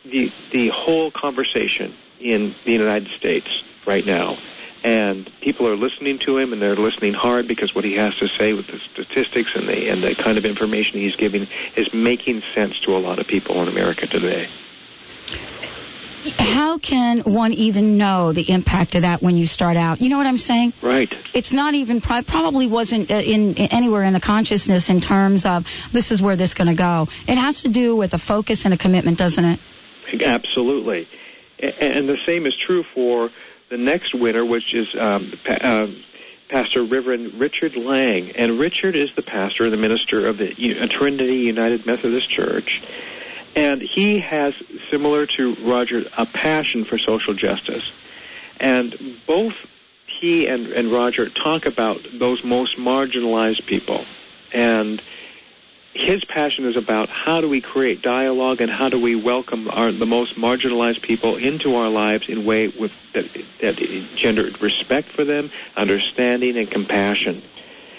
the 0.03 0.31
the 0.51 0.69
whole 0.69 1.09
conversation 1.11 1.93
in 2.19 2.53
the 2.63 2.71
United 2.71 3.09
States 3.09 3.63
right 3.85 4.05
now. 4.05 4.37
And 4.83 5.27
people 5.41 5.67
are 5.67 5.75
listening 5.75 6.19
to 6.19 6.37
him, 6.37 6.53
and 6.53 6.61
they're 6.61 6.75
listening 6.75 7.13
hard 7.13 7.47
because 7.47 7.73
what 7.73 7.83
he 7.83 7.95
has 7.95 8.15
to 8.17 8.27
say 8.27 8.53
with 8.53 8.67
the 8.67 8.77
statistics 8.77 9.55
and 9.55 9.67
the 9.67 9.89
and 9.89 10.03
the 10.03 10.13
kind 10.13 10.37
of 10.37 10.45
information 10.45 10.99
he's 10.99 11.15
giving 11.15 11.47
is 11.75 11.91
making 11.93 12.43
sense 12.53 12.79
to 12.81 12.95
a 12.95 12.99
lot 12.99 13.17
of 13.17 13.25
people 13.25 13.61
in 13.63 13.67
America 13.67 14.05
today. 14.05 14.47
How 16.33 16.77
can 16.77 17.19
one 17.19 17.53
even 17.53 17.97
know 17.97 18.33
the 18.33 18.49
impact 18.49 18.95
of 18.95 19.03
that 19.03 19.21
when 19.21 19.37
you 19.37 19.45
start 19.45 19.77
out? 19.77 20.01
You 20.01 20.09
know 20.09 20.17
what 20.17 20.27
I'm 20.27 20.37
saying? 20.37 20.73
Right. 20.81 21.13
It's 21.33 21.53
not 21.53 21.73
even 21.73 22.01
probably 22.01 22.67
wasn't 22.67 23.11
uh, 23.11 23.15
in, 23.15 23.55
in 23.55 23.67
anywhere 23.71 24.03
in 24.03 24.13
the 24.13 24.19
consciousness 24.19 24.89
in 24.89 25.01
terms 25.01 25.45
of 25.45 25.65
this 25.93 26.11
is 26.11 26.21
where 26.21 26.35
this 26.35 26.51
is 26.51 26.53
going 26.53 26.69
to 26.69 26.75
go. 26.75 27.07
It 27.27 27.35
has 27.37 27.63
to 27.63 27.69
do 27.69 27.95
with 27.95 28.13
a 28.13 28.19
focus 28.19 28.65
and 28.65 28.73
a 28.73 28.77
commitment, 28.77 29.17
doesn't 29.17 29.43
it? 29.43 29.59
Absolutely. 30.21 31.07
And 31.59 32.09
the 32.09 32.17
same 32.25 32.45
is 32.45 32.55
true 32.55 32.83
for 32.83 33.29
the 33.69 33.77
next 33.77 34.13
winner, 34.13 34.45
which 34.45 34.73
is 34.73 34.93
um, 34.95 35.31
pa- 35.43 35.53
uh, 35.53 35.87
Pastor 36.49 36.83
Reverend 36.83 37.35
Richard 37.35 37.75
Lang. 37.75 38.31
And 38.31 38.59
Richard 38.59 38.95
is 38.95 39.13
the 39.15 39.23
pastor 39.23 39.63
and 39.63 39.73
the 39.73 39.77
minister 39.77 40.27
of 40.27 40.37
the 40.37 40.53
U- 40.53 40.87
Trinity 40.87 41.37
United 41.37 41.85
Methodist 41.85 42.29
Church. 42.29 42.83
And 43.55 43.81
he 43.81 44.19
has, 44.19 44.53
similar 44.91 45.25
to 45.25 45.55
Roger, 45.55 46.03
a 46.17 46.25
passion 46.25 46.83
for 46.83 46.97
social 46.97 47.33
justice. 47.33 47.89
And 48.59 48.95
both 49.25 49.55
he 50.07 50.47
and, 50.47 50.67
and 50.67 50.91
Roger 50.91 51.29
talk 51.29 51.65
about 51.65 52.05
those 52.13 52.43
most 52.43 52.77
marginalized 52.77 53.65
people. 53.65 54.03
And 54.53 55.01
his 55.93 56.25
passion 56.25 56.65
is 56.65 56.75
about 56.75 57.07
how 57.07 57.39
do 57.39 57.47
we 57.47 57.61
create 57.61 58.01
dialogue 58.01 58.59
and 58.59 58.69
how 58.69 58.89
do 58.89 59.01
we 59.01 59.15
welcome 59.15 59.69
our, 59.69 59.93
the 59.93 60.05
most 60.05 60.35
marginalized 60.35 61.01
people 61.01 61.37
into 61.37 61.75
our 61.75 61.89
lives 61.89 62.27
in 62.27 62.45
way 62.45 62.67
with, 62.67 62.91
that, 63.13 63.25
that 63.61 64.61
respect 64.61 65.07
for 65.07 65.23
them, 65.23 65.49
understanding, 65.77 66.57
and 66.57 66.69
compassion. 66.69 67.41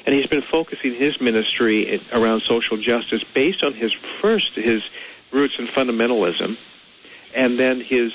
And 0.05 0.15
he's 0.15 0.29
been 0.29 0.43
focusing 0.43 0.95
his 0.95 1.21
ministry 1.21 2.01
around 2.13 2.43
social 2.43 2.77
justice 2.77 3.25
based 3.25 3.65
on 3.65 3.73
his 3.73 3.93
first 4.21 4.55
his 4.55 4.85
roots 5.37 5.59
in 5.59 5.67
fundamentalism, 5.67 6.57
and 7.35 7.59
then 7.59 7.81
his 7.81 8.13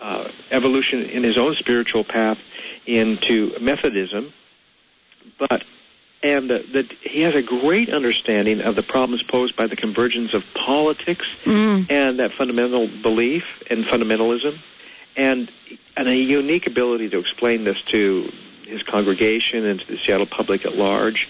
uh, 0.00 0.28
evolution 0.50 1.02
in 1.02 1.22
his 1.22 1.36
own 1.36 1.54
spiritual 1.54 2.02
path 2.02 2.38
into 2.86 3.54
Methodism, 3.60 4.32
but 5.38 5.62
and 6.22 6.50
that 6.50 6.72
that 6.72 6.90
he 6.92 7.20
has 7.22 7.34
a 7.34 7.42
great 7.42 7.90
understanding 7.90 8.60
of 8.60 8.74
the 8.74 8.82
problems 8.82 9.22
posed 9.22 9.56
by 9.56 9.66
the 9.66 9.76
convergence 9.76 10.34
of 10.34 10.44
politics 10.54 11.26
and 11.90 12.18
that 12.18 12.32
fundamental 12.32 12.88
belief 13.02 13.62
and 13.70 13.84
fundamentalism, 13.84 14.58
and 15.16 15.50
and 15.96 16.08
a 16.08 16.16
unique 16.16 16.66
ability 16.66 17.10
to 17.10 17.18
explain 17.18 17.64
this 17.64 17.80
to 17.82 18.30
his 18.64 18.82
congregation 18.82 19.66
and 19.66 19.80
to 19.80 19.86
the 19.86 19.98
Seattle 19.98 20.26
public 20.26 20.64
at 20.64 20.74
large. 20.74 21.28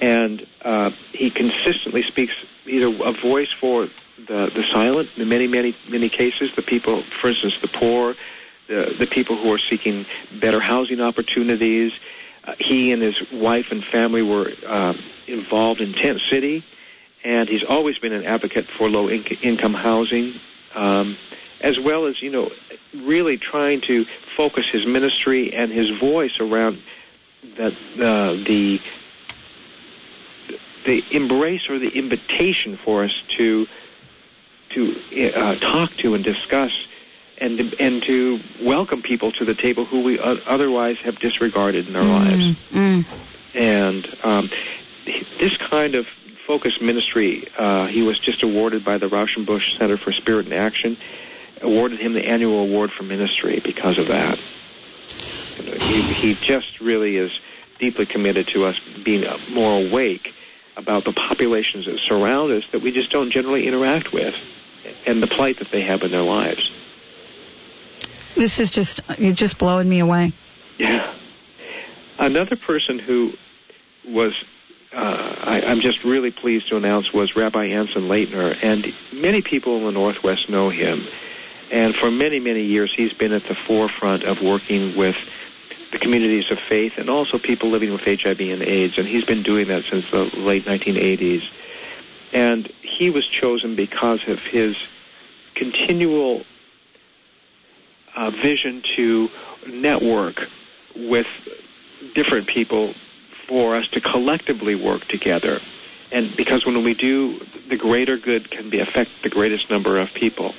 And 0.00 0.46
uh, 0.62 0.90
he 1.12 1.30
consistently 1.30 2.02
speaks 2.02 2.34
either 2.66 2.86
a 3.04 3.12
voice 3.12 3.52
for 3.52 3.88
the 4.26 4.50
the 4.54 4.64
silent 4.70 5.10
in 5.16 5.28
many 5.28 5.46
many 5.46 5.74
many 5.88 6.08
cases, 6.08 6.54
the 6.54 6.62
people, 6.62 7.02
for 7.02 7.28
instance, 7.28 7.60
the 7.60 7.68
poor, 7.68 8.14
the 8.66 8.94
the 8.98 9.06
people 9.06 9.36
who 9.36 9.52
are 9.52 9.58
seeking 9.58 10.06
better 10.40 10.60
housing 10.60 11.00
opportunities. 11.00 11.92
Uh, 12.44 12.54
he 12.60 12.92
and 12.92 13.02
his 13.02 13.32
wife 13.32 13.72
and 13.72 13.84
family 13.84 14.22
were 14.22 14.50
uh, 14.66 14.94
involved 15.26 15.80
in 15.80 15.92
Tent 15.92 16.20
City, 16.20 16.62
and 17.24 17.48
he's 17.48 17.64
always 17.64 17.98
been 17.98 18.12
an 18.12 18.24
advocate 18.24 18.66
for 18.66 18.88
low 18.88 19.08
inc- 19.08 19.42
income 19.42 19.74
housing, 19.74 20.32
um, 20.74 21.16
as 21.60 21.78
well 21.80 22.06
as 22.06 22.22
you 22.22 22.30
know, 22.30 22.50
really 22.94 23.36
trying 23.36 23.80
to 23.82 24.04
focus 24.36 24.64
his 24.70 24.86
ministry 24.86 25.52
and 25.52 25.72
his 25.72 25.90
voice 25.90 26.38
around 26.38 26.80
that 27.56 27.72
uh, 28.00 28.32
the 28.44 28.80
the 30.86 31.04
embrace 31.10 31.68
or 31.68 31.78
the 31.78 31.88
invitation 31.88 32.76
for 32.76 33.04
us 33.04 33.12
to 33.36 33.66
to 34.70 34.94
uh, 35.34 35.54
talk 35.56 35.90
to 35.92 36.14
and 36.14 36.24
discuss 36.24 36.72
and 37.38 37.74
and 37.78 38.02
to 38.04 38.40
welcome 38.62 39.02
people 39.02 39.32
to 39.32 39.44
the 39.44 39.54
table 39.54 39.84
who 39.84 40.02
we 40.02 40.18
otherwise 40.18 40.98
have 40.98 41.18
disregarded 41.18 41.88
in 41.88 41.96
our 41.96 42.04
lives. 42.04 42.44
Mm. 42.70 43.04
And 43.54 44.18
um, 44.22 44.50
this 45.04 45.56
kind 45.56 45.94
of 45.94 46.06
focused 46.46 46.80
ministry, 46.80 47.48
uh, 47.58 47.86
he 47.86 48.02
was 48.02 48.18
just 48.18 48.42
awarded 48.42 48.84
by 48.84 48.98
the 48.98 49.08
Rauschenbusch 49.08 49.76
Center 49.78 49.96
for 49.96 50.12
Spirit 50.12 50.46
and 50.46 50.54
Action. 50.54 50.96
awarded 51.60 51.98
him 51.98 52.12
the 52.12 52.26
annual 52.26 52.60
award 52.60 52.92
for 52.92 53.02
ministry 53.02 53.60
because 53.64 53.98
of 53.98 54.08
that. 54.08 54.38
He, 54.38 56.02
he 56.02 56.34
just 56.34 56.80
really 56.80 57.16
is 57.16 57.36
deeply 57.78 58.06
committed 58.06 58.46
to 58.48 58.64
us 58.64 58.78
being 59.04 59.24
more 59.52 59.86
awake 59.86 60.34
about 60.76 61.04
the 61.04 61.12
populations 61.12 61.86
that 61.86 61.98
surround 62.00 62.52
us 62.52 62.64
that 62.72 62.82
we 62.82 62.92
just 62.92 63.10
don't 63.10 63.30
generally 63.30 63.66
interact 63.66 64.12
with 64.12 64.34
and 65.06 65.22
the 65.22 65.26
plight 65.26 65.58
that 65.58 65.70
they 65.70 65.82
have 65.82 66.02
in 66.02 66.10
their 66.10 66.22
lives. 66.22 66.70
This 68.34 68.60
is 68.60 68.70
just 68.70 69.00
you're 69.18 69.34
just 69.34 69.58
blowing 69.58 69.88
me 69.88 70.00
away. 70.00 70.32
Yeah. 70.78 71.14
Another 72.18 72.56
person 72.56 72.98
who 72.98 73.32
was, 74.06 74.34
uh, 74.92 75.36
I, 75.42 75.62
I'm 75.62 75.80
just 75.80 76.04
really 76.04 76.30
pleased 76.30 76.68
to 76.68 76.76
announce, 76.76 77.12
was 77.12 77.36
Rabbi 77.36 77.66
Anson 77.66 78.02
Laytner, 78.02 78.56
and 78.62 78.86
many 79.12 79.42
people 79.42 79.78
in 79.78 79.84
the 79.84 79.92
Northwest 79.92 80.48
know 80.48 80.68
him. 80.68 81.00
And 81.70 81.94
for 81.94 82.10
many, 82.10 82.38
many 82.38 82.62
years, 82.62 82.94
he's 82.94 83.12
been 83.12 83.32
at 83.32 83.42
the 83.44 83.54
forefront 83.54 84.22
of 84.22 84.40
working 84.40 84.96
with 84.96 85.16
the 85.92 85.98
communities 85.98 86.50
of 86.50 86.58
faith 86.58 86.98
and 86.98 87.08
also 87.08 87.38
people 87.38 87.70
living 87.70 87.92
with 87.92 88.02
HIV 88.02 88.40
and 88.40 88.62
AIDS. 88.62 88.98
And 88.98 89.06
he's 89.06 89.24
been 89.24 89.42
doing 89.42 89.68
that 89.68 89.84
since 89.84 90.10
the 90.10 90.24
late 90.36 90.64
1980s. 90.64 91.48
And 92.32 92.66
he 92.66 93.10
was 93.10 93.26
chosen 93.26 93.76
because 93.76 94.26
of 94.28 94.40
his 94.40 94.76
continual 95.54 96.44
uh, 98.14 98.30
vision 98.30 98.82
to 98.96 99.30
network 99.68 100.48
with 100.94 101.26
different 102.14 102.46
people 102.46 102.94
for 103.46 103.76
us 103.76 103.88
to 103.88 104.00
collectively 104.00 104.74
work 104.74 105.04
together. 105.04 105.60
And 106.12 106.34
because 106.36 106.64
when 106.64 106.82
we 106.84 106.94
do, 106.94 107.38
the 107.68 107.76
greater 107.76 108.16
good 108.16 108.50
can 108.50 108.70
be 108.70 108.80
affect 108.80 109.10
the 109.22 109.28
greatest 109.28 109.70
number 109.70 109.98
of 109.98 110.12
people. 110.14 110.54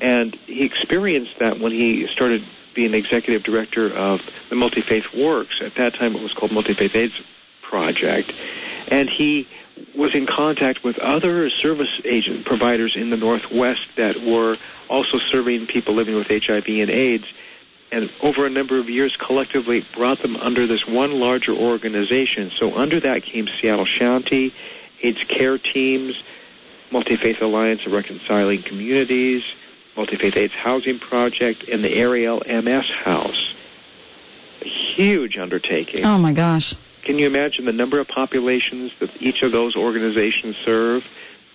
And 0.00 0.34
he 0.34 0.64
experienced 0.64 1.38
that 1.38 1.58
when 1.58 1.72
he 1.72 2.06
started 2.06 2.42
being 2.74 2.94
executive 2.94 3.42
director 3.42 3.92
of 3.92 4.22
the 4.50 4.54
Multi 4.54 4.82
Faith 4.82 5.12
Works. 5.12 5.60
At 5.60 5.74
that 5.74 5.94
time, 5.94 6.14
it 6.14 6.22
was 6.22 6.32
called 6.32 6.52
Multi 6.52 6.74
Faith 6.74 6.94
AIDS 6.94 7.20
Project. 7.60 8.32
And 8.88 9.10
he 9.10 9.48
was 9.96 10.14
in 10.14 10.26
contact 10.26 10.84
with 10.84 10.98
other 10.98 11.50
service 11.50 12.00
agent 12.04 12.44
providers 12.44 12.94
in 12.94 13.10
the 13.10 13.16
Northwest 13.16 13.96
that 13.96 14.16
were 14.20 14.56
also 14.88 15.18
serving 15.18 15.66
people 15.66 15.94
living 15.94 16.14
with 16.14 16.28
HIV 16.28 16.68
and 16.68 16.90
AIDS. 16.90 17.26
And 17.90 18.10
over 18.22 18.46
a 18.46 18.50
number 18.50 18.78
of 18.78 18.88
years, 18.88 19.16
collectively 19.16 19.84
brought 19.94 20.20
them 20.20 20.36
under 20.36 20.66
this 20.66 20.86
one 20.86 21.18
larger 21.18 21.52
organization. 21.52 22.50
So 22.50 22.76
under 22.76 23.00
that 23.00 23.24
came 23.24 23.48
Seattle 23.48 23.86
Shanti, 23.86 24.52
AIDS 25.02 25.24
care 25.24 25.58
teams, 25.58 26.22
Multi 26.92 27.16
Faith 27.16 27.42
Alliance 27.42 27.86
of 27.86 27.92
Reconciling 27.92 28.62
Communities, 28.62 29.42
Multi 29.98 30.14
Faith 30.14 30.36
AIDS 30.36 30.54
Housing 30.54 31.00
Project, 31.00 31.68
and 31.68 31.82
the 31.82 31.92
Ariel 31.92 32.40
MS 32.46 32.88
House. 32.88 33.52
A 34.62 34.64
huge 34.64 35.36
undertaking. 35.36 36.04
Oh 36.04 36.18
my 36.18 36.32
gosh. 36.32 36.72
Can 37.02 37.18
you 37.18 37.26
imagine 37.26 37.64
the 37.64 37.72
number 37.72 37.98
of 37.98 38.06
populations 38.06 38.96
that 39.00 39.20
each 39.20 39.42
of 39.42 39.50
those 39.50 39.74
organizations 39.74 40.56
serve? 40.56 41.04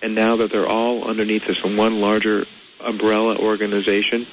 And 0.02 0.14
now 0.14 0.36
that 0.36 0.52
they're 0.52 0.68
all 0.68 1.04
underneath 1.04 1.46
this 1.46 1.64
one 1.64 2.02
larger 2.02 2.44
umbrella 2.80 3.38
organization. 3.38 4.26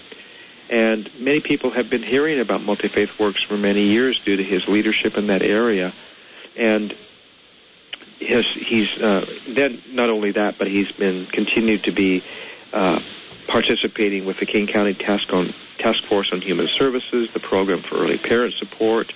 And 0.70 1.09
many 1.18 1.39
people 1.39 1.70
have 1.70 1.89
been 1.89 2.03
hearing 2.03 2.41
about 2.41 2.64
Multi 2.64 2.89
Faith 2.89 3.18
Works 3.18 3.41
for 3.41 3.55
many 3.55 3.84
years 3.84 4.20
due 4.20 4.36
to 4.36 4.43
his 4.43 4.68
leadership 4.68 5.18
in 5.18 5.28
that 5.28 5.41
area. 5.41 5.93
And 6.57 6.93
his, 8.20 8.45
he's 8.45 8.89
uh, 9.01 9.26
then 9.47 9.82
not 9.93 10.09
only 10.09 10.32
that, 10.32 10.57
but 10.57 10.68
he's 10.68 10.91
been 10.91 11.28
continued 11.28 11.86
to 11.86 11.91
be 11.93 12.26
uh, 12.74 12.99
participating 13.51 14.25
with 14.25 14.37
the 14.37 14.45
King 14.45 14.65
County 14.65 14.93
Task 14.93 15.31
on 15.33 15.53
Task 15.77 16.03
Force 16.05 16.31
on 16.31 16.39
Human 16.39 16.67
Services, 16.67 17.31
the 17.33 17.39
Program 17.39 17.81
for 17.81 17.95
Early 17.95 18.17
Parent 18.17 18.53
Support, 18.53 19.11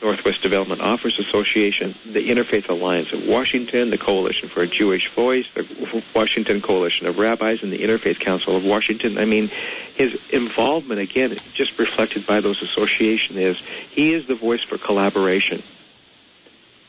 Northwest 0.00 0.40
Development 0.40 0.80
Offers 0.80 1.18
Association, 1.18 1.92
the 2.12 2.28
Interfaith 2.28 2.68
Alliance 2.68 3.12
of 3.12 3.26
Washington, 3.26 3.90
the 3.90 3.98
Coalition 3.98 4.48
for 4.48 4.62
a 4.62 4.68
Jewish 4.68 5.12
Voice, 5.14 5.46
the 5.54 6.02
Washington 6.14 6.60
Coalition 6.60 7.08
of 7.08 7.18
Rabbis, 7.18 7.64
and 7.64 7.72
the 7.72 7.80
Interfaith 7.80 8.20
Council 8.20 8.56
of 8.56 8.64
Washington. 8.64 9.18
I 9.18 9.24
mean, 9.24 9.48
his 9.96 10.16
involvement, 10.30 11.00
again, 11.00 11.36
just 11.54 11.76
reflected 11.78 12.24
by 12.24 12.40
those 12.40 12.62
associations, 12.62 13.36
is 13.36 13.58
he 13.90 14.14
is 14.14 14.28
the 14.28 14.36
voice 14.36 14.62
for 14.62 14.78
collaboration. 14.78 15.60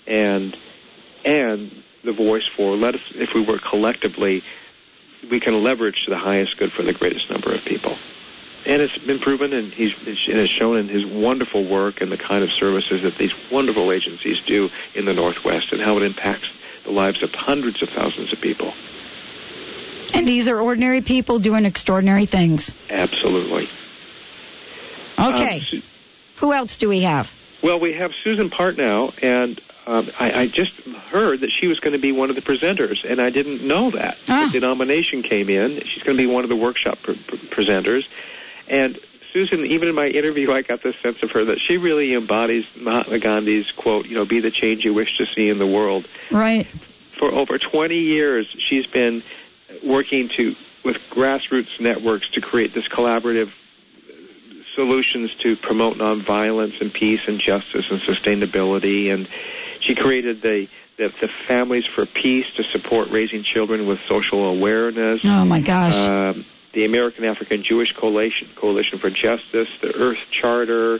And 0.05 0.55
and 1.25 1.71
the 2.03 2.11
voice 2.11 2.45
for 2.45 2.75
let 2.75 2.95
us, 2.95 3.01
if 3.15 3.33
we 3.33 3.41
work 3.41 3.61
collectively, 3.61 4.43
we 5.29 5.39
can 5.39 5.61
leverage 5.63 6.05
to 6.05 6.11
the 6.11 6.17
highest 6.17 6.57
good 6.57 6.71
for 6.71 6.83
the 6.83 6.93
greatest 6.93 7.29
number 7.29 7.53
of 7.53 7.61
people. 7.61 7.97
And 8.65 8.81
it's 8.81 8.97
been 8.97 9.19
proven, 9.19 9.51
and 9.51 9.73
he's 9.73 9.93
it 10.07 10.35
has 10.35 10.49
shown 10.49 10.77
in 10.77 10.87
his 10.87 11.05
wonderful 11.05 11.67
work 11.69 11.99
and 12.01 12.11
the 12.11 12.17
kind 12.17 12.43
of 12.43 12.49
services 12.51 13.01
that 13.01 13.17
these 13.17 13.33
wonderful 13.51 13.91
agencies 13.91 14.41
do 14.45 14.69
in 14.95 15.05
the 15.05 15.13
Northwest, 15.13 15.73
and 15.73 15.81
how 15.81 15.97
it 15.97 16.03
impacts 16.03 16.49
the 16.85 16.91
lives 16.91 17.21
of 17.23 17.31
hundreds 17.31 17.81
of 17.81 17.89
thousands 17.89 18.31
of 18.31 18.39
people. 18.39 18.73
And 20.13 20.27
these 20.27 20.47
are 20.47 20.59
ordinary 20.59 21.01
people 21.01 21.39
doing 21.39 21.65
extraordinary 21.65 22.25
things. 22.25 22.71
Absolutely. 22.89 23.67
Okay. 25.19 25.61
Um, 25.73 25.83
Who 26.39 26.53
else 26.53 26.77
do 26.77 26.87
we 26.87 27.01
have? 27.01 27.27
Well, 27.61 27.79
we 27.79 27.93
have 27.93 28.11
Susan 28.23 28.49
Partnow, 28.49 29.13
and 29.21 29.59
um, 29.85 30.09
I, 30.19 30.41
I 30.41 30.47
just 30.47 30.73
heard 31.09 31.41
that 31.41 31.51
she 31.51 31.67
was 31.67 31.79
going 31.79 31.93
to 31.93 31.99
be 31.99 32.11
one 32.11 32.29
of 32.29 32.35
the 32.35 32.41
presenters, 32.41 33.03
and 33.03 33.19
I 33.19 33.29
didn't 33.29 33.65
know 33.67 33.91
that. 33.91 34.17
Ah. 34.27 34.49
The 34.51 34.59
nomination 34.59 35.23
came 35.23 35.49
in. 35.49 35.81
She's 35.81 36.03
going 36.03 36.17
to 36.17 36.23
be 36.23 36.31
one 36.31 36.43
of 36.43 36.49
the 36.49 36.55
workshop 36.55 36.99
pre- 37.01 37.15
pre- 37.15 37.37
presenters. 37.37 38.07
And 38.69 38.97
Susan, 39.33 39.65
even 39.65 39.89
in 39.89 39.95
my 39.95 40.07
interview, 40.07 40.51
I 40.51 40.61
got 40.61 40.81
this 40.81 40.95
sense 40.97 41.21
of 41.23 41.31
her 41.31 41.45
that 41.45 41.59
she 41.59 41.77
really 41.77 42.13
embodies 42.13 42.65
Mahatma 42.79 43.19
Gandhi's 43.19 43.71
quote, 43.71 44.05
you 44.05 44.15
know, 44.15 44.25
be 44.25 44.39
the 44.39 44.51
change 44.51 44.85
you 44.85 44.93
wish 44.93 45.17
to 45.17 45.25
see 45.25 45.49
in 45.49 45.57
the 45.57 45.67
world. 45.67 46.07
Right. 46.31 46.67
For 47.17 47.31
over 47.31 47.57
20 47.57 47.95
years, 47.95 48.47
she's 48.57 48.87
been 48.87 49.23
working 49.83 50.29
to 50.29 50.55
with 50.83 50.97
grassroots 51.09 51.79
networks 51.79 52.29
to 52.31 52.41
create 52.41 52.73
this 52.73 52.87
collaborative 52.87 53.51
solutions 54.75 55.33
to 55.35 55.55
promote 55.55 55.97
nonviolence 55.97 56.81
and 56.81 56.91
peace 56.93 57.21
and 57.27 57.39
justice 57.39 57.89
and 57.89 58.01
sustainability. 58.01 59.13
And 59.13 59.27
she 59.83 59.95
created 59.95 60.41
the, 60.41 60.67
the, 60.97 61.13
the 61.21 61.27
Families 61.27 61.85
for 61.85 62.05
Peace 62.05 62.53
to 62.55 62.63
support 62.63 63.09
raising 63.09 63.43
children 63.43 63.87
with 63.87 63.99
social 64.01 64.45
awareness. 64.45 65.21
Oh 65.23 65.45
my 65.45 65.61
gosh. 65.61 65.95
Um, 65.95 66.45
the 66.73 66.85
American 66.85 67.25
African 67.25 67.63
Jewish 67.63 67.93
Coalition, 67.93 68.47
Coalition 68.55 68.99
for 68.99 69.09
Justice, 69.09 69.69
the 69.81 69.95
Earth 69.95 70.19
Charter, 70.31 70.99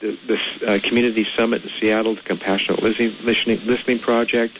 the, 0.00 0.18
the 0.26 0.66
uh, 0.66 0.78
Community 0.80 1.26
Summit 1.36 1.62
in 1.62 1.70
Seattle, 1.78 2.14
the 2.14 2.22
Compassionate 2.22 2.82
Listening, 2.82 3.12
Listening, 3.22 3.60
Listening 3.66 3.98
Project, 3.98 4.58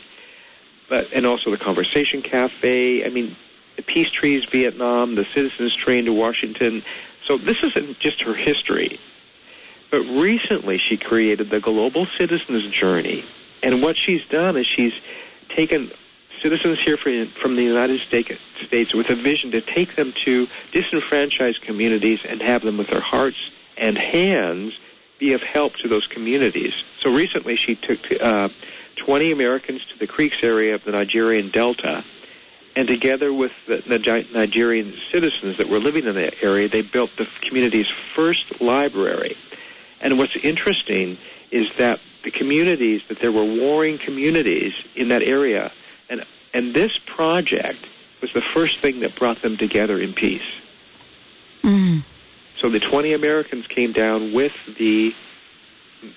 but 0.87 1.11
and 1.13 1.25
also 1.25 1.49
the 1.49 1.57
Conversation 1.57 2.21
Cafe. 2.21 3.03
I 3.05 3.09
mean, 3.09 3.35
the 3.75 3.81
Peace 3.81 4.11
Trees 4.11 4.45
Vietnam, 4.45 5.15
the 5.15 5.25
Citizens 5.25 5.75
Train 5.75 6.05
to 6.05 6.13
Washington. 6.13 6.83
So 7.25 7.37
this 7.37 7.57
isn't 7.63 7.99
just 7.99 8.21
her 8.21 8.33
history, 8.33 8.99
but 9.89 10.01
recently 10.01 10.77
she 10.77 10.97
created 10.97 11.49
the 11.49 11.59
Global 11.59 12.05
Citizens 12.05 12.67
Journey, 12.71 13.23
and 13.63 13.81
what 13.81 13.97
she's 13.97 14.25
done 14.27 14.57
is 14.57 14.65
she's 14.65 14.93
taken 15.49 15.91
citizens 16.41 16.79
here 16.79 16.97
from 16.97 17.55
the 17.55 17.63
United 17.63 18.01
States, 18.01 18.93
with 18.93 19.09
a 19.09 19.15
vision 19.15 19.51
to 19.51 19.61
take 19.61 19.95
them 19.95 20.13
to 20.25 20.47
disenfranchised 20.71 21.61
communities 21.61 22.25
and 22.25 22.41
have 22.41 22.63
them 22.63 22.77
with 22.77 22.87
their 22.87 23.01
hearts 23.01 23.51
and 23.77 23.97
hands 23.97 24.77
be 25.19 25.33
of 25.33 25.43
help 25.43 25.75
to 25.75 25.87
those 25.87 26.07
communities. 26.07 26.73
So 26.99 27.15
recently 27.15 27.55
she 27.55 27.75
took 27.75 27.99
uh, 28.19 28.49
20 28.95 29.31
Americans 29.31 29.85
to 29.87 29.99
the 29.99 30.07
Creeks 30.07 30.43
area 30.43 30.73
of 30.73 30.83
the 30.83 30.91
Nigerian 30.91 31.49
Delta, 31.49 32.03
and 32.75 32.87
together 32.87 33.31
with 33.31 33.51
the 33.67 33.83
Nigerian 34.33 34.93
citizens 35.11 35.57
that 35.57 35.67
were 35.69 35.79
living 35.79 36.05
in 36.05 36.15
that 36.15 36.43
area, 36.43 36.67
they 36.67 36.81
built 36.81 37.11
the 37.17 37.27
community's 37.41 37.89
first 38.15 38.61
library. 38.61 39.35
And 39.99 40.17
what's 40.17 40.35
interesting 40.37 41.17
is 41.51 41.71
that 41.77 41.99
the 42.23 42.31
communities, 42.31 43.01
that 43.07 43.19
there 43.19 43.31
were 43.31 43.43
warring 43.43 43.97
communities 43.97 44.73
in 44.95 45.09
that 45.09 45.21
area, 45.21 45.71
and, 46.09 46.23
and 46.53 46.73
this 46.73 46.97
project 46.97 47.79
was 48.21 48.31
the 48.33 48.41
first 48.41 48.79
thing 48.79 48.99
that 48.99 49.15
brought 49.15 49.41
them 49.41 49.57
together 49.57 49.99
in 49.99 50.13
peace. 50.13 50.41
Mm. 51.63 52.03
So 52.59 52.69
the 52.69 52.79
20 52.79 53.13
Americans 53.13 53.67
came 53.67 53.91
down 53.91 54.33
with 54.33 54.53
the 54.77 55.15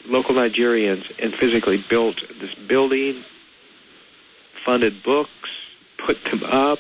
local 0.07 0.35
Nigerians 0.35 1.11
and 1.23 1.33
physically 1.33 1.83
built 1.89 2.17
this 2.39 2.55
building, 2.55 3.23
funded 4.65 5.03
books, 5.03 5.51
put 5.99 6.23
them 6.25 6.43
up, 6.45 6.79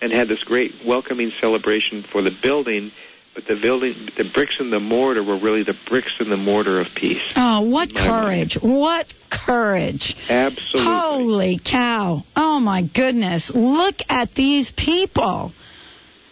and 0.00 0.12
had 0.12 0.28
this 0.28 0.44
great 0.44 0.84
welcoming 0.84 1.30
celebration 1.30 2.02
for 2.02 2.22
the 2.22 2.30
building. 2.30 2.90
But 3.36 3.44
the 3.44 3.60
building, 3.60 3.92
the 4.16 4.24
bricks 4.32 4.56
and 4.60 4.72
the 4.72 4.80
mortar 4.80 5.22
were 5.22 5.38
really 5.38 5.62
the 5.62 5.76
bricks 5.86 6.16
and 6.20 6.32
the 6.32 6.38
mortar 6.38 6.80
of 6.80 6.86
peace. 6.94 7.20
Oh, 7.36 7.68
what 7.68 7.94
courage. 7.94 8.56
What 8.62 9.12
courage. 9.30 10.16
Absolutely. 10.26 10.90
Holy 10.90 11.60
cow. 11.62 12.24
Oh, 12.34 12.60
my 12.60 12.80
goodness. 12.82 13.52
Look 13.54 13.96
at 14.08 14.34
these 14.34 14.70
people. 14.70 15.52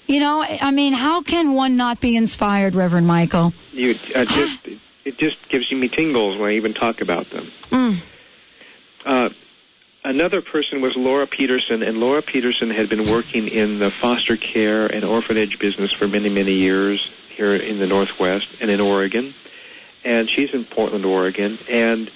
You 0.07 0.21
know, 0.21 0.43
I 0.43 0.71
mean, 0.71 0.95
how 0.95 1.23
can 1.23 1.55
one 1.55 1.77
not 1.77 2.01
be 2.01 2.17
inspired, 2.17 2.75
Reverend 2.75 3.07
Michael? 3.07 3.53
You 3.73 3.97
uh, 4.15 4.25
just 4.25 4.67
it 5.05 5.19
just 5.19 5.37
gives 5.51 5.71
me 5.71 5.91
tingles 5.91 6.39
when 6.39 6.51
I 6.51 6.55
even 6.55 6.73
talk 6.73 7.03
about 7.03 7.27
them. 7.29 7.47
Mm. 7.71 8.03
Uh, 9.05 9.29
another 10.05 10.43
person 10.43 10.81
was 10.81 10.97
Laura 10.97 11.27
Peterson, 11.27 11.83
and 11.83 11.99
Laura 11.99 12.23
Peterson 12.23 12.71
had 12.71 12.89
been 12.89 13.11
working 13.11 13.49
in 13.49 13.79
the 13.79 13.91
foster 13.91 14.37
care 14.37 14.87
and 14.87 15.05
orphanage 15.05 15.59
business 15.59 15.93
for 15.93 16.07
many, 16.07 16.29
many 16.29 16.53
years 16.53 17.11
here 17.31 17.55
in 17.55 17.79
the 17.79 17.87
Northwest 17.87 18.49
and 18.61 18.71
in 18.71 18.81
Oregon. 18.81 19.35
And 20.05 20.29
she's 20.29 20.53
in 20.53 20.65
Portland, 20.65 21.05
Oregon. 21.05 21.59
And 21.69 22.11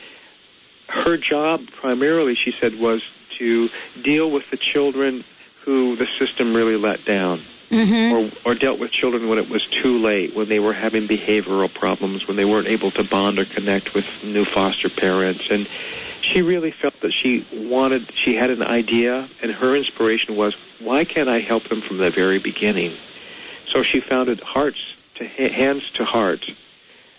her 0.89 1.17
job 1.17 1.67
primarily, 1.73 2.35
she 2.35 2.53
said, 2.53 2.79
was 2.79 3.03
to 3.39 3.71
deal 4.03 4.31
with 4.31 4.51
the 4.51 4.57
children 4.57 5.25
who 5.65 5.97
the 5.97 6.07
system 6.19 6.55
really 6.55 6.77
let 6.77 7.05
down. 7.05 7.41
Mm-hmm. 7.71 8.47
Or, 8.47 8.53
or 8.53 8.55
dealt 8.55 8.79
with 8.79 8.91
children 8.91 9.29
when 9.29 9.39
it 9.39 9.51
was 9.51 9.67
too 9.67 9.99
late, 9.99 10.35
when 10.35 10.49
they 10.49 10.59
were 10.59 10.73
having 10.73 11.07
behavioral 11.07 11.73
problems, 11.73 12.27
when 12.27 12.39
they 12.39 12.47
weren't 12.47 12.67
able 12.67 12.91
to 12.93 13.05
bond 13.05 13.39
or 13.39 13.45
connect 13.45 13.93
with 13.93 14.07
new 14.25 14.47
foster 14.47 14.89
parents. 14.89 15.51
And 15.51 15.69
she 16.21 16.43
really 16.43 16.71
felt 16.71 17.01
that 17.01 17.13
she 17.13 17.47
wanted, 17.53 18.13
she 18.15 18.35
had 18.35 18.51
an 18.51 18.63
idea, 18.63 19.29
and 19.43 19.51
her 19.51 19.77
inspiration 19.77 20.37
was, 20.37 20.55
why 20.81 21.05
can't 21.05 21.29
I 21.29 21.41
help 21.41 21.65
them 21.65 21.81
from 21.81 21.99
the 21.99 22.11
very 22.11 22.39
beginning? 22.39 22.93
So 23.67 23.83
she 23.83 24.01
founded 24.01 24.41
Hearts 24.41 24.79
to 25.17 25.27
Hands 25.27 25.91
to 25.93 26.05
Heart, 26.05 26.45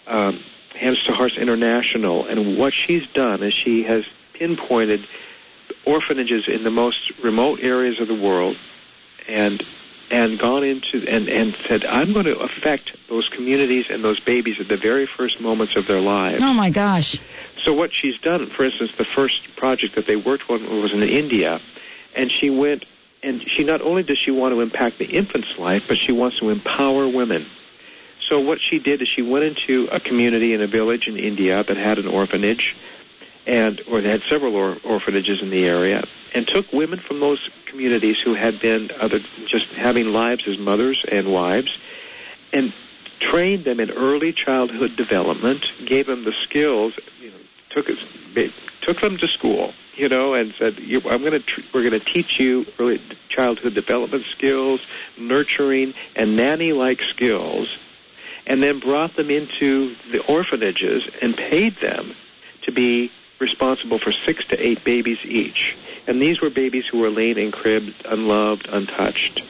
um, 0.08 0.40
Hands 0.76 1.04
to 1.06 1.14
Hearts 1.14 1.38
International, 1.38 2.26
and 2.26 2.58
what 2.58 2.74
she's 2.74 3.08
done 3.12 3.44
is 3.44 3.54
she 3.54 3.84
has 3.84 4.06
pinpointed 4.34 5.06
orphanages 5.86 6.48
in 6.48 6.64
the 6.64 6.72
most 6.72 7.20
remote 7.20 7.60
areas 7.62 8.00
of 8.00 8.08
the 8.08 8.16
world, 8.16 8.58
and 9.28 9.62
and 10.12 10.40
gone 10.40 10.64
into 10.64 11.08
and 11.08 11.28
and 11.30 11.56
said, 11.68 11.86
I'm 11.86 12.14
going 12.14 12.26
to 12.26 12.40
affect 12.40 13.08
those 13.08 13.28
communities 13.30 13.90
and 13.90 14.04
those 14.04 14.20
babies 14.20 14.60
at 14.60 14.68
the 14.68 14.78
very 14.78 15.06
first 15.06 15.42
moments 15.42 15.76
of 15.76 15.88
their 15.88 16.02
lives. 16.02 16.42
Oh 16.42 16.54
my 16.54 16.70
gosh. 16.70 17.18
So 17.64 17.74
what 17.74 17.94
she's 17.94 18.20
done, 18.20 18.48
for 18.48 18.64
instance, 18.64 18.96
the 18.96 19.06
first 19.06 19.56
project 19.56 19.96
that 19.96 20.06
they 20.06 20.16
worked 20.16 20.50
on 20.50 20.64
was 20.82 20.94
in 20.94 21.04
India, 21.04 21.60
and 22.16 22.32
she 22.32 22.50
went 22.50 22.86
and 23.22 23.42
she 23.48 23.64
not 23.64 23.82
only 23.82 24.04
does 24.04 24.18
she 24.18 24.32
want 24.32 24.54
to 24.54 24.62
impact 24.62 24.98
the 24.98 25.06
infant's 25.06 25.58
life, 25.58 25.86
but 25.88 25.98
she 25.98 26.12
wants 26.12 26.40
to 26.40 26.50
empower 26.50 27.08
women. 27.08 27.46
So 28.30 28.40
what 28.40 28.62
she 28.62 28.80
did 28.80 29.02
is 29.02 29.08
she 29.08 29.24
went 29.24 29.44
into 29.44 29.90
a 29.92 30.00
community 30.00 30.54
in 30.54 30.62
a 30.62 30.68
village 30.68 31.08
in 31.08 31.18
India 31.18 31.64
that 31.64 31.78
had 31.78 31.98
an 31.98 32.08
orphanage, 32.08 32.76
and 33.50 33.82
or 33.90 34.00
they 34.00 34.10
had 34.10 34.22
several 34.30 34.56
or, 34.56 34.78
orphanages 34.84 35.42
in 35.42 35.50
the 35.50 35.66
area, 35.66 36.04
and 36.36 36.48
took 36.48 36.72
women 36.72 37.00
from 37.00 37.20
those 37.20 37.50
communities 37.66 38.18
who 38.24 38.36
had 38.36 38.60
been 38.60 38.92
other 39.00 39.20
just 39.48 39.74
having 39.74 40.14
lives 40.14 40.48
as 40.48 40.60
mothers 40.60 41.04
and 41.12 41.34
wives, 41.34 41.76
and 42.54 42.72
trained 43.20 43.64
them 43.64 43.80
in 43.80 43.90
early 43.90 44.32
childhood 44.34 44.96
development, 44.96 45.66
gave 45.84 46.06
them 46.06 46.24
the 46.24 46.34
skills, 46.44 46.94
you 47.20 47.32
know, 47.32 47.38
took 47.70 47.88
took 48.82 49.02
them 49.02 49.18
to 49.18 49.28
school, 49.28 49.74
you 49.96 50.10
know, 50.10 50.36
and 50.36 50.54
said, 50.54 50.78
you, 50.80 51.02
"I'm 51.10 51.22
going 51.22 51.32
to 51.32 51.40
tr- 51.40 51.62
we're 51.74 51.90
going 51.90 52.00
to 52.00 52.06
teach 52.06 52.40
you 52.40 52.68
early 52.78 53.02
childhood 53.30 53.74
development 53.74 54.26
skills, 54.26 54.80
nurturing 55.18 55.96
and 56.16 56.38
nanny-like 56.38 57.02
skills." 57.02 57.76
And 58.46 58.64
then 58.64 58.80
brought 58.80 59.16
them 59.16 59.30
into 59.30 59.94
the 60.12 60.26
orphanages 60.28 61.08
and 61.22 61.36
paid 61.38 61.76
them 61.76 62.14
to 62.64 62.72
be 62.72 63.12
responsible 63.40 63.98
for 64.00 64.12
six 64.12 64.46
to 64.48 64.58
eight 64.58 64.84
babies 64.84 65.20
each. 65.24 65.76
And 66.08 66.22
these 66.22 66.42
were 66.42 66.50
babies 66.50 66.86
who 66.88 67.00
were 67.00 67.10
laid 67.10 67.38
in 67.38 67.52
cribs, 67.52 67.94
unloved, 68.06 68.68
untouched. 68.70 69.42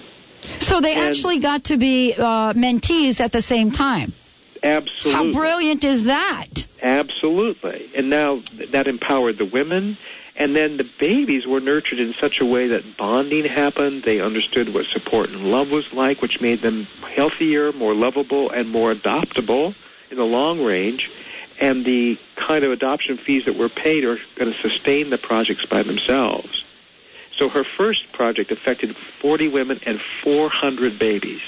So 0.62 0.82
they 0.82 0.94
And- 0.94 1.10
actually 1.10 1.40
got 1.40 1.66
to 1.66 1.78
be 1.78 2.14
uh, 2.18 2.54
mentees 2.54 3.20
at 3.20 3.32
the 3.32 3.42
same 3.42 3.72
time. 3.72 4.14
Absolutely. 4.62 5.12
How 5.14 5.32
brilliant 5.32 5.84
is 5.84 6.06
that? 6.06 6.48
Absolutely. 6.82 7.90
And 7.96 8.10
now 8.10 8.42
that 8.72 8.88
empowered 8.88 9.38
the 9.38 9.46
women. 9.46 9.98
And 10.36 10.56
then 10.56 10.78
the 10.78 10.88
babies 11.00 11.46
were 11.46 11.60
nurtured 11.60 12.00
in 12.00 12.14
such 12.14 12.40
a 12.40 12.46
way 12.46 12.68
that 12.70 12.98
bonding 12.98 13.44
happened. 13.46 14.04
They 14.04 14.22
understood 14.22 14.74
what 14.74 14.86
support 14.86 15.30
and 15.30 15.52
love 15.52 15.70
was 15.70 15.92
like, 15.94 16.22
which 16.22 16.40
made 16.40 16.60
them 16.60 16.86
healthier, 17.14 17.74
more 17.74 17.94
lovable, 17.94 18.50
and 18.50 18.70
more 18.70 18.94
adoptable 18.94 19.76
in 20.10 20.18
the 20.18 20.26
long 20.26 20.64
range. 20.64 21.10
And 21.60 21.84
the 21.84 22.18
kind 22.36 22.64
of 22.64 22.72
adoption 22.72 23.18
fees 23.18 23.45
that 23.45 23.55
were 23.55 23.70
paid 23.70 24.05
are 24.05 24.18
going 24.36 24.53
to 24.53 24.60
sustain 24.62 25.10
the 25.10 25.18
projects 25.18 25.66
by 25.66 25.84
themselves. 25.84 26.64
So 27.36 27.49
her 27.49 27.64
first 27.64 28.12
project 28.14 28.51
affected 28.51 28.95
40 28.95 29.49
women 29.49 29.80
and 29.86 29.99
400 30.24 30.99
babies 30.99 31.41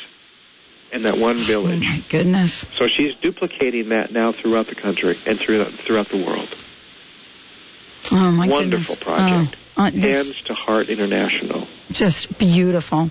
in 0.91 1.03
that 1.03 1.17
one 1.17 1.37
village. 1.45 1.81
Oh 1.83 1.89
my 1.89 2.03
goodness. 2.09 2.65
So 2.77 2.87
she's 2.87 3.15
duplicating 3.17 3.89
that 3.89 4.11
now 4.11 4.31
throughout 4.31 4.67
the 4.67 4.75
country 4.75 5.17
and 5.25 5.39
throughout 5.39 5.71
throughout 5.71 6.09
the 6.09 6.23
world. 6.25 6.49
Oh 8.11 8.31
my 8.31 8.47
Wonderful 8.47 8.95
goodness. 8.95 9.05
Wonderful 9.07 9.45
project. 9.47 9.57
Oh, 9.77 9.83
uh, 9.83 9.91
Hands 9.91 10.41
to 10.45 10.53
Heart 10.53 10.89
International. 10.89 11.67
just 11.91 12.37
beautiful. 12.37 13.09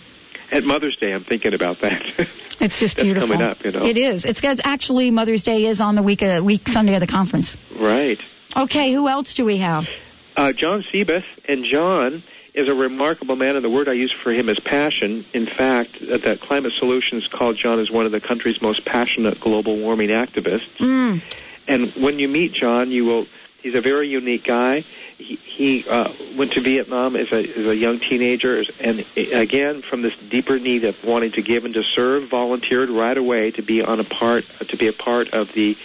At 0.50 0.64
Mother's 0.64 0.96
Day, 0.96 1.12
I'm 1.12 1.24
thinking 1.24 1.54
about 1.54 1.80
that. 1.80 2.02
It's 2.62 2.78
just 2.78 2.96
beautiful. 2.98 3.26
coming 3.26 3.40
up, 3.40 3.64
you 3.64 3.72
know. 3.72 3.86
It 3.86 3.96
is. 3.96 4.26
It's 4.26 4.42
actually 4.44 5.10
Mother's 5.10 5.42
Day 5.42 5.64
is 5.64 5.80
on 5.80 5.94
the 5.94 6.02
week 6.02 6.22
uh, 6.22 6.42
week 6.44 6.68
Sunday 6.68 6.92
of 6.92 7.00
the 7.00 7.06
conference. 7.06 7.56
right. 7.80 8.18
Okay, 8.54 8.92
who 8.92 9.08
else 9.08 9.32
do 9.32 9.46
we 9.46 9.56
have? 9.58 9.88
Uh, 10.36 10.52
John 10.52 10.82
Sebeth, 10.82 11.24
and 11.48 11.64
John 11.64 12.22
is 12.52 12.68
a 12.68 12.74
remarkable 12.74 13.36
man, 13.36 13.56
and 13.56 13.64
the 13.64 13.70
word 13.70 13.88
I 13.88 13.92
use 13.92 14.12
for 14.12 14.32
him 14.32 14.48
is 14.48 14.58
passion. 14.60 15.24
In 15.32 15.46
fact, 15.46 16.00
that 16.00 16.40
Climate 16.42 16.72
Solutions 16.72 17.28
called 17.28 17.56
John 17.56 17.78
as 17.78 17.90
one 17.90 18.06
of 18.06 18.12
the 18.12 18.20
country's 18.20 18.60
most 18.60 18.84
passionate 18.84 19.40
global 19.40 19.78
warming 19.78 20.10
activists. 20.10 20.76
Mm. 20.78 21.22
And 21.66 21.90
when 22.02 22.18
you 22.18 22.28
meet 22.28 22.52
John, 22.52 22.90
you 22.90 23.04
will. 23.04 23.26
He's 23.62 23.74
a 23.74 23.80
very 23.80 24.08
unique 24.08 24.44
guy. 24.44 24.84
He, 25.20 25.84
uh, 25.86 26.10
went 26.36 26.52
to 26.52 26.60
Vietnam 26.60 27.14
as 27.14 27.30
a, 27.32 27.36
as 27.36 27.66
a 27.66 27.76
young 27.76 28.00
teenager, 28.00 28.64
and 28.80 29.04
again 29.16 29.82
from 29.82 30.00
this 30.02 30.16
deeper 30.16 30.58
need 30.58 30.84
of 30.84 31.04
wanting 31.04 31.32
to 31.32 31.42
give 31.42 31.64
and 31.66 31.74
to 31.74 31.82
serve, 31.82 32.28
volunteered 32.28 32.88
right 32.88 33.16
away 33.16 33.50
to 33.52 33.62
be 33.62 33.82
on 33.82 34.00
a 34.00 34.04
part 34.04 34.44
to 34.68 34.76
be 34.76 34.88
a 34.88 34.92
part 34.92 35.30
of 35.34 35.52
the 35.52 35.76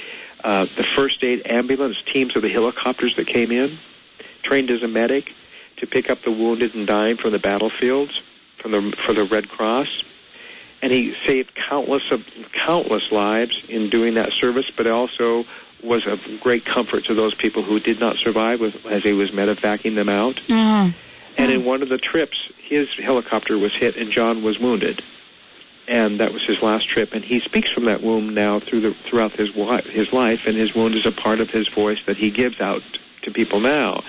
uh, 0.43 0.65
the 0.77 0.83
first 0.83 1.23
aid 1.23 1.45
ambulance 1.45 2.01
teams 2.03 2.35
of 2.35 2.41
the 2.41 2.49
helicopters 2.49 3.15
that 3.17 3.27
came 3.27 3.51
in. 3.51 3.77
Trained 4.41 4.71
as 4.71 4.83
a 4.83 4.87
medic 4.87 5.33
to 5.77 5.87
pick 5.87 6.09
up 6.09 6.21
the 6.21 6.31
wounded 6.31 6.75
and 6.75 6.87
dying 6.87 7.17
from 7.17 7.31
the 7.31 7.39
battlefields 7.39 8.21
from 8.57 8.71
the 8.71 8.95
for 9.05 9.13
the 9.13 9.25
Red 9.25 9.49
Cross 9.49 10.03
and 10.81 10.93
he 10.93 11.15
saved 11.25 11.55
countless 11.55 12.11
of 12.11 12.27
countless 12.53 13.11
lives 13.11 13.65
in 13.67 13.89
doing 13.89 14.15
that 14.15 14.31
service, 14.33 14.69
but 14.77 14.85
also 14.85 15.43
was 15.85 16.05
of 16.07 16.21
great 16.41 16.65
comfort 16.65 17.05
to 17.05 17.13
those 17.13 17.33
people 17.35 17.63
who 17.63 17.79
did 17.79 17.99
not 17.99 18.17
survive 18.17 18.59
with, 18.59 18.85
as 18.85 19.03
he 19.03 19.13
was 19.13 19.31
medevacing 19.31 19.95
them 19.95 20.09
out. 20.09 20.39
Uh, 20.49 20.91
And 21.37 21.51
in 21.51 21.65
one 21.65 21.81
of 21.81 21.89
the 21.89 21.97
trips, 21.97 22.51
his 22.57 22.89
helicopter 22.97 23.57
was 23.57 23.73
hit 23.73 23.97
and 23.97 24.09
John 24.09 24.41
was 24.41 24.59
wounded. 24.59 25.03
And 25.87 26.19
that 26.19 26.33
was 26.33 26.43
his 26.43 26.61
last 26.61 26.87
trip. 26.87 27.13
And 27.13 27.23
he 27.23 27.39
speaks 27.39 27.69
from 27.69 27.85
that 27.85 28.01
wound 28.01 28.33
now 28.33 28.59
through 28.59 28.81
the, 28.81 28.93
throughout 28.93 29.33
his, 29.33 29.53
his 29.53 30.11
life, 30.13 30.47
and 30.47 30.55
his 30.55 30.73
wound 30.73 30.95
is 30.95 31.05
a 31.05 31.11
part 31.11 31.39
of 31.39 31.49
his 31.49 31.67
voice 31.67 32.03
that 32.05 32.17
he 32.17 32.31
gives 32.31 32.59
out 32.59 32.81
to 33.23 33.31
people 33.31 33.59
now. 33.59 34.01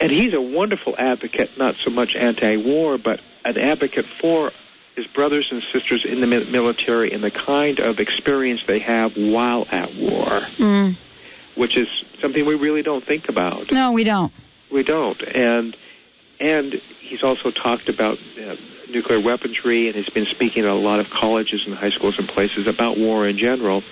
And 0.00 0.10
he's 0.10 0.32
a 0.32 0.40
wonderful 0.40 0.94
advocate, 0.96 1.58
not 1.58 1.74
so 1.76 1.90
much 1.90 2.16
anti-war, 2.16 2.96
but 2.98 3.20
an 3.44 3.58
advocate 3.58 4.06
for 4.06 4.50
his 4.96 5.06
brothers 5.06 5.48
and 5.50 5.62
sisters 5.62 6.04
in 6.04 6.20
the 6.20 6.26
military 6.26 7.12
and 7.12 7.22
the 7.22 7.30
kind 7.30 7.80
of 7.80 7.98
experience 7.98 8.64
they 8.66 8.78
have 8.80 9.16
while 9.16 9.66
at 9.70 9.94
war, 9.94 10.40
mm. 10.56 10.96
which 11.54 11.76
is 11.76 11.88
something 12.20 12.44
we 12.44 12.54
really 12.54 12.82
don't 12.82 13.02
think 13.02 13.28
about. 13.28 13.72
No, 13.72 13.92
we 13.92 14.04
don't. 14.04 14.32
We 14.70 14.82
don't. 14.82 15.20
And 15.22 15.76
and 16.40 16.72
he's 16.72 17.22
also 17.22 17.50
talked 17.50 17.88
about 17.88 18.18
uh, 18.38 18.56
nuclear 18.90 19.20
weaponry 19.20 19.86
and 19.86 19.94
he's 19.96 20.10
been 20.10 20.26
speaking 20.26 20.64
at 20.64 20.70
a 20.70 20.74
lot 20.74 20.98
of 20.98 21.08
colleges 21.08 21.66
and 21.66 21.74
high 21.74 21.90
schools 21.90 22.18
and 22.18 22.28
places 22.28 22.66
about 22.66 22.98
war 22.98 23.26
in 23.26 23.38
general 23.38 23.82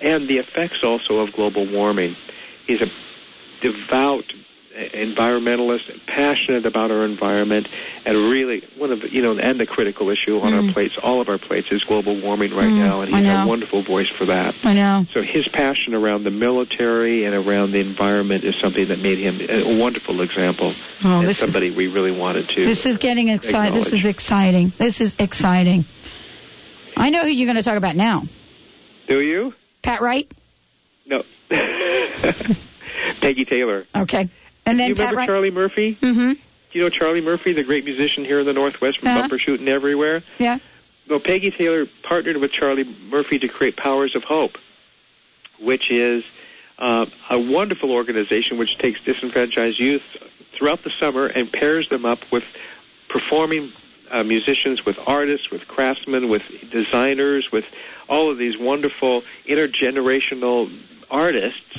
and 0.00 0.28
the 0.28 0.38
effects 0.38 0.82
also 0.82 1.20
of 1.20 1.32
global 1.32 1.66
warming. 1.66 2.14
He's 2.66 2.82
a 2.82 2.88
devout 3.60 4.32
environmentalist, 4.76 6.06
passionate 6.06 6.66
about 6.66 6.90
our 6.90 7.04
environment, 7.04 7.68
and 8.04 8.16
really 8.30 8.62
one 8.76 8.92
of 8.92 9.00
the, 9.00 9.10
you 9.10 9.22
know, 9.22 9.36
and 9.38 9.58
the 9.58 9.66
critical 9.66 10.10
issue 10.10 10.38
on 10.38 10.52
our 10.54 10.72
plates, 10.72 10.98
all 11.02 11.20
of 11.20 11.28
our 11.28 11.38
plates, 11.38 11.72
is 11.72 11.82
global 11.84 12.20
warming 12.20 12.52
right 12.54 12.66
Mm, 12.66 12.78
now, 12.78 13.00
and 13.00 13.14
I 13.14 13.20
he's 13.20 13.28
a 13.28 13.46
wonderful 13.48 13.82
voice 13.82 14.08
for 14.08 14.26
that. 14.26 14.54
I 14.64 14.74
know. 14.74 15.04
So 15.12 15.22
his 15.22 15.48
passion 15.48 15.94
around 15.94 16.24
the 16.24 16.30
military 16.30 17.24
and 17.24 17.34
around 17.34 17.72
the 17.72 17.80
environment 17.80 18.44
is 18.44 18.58
something 18.60 18.88
that 18.88 18.98
made 18.98 19.18
him 19.18 19.40
a 19.48 19.80
wonderful 19.80 20.20
example 20.20 20.74
Oh, 21.04 21.20
and 21.20 21.28
this 21.28 21.36
is- 21.36 21.52
somebody 21.52 21.74
we 21.74 21.86
really 21.92 22.16
wanted 22.16 22.48
to. 22.50 22.64
This 22.66 22.86
is 22.86 22.96
getting 22.98 23.28
exciting. 23.28 23.78
This 23.78 23.92
is 23.92 24.04
exciting. 24.04 24.72
This 24.78 25.00
is 25.00 25.14
exciting. 25.18 25.84
I 26.96 27.10
know 27.10 27.22
who 27.22 27.28
you're 27.28 27.46
going 27.46 27.56
to 27.56 27.62
talk 27.62 27.76
about 27.76 27.96
now. 27.96 28.24
Do 29.06 29.20
you? 29.20 29.54
Pat 29.82 30.00
Wright. 30.00 30.30
No. 31.06 31.22
Peggy 33.20 33.44
Taylor. 33.44 33.84
Okay. 33.94 34.28
And 34.66 34.78
then 34.80 34.94
Do 34.94 35.02
you 35.02 35.08
remember. 35.08 35.26
Charlie 35.26 35.50
Murphy? 35.50 35.94
Mm-hmm. 35.94 36.32
Do 36.32 36.38
you 36.72 36.82
know 36.82 36.90
Charlie 36.90 37.20
Murphy, 37.22 37.52
the 37.52 37.62
great 37.64 37.84
musician 37.84 38.24
here 38.24 38.40
in 38.40 38.46
the 38.46 38.52
Northwest 38.52 38.98
from 38.98 39.08
Uh-huh. 39.08 39.20
bumper 39.22 39.38
shooting 39.38 39.68
everywhere? 39.68 40.22
Yeah. 40.38 40.58
well, 41.08 41.20
Peggy 41.20 41.50
Taylor 41.52 41.86
partnered 42.02 42.36
with 42.38 42.52
Charlie 42.52 42.84
Murphy 43.08 43.38
to 43.38 43.48
create 43.48 43.76
Powers 43.76 44.14
of 44.16 44.24
Hope, 44.24 44.58
which 45.60 45.90
is 45.90 46.24
uh, 46.78 47.06
a 47.30 47.38
wonderful 47.40 47.92
organization 47.92 48.58
which 48.58 48.76
takes 48.76 49.02
disenfranchised 49.04 49.78
youth 49.78 50.02
throughout 50.52 50.82
the 50.82 50.90
summer 50.90 51.26
and 51.26 51.50
pairs 51.52 51.88
them 51.88 52.04
up 52.04 52.18
with 52.32 52.44
performing 53.08 53.70
uh, 54.10 54.22
musicians, 54.24 54.84
with 54.84 54.98
artists, 55.06 55.50
with 55.50 55.66
craftsmen, 55.68 56.28
with 56.28 56.42
designers, 56.70 57.50
with 57.52 57.64
all 58.08 58.30
of 58.30 58.36
these 58.38 58.58
wonderful 58.58 59.22
intergenerational 59.46 60.70
artists, 61.10 61.78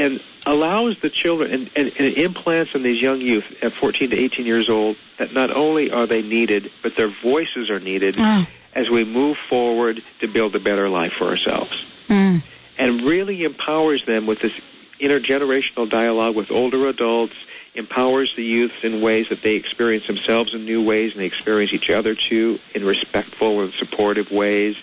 and 0.00 0.20
allows 0.46 0.98
the 1.00 1.10
children 1.10 1.52
and, 1.52 1.70
and, 1.76 1.88
and 1.98 2.14
implants 2.16 2.74
in 2.74 2.82
these 2.82 3.00
young 3.02 3.20
youth 3.20 3.44
at 3.62 3.72
14 3.74 4.10
to 4.10 4.16
18 4.18 4.46
years 4.46 4.70
old 4.70 4.96
that 5.18 5.34
not 5.34 5.50
only 5.50 5.90
are 5.90 6.06
they 6.06 6.22
needed, 6.22 6.70
but 6.82 6.96
their 6.96 7.08
voices 7.08 7.68
are 7.68 7.78
needed 7.78 8.16
Oh. 8.18 8.46
as 8.74 8.88
we 8.88 9.04
move 9.04 9.36
forward 9.36 10.02
to 10.20 10.26
build 10.26 10.56
a 10.56 10.58
better 10.58 10.88
life 10.88 11.12
for 11.12 11.24
ourselves 11.26 11.84
Mm. 12.08 12.42
and 12.78 13.02
really 13.02 13.44
empowers 13.44 14.04
them 14.06 14.26
with 14.26 14.40
this 14.40 14.52
intergenerational 14.98 15.88
dialogue 15.88 16.34
with 16.34 16.50
older 16.50 16.88
adults, 16.88 17.34
empowers 17.74 18.34
the 18.34 18.42
youths 18.42 18.82
in 18.82 19.00
ways 19.00 19.28
that 19.28 19.42
they 19.42 19.54
experience 19.54 20.06
themselves 20.08 20.52
in 20.54 20.64
new 20.64 20.82
ways 20.82 21.12
and 21.12 21.20
they 21.20 21.26
experience 21.26 21.72
each 21.72 21.88
other 21.90 22.14
too 22.16 22.58
in 22.74 22.84
respectful 22.84 23.60
and 23.60 23.72
supportive 23.74 24.30
ways, 24.32 24.76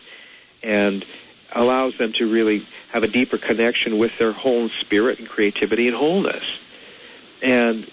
and 0.63 1.03
allows 1.51 1.97
them 1.97 2.13
to 2.13 2.31
really 2.31 2.63
have 2.91 3.03
a 3.03 3.07
deeper 3.07 3.37
connection 3.37 3.99
with 3.99 4.11
their 4.17 4.31
whole 4.31 4.69
spirit 4.69 5.19
and 5.19 5.27
creativity 5.27 5.87
and 5.87 5.95
wholeness. 5.95 6.43
And 7.41 7.89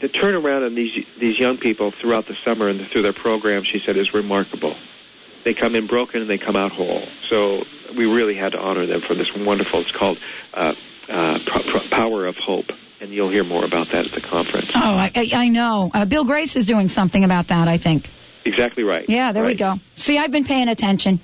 the 0.00 0.08
turnaround 0.08 0.66
on 0.66 0.74
these 0.74 1.06
these 1.18 1.38
young 1.38 1.58
people 1.58 1.90
throughout 1.90 2.26
the 2.26 2.34
summer 2.34 2.68
and 2.68 2.80
through 2.88 3.02
their 3.02 3.12
program, 3.12 3.62
she 3.64 3.78
said, 3.78 3.96
is 3.96 4.12
remarkable. 4.12 4.74
They 5.44 5.54
come 5.54 5.74
in 5.74 5.86
broken 5.86 6.20
and 6.20 6.30
they 6.30 6.38
come 6.38 6.56
out 6.56 6.72
whole. 6.72 7.02
So 7.28 7.64
we 7.96 8.06
really 8.06 8.34
had 8.34 8.52
to 8.52 8.60
honor 8.60 8.86
them 8.86 9.00
for 9.00 9.14
this 9.14 9.34
wonderful. 9.34 9.80
It's 9.80 9.96
called 9.96 10.18
uh, 10.54 10.74
uh, 11.08 11.38
Power 11.90 12.26
of 12.26 12.36
Hope, 12.36 12.66
and 13.00 13.10
you'll 13.10 13.30
hear 13.30 13.44
more 13.44 13.64
about 13.64 13.88
that 13.92 14.06
at 14.06 14.12
the 14.12 14.20
conference. 14.20 14.70
Oh, 14.74 14.78
I, 14.80 15.10
I, 15.14 15.28
I 15.34 15.48
know. 15.48 15.90
Uh, 15.92 16.04
Bill 16.04 16.24
Grace 16.24 16.54
is 16.56 16.66
doing 16.66 16.88
something 16.88 17.24
about 17.24 17.48
that, 17.48 17.66
I 17.66 17.78
think. 17.78 18.06
Exactly 18.44 18.82
right. 18.82 19.08
Yeah, 19.08 19.32
there 19.32 19.44
we 19.44 19.56
go. 19.56 19.76
See, 19.96 20.18
I've 20.18 20.32
been 20.32 20.44
paying 20.44 20.68
attention. 20.68 21.20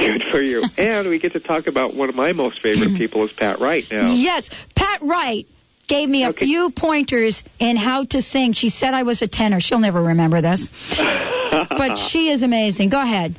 Good 0.00 0.24
for 0.30 0.40
you. 0.40 0.64
and 0.76 1.08
we 1.08 1.18
get 1.18 1.34
to 1.34 1.40
talk 1.40 1.66
about 1.66 1.94
one 1.94 2.08
of 2.08 2.14
my 2.14 2.32
most 2.32 2.60
favorite 2.60 2.94
people 2.98 3.24
is 3.24 3.32
Pat 3.32 3.60
Wright 3.60 3.84
now. 3.90 4.12
Yes, 4.12 4.48
Pat 4.74 5.02
Wright 5.02 5.46
gave 5.88 6.08
me 6.08 6.24
a 6.24 6.32
few 6.32 6.70
pointers 6.70 7.42
in 7.58 7.76
how 7.76 8.04
to 8.04 8.22
sing. 8.22 8.52
She 8.52 8.68
said 8.68 8.94
I 8.94 9.02
was 9.02 9.22
a 9.22 9.28
tenor. 9.28 9.60
She'll 9.60 9.80
never 9.80 10.00
remember 10.00 10.40
this. 10.40 10.70
but 10.96 11.96
she 11.96 12.30
is 12.30 12.42
amazing. 12.42 12.90
Go 12.90 13.00
ahead. 13.00 13.36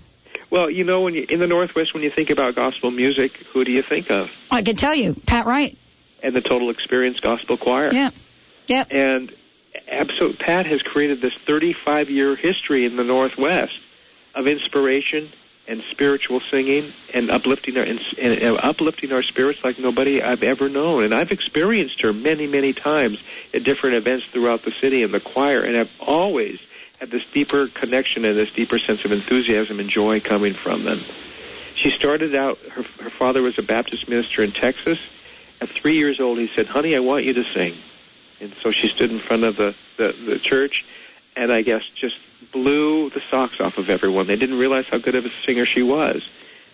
Well, 0.49 0.70
you 0.70 0.84
know, 0.84 1.01
when 1.01 1.14
you 1.14 1.26
in 1.30 1.39
the 1.39 1.47
Northwest, 1.47 1.93
when 1.93 2.03
you 2.03 2.12
think 2.12 2.30
about 2.30 2.55
gospel 2.55 2.91
music, 2.91 3.32
who 3.53 3.64
do 3.64 3.72
you 3.72 3.82
think 3.82 4.12
of? 4.12 4.30
I 4.51 4.62
can 4.62 4.76
tell 4.76 4.93
you, 4.93 5.16
Pat 5.26 5.45
Wright. 5.45 5.78
And 6.22 6.36
the 6.36 6.41
Total 6.41 6.70
Experience 6.70 7.20
Gospel 7.20 7.57
Choir. 7.57 7.91
Yeah. 7.93 8.12
Yep. 8.68 8.88
And 8.91 9.34
absolute 9.88 10.38
Pat 10.38 10.66
has 10.66 10.84
created 10.84 11.22
this 11.22 11.34
35 11.34 12.09
year 12.09 12.36
history 12.36 12.86
in 12.86 12.97
the 12.97 13.03
Northwest 13.03 13.80
of 14.36 14.45
inspiration 14.45 15.30
and 15.72 15.82
spiritual 15.89 16.41
singing 16.41 16.91
and 17.13 17.32
uplifting 17.32 17.78
our 17.78 17.84
and, 17.84 18.01
and 18.19 18.57
uplifting 18.61 19.13
our 19.13 19.24
spirits 19.24 19.63
like 19.63 19.80
nobody 19.80 20.22
I've 20.22 20.43
ever 20.43 20.67
known. 20.67 21.05
And 21.05 21.15
I've 21.15 21.32
experienced 21.32 22.01
her 22.01 22.11
many, 22.11 22.45
many 22.45 22.74
times 22.74 23.24
at 23.53 23.63
different 23.63 23.95
events 23.95 24.26
throughout 24.26 24.63
the 24.63 24.72
city 24.72 25.01
in 25.01 25.13
the 25.13 25.22
choir, 25.22 25.61
and 25.61 25.78
I've 25.78 25.91
always 26.01 26.59
had 26.99 27.09
this 27.09 27.26
deeper 27.32 27.67
connection 27.67 28.26
and 28.26 28.38
this 28.38 28.51
deeper 28.51 28.80
sense 28.80 29.05
of 29.05 29.13
enthusiasm 29.13 29.80
and 29.80 29.89
joy 29.89 30.19
coming 30.19 30.53
from 30.53 30.84
them. 30.84 30.99
She 31.76 31.89
started 31.91 32.36
out. 32.36 32.59
Her, 32.59 32.84
her 33.03 33.09
father 33.09 33.41
was 33.41 33.57
a 33.57 33.63
Baptist 33.63 34.09
minister 34.09 34.43
in 34.43 34.51
Texas. 34.51 34.99
At 35.61 35.69
three 35.69 35.95
years 35.95 36.19
old, 36.19 36.38
he 36.38 36.47
said, 36.53 36.67
"Honey, 36.67 36.97
I 36.97 36.99
want 36.99 37.24
you 37.24 37.34
to 37.34 37.45
sing." 37.45 37.76
And 38.41 38.53
so 38.61 38.72
she 38.72 38.89
stood 38.89 39.09
in 39.09 39.19
front 39.19 39.45
of 39.45 39.55
the, 39.55 39.74
the, 39.95 40.11
the 40.11 40.39
church 40.39 40.84
and 41.36 41.52
I 41.52 41.62
guess 41.62 41.84
just 41.96 42.18
blew 42.52 43.10
the 43.10 43.22
socks 43.30 43.60
off 43.60 43.78
of 43.78 43.90
everyone. 43.90 44.28
They 44.28 44.36
didn't 44.36 44.58
realize 44.58 44.88
how 44.88 44.98
good 44.98 45.16
of 45.16 45.26
a 45.26 45.32
singer 45.46 45.66
she 45.66 45.84
was. 45.84 46.28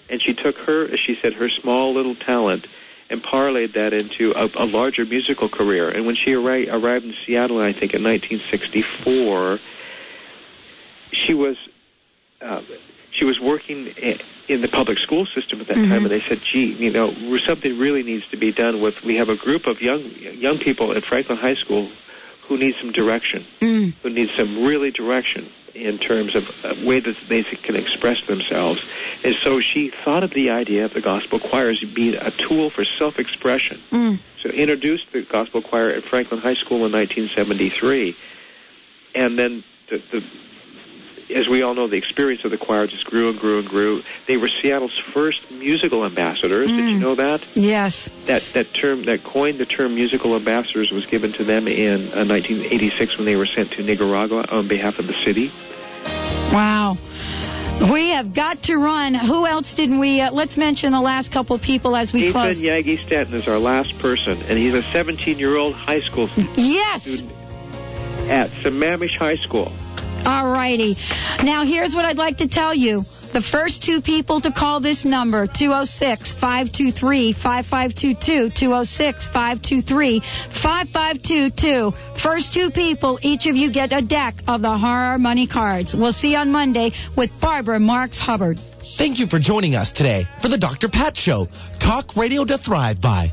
And 0.10 0.22
she 0.22 0.34
took 0.34 0.58
her, 0.60 0.86
as 0.86 0.99
she 0.99 1.16
said, 1.16 1.34
her 1.34 1.49
small 1.49 1.93
little 1.93 2.16
talent 2.16 2.66
and 3.10 3.24
parlayed 3.24 3.74
that 3.74 3.93
into 3.93 4.32
a, 4.32 4.49
a 4.55 4.66
larger 4.66 5.05
musical 5.05 5.49
career. 5.49 5.89
And 5.89 6.05
when 6.05 6.16
she 6.16 6.32
arri- 6.32 6.72
arrived 6.72 7.05
in 7.05 7.14
Seattle, 7.26 7.60
I 7.60 7.74
think 7.74 7.93
in 7.93 8.03
1964, 8.03 9.60
she 11.12 11.34
was 11.34 11.58
uh, 12.41 12.62
she 13.12 13.26
was 13.26 13.39
working 13.39 13.88
in 14.47 14.62
the 14.62 14.68
public 14.68 14.99
school 14.99 15.26
system 15.26 15.60
at 15.60 15.68
that 15.68 15.76
time, 15.76 16.03
and 16.03 16.12
they 16.12 16.22
said, 16.22 16.39
"Gee, 16.41 16.74
you 16.74 16.91
know, 16.91 17.12
something 17.39 17.80
really 17.80 18.03
needs 18.03 18.28
to 18.30 18.38
be 18.38 18.51
done 18.51 18.80
with. 18.82 19.03
We 19.03 19.16
have 19.16 19.30
a 19.30 19.36
group 19.36 19.66
of 19.66 19.82
young 19.82 20.01
young 20.01 20.60
people 20.60 20.91
at 20.91 21.03
Franklin 21.03 21.38
High 21.38 21.55
School 21.55 21.89
who 22.47 22.57
need 22.57 22.75
some 22.79 22.91
direction, 22.91 23.43
Mm. 23.61 23.93
who 24.01 24.09
need 24.09 24.29
some 24.35 24.65
really 24.65 24.91
direction 24.91 25.45
in 25.75 25.97
terms 25.99 26.35
of 26.35 26.49
a 26.63 26.85
way 26.85 26.99
that 26.99 27.15
they 27.27 27.43
can 27.43 27.75
express 27.75 28.25
themselves." 28.25 28.81
And 29.23 29.35
so 29.35 29.59
she 29.59 29.89
thought 29.89 30.23
of 30.23 30.31
the 30.31 30.49
idea 30.49 30.85
of 30.85 30.93
the 30.93 31.01
gospel 31.01 31.39
choir 31.39 31.69
as 31.69 31.79
being 31.79 32.15
a 32.15 32.31
tool 32.31 32.69
for 32.69 32.85
self-expression. 32.85 33.79
Mm. 33.91 34.19
So 34.41 34.49
introduced 34.49 35.11
the 35.11 35.21
gospel 35.21 35.61
choir 35.61 35.89
at 35.91 36.03
Franklin 36.03 36.41
High 36.41 36.55
School 36.55 36.85
in 36.85 36.91
1973, 36.91 38.15
and 39.13 39.37
then 39.37 39.63
the, 39.89 39.97
the 40.11 40.23
as 41.34 41.47
we 41.47 41.61
all 41.61 41.73
know, 41.73 41.88
the 41.88 41.97
experience 41.97 42.45
of 42.45 42.51
the 42.51 42.57
choir 42.57 42.88
just 42.88 43.05
grew 43.05 43.30
and 43.30 43.39
grew 43.39 43.59
and 43.59 43.67
grew. 43.67 44.01
They 44.28 44.38
were 44.38 44.47
Seattle's 44.47 44.97
first 45.13 45.51
musical 45.51 46.05
ambassadors. 46.05 46.69
Did 46.69 46.89
you 46.89 46.99
know 46.99 47.15
that? 47.15 47.45
Yes. 47.55 48.09
That 48.28 48.43
that 48.53 48.73
term 48.73 49.05
that 49.05 49.23
coined 49.23 49.59
the 49.59 49.65
term 49.65 49.95
musical 49.95 50.36
ambassadors 50.36 50.91
was 50.91 51.05
given 51.05 51.34
to 51.34 51.43
them 51.43 51.67
in 51.67 52.11
uh, 52.11 52.25
1986 52.25 53.17
when 53.17 53.25
they 53.25 53.36
were 53.36 53.45
sent 53.45 53.71
to 53.71 53.84
Nicaragua 53.84 54.45
on 54.49 54.67
behalf 54.67 54.99
of 54.99 55.07
the 55.07 55.13
city. 55.25 55.51
Wow. 56.53 56.97
We 57.91 58.09
have 58.09 58.34
got 58.34 58.63
to 58.63 58.78
run. 58.78 59.13
Who 59.13 59.45
else 59.45 59.73
didn't 59.75 59.99
we? 59.99 60.19
Uh, 60.19 60.32
let's 60.32 60.57
mention 60.57 60.91
the 60.91 61.01
last 61.01 61.32
couple 61.32 61.59
people 61.59 61.95
as 61.95 62.11
we 62.11 62.21
Ethan 62.21 62.34
close. 62.34 62.57
Yagi 62.59 63.05
Stanton 63.05 63.36
is 63.36 63.47
our 63.47 63.59
last 63.59 63.99
person, 63.99 64.41
and 64.41 64.57
he's 64.57 64.73
a 64.73 64.82
17-year-old 64.82 65.75
high 65.75 66.01
school 66.01 66.28
student 66.28 67.32
at 68.30 68.49
Sammamish 68.63 69.15
High 69.15 69.36
School. 69.36 69.71
All 70.28 70.49
righty. 70.49 70.97
Now, 71.41 71.63
here's 71.63 71.95
what 71.95 72.03
I'd 72.03 72.17
like 72.17 72.39
to 72.39 72.49
tell 72.49 72.73
you. 72.75 73.03
The 73.32 73.41
first 73.41 73.82
two 73.82 74.01
people 74.01 74.41
to 74.41 74.51
call 74.51 74.82
this 74.82 75.05
number, 75.05 75.47
206 75.47 76.34
523 76.34 77.32
5522, 77.32 78.49
206 78.49 79.28
523 79.28 80.19
5522. 80.19 81.93
First 82.21 82.51
two 82.51 82.71
people, 82.71 83.19
each 83.21 83.45
of 83.45 83.55
you 83.55 83.71
get 83.71 83.93
a 83.93 84.01
deck 84.01 84.36
of 84.49 84.61
the 84.61 84.78
Horror 84.78 85.17
Money 85.17 85.47
cards. 85.47 85.95
We'll 85.95 86.11
see 86.11 86.32
you 86.32 86.38
on 86.38 86.51
Monday 86.51 86.91
with 87.15 87.32
Barbara 87.39 87.80
Marx 87.80 88.19
Hubbard. 88.19 88.59
Thank 88.97 89.19
you 89.19 89.28
for 89.28 89.39
joining 89.39 89.75
us 89.75 89.93
today 89.93 90.28
for 90.41 90.49
the 90.49 90.57
Dr. 90.57 90.89
Pat 90.89 91.15
Show. 91.15 91.47
Talk 91.80 92.17
radio 92.17 92.43
to 92.43 92.57
thrive 92.57 92.99
by. 92.99 93.32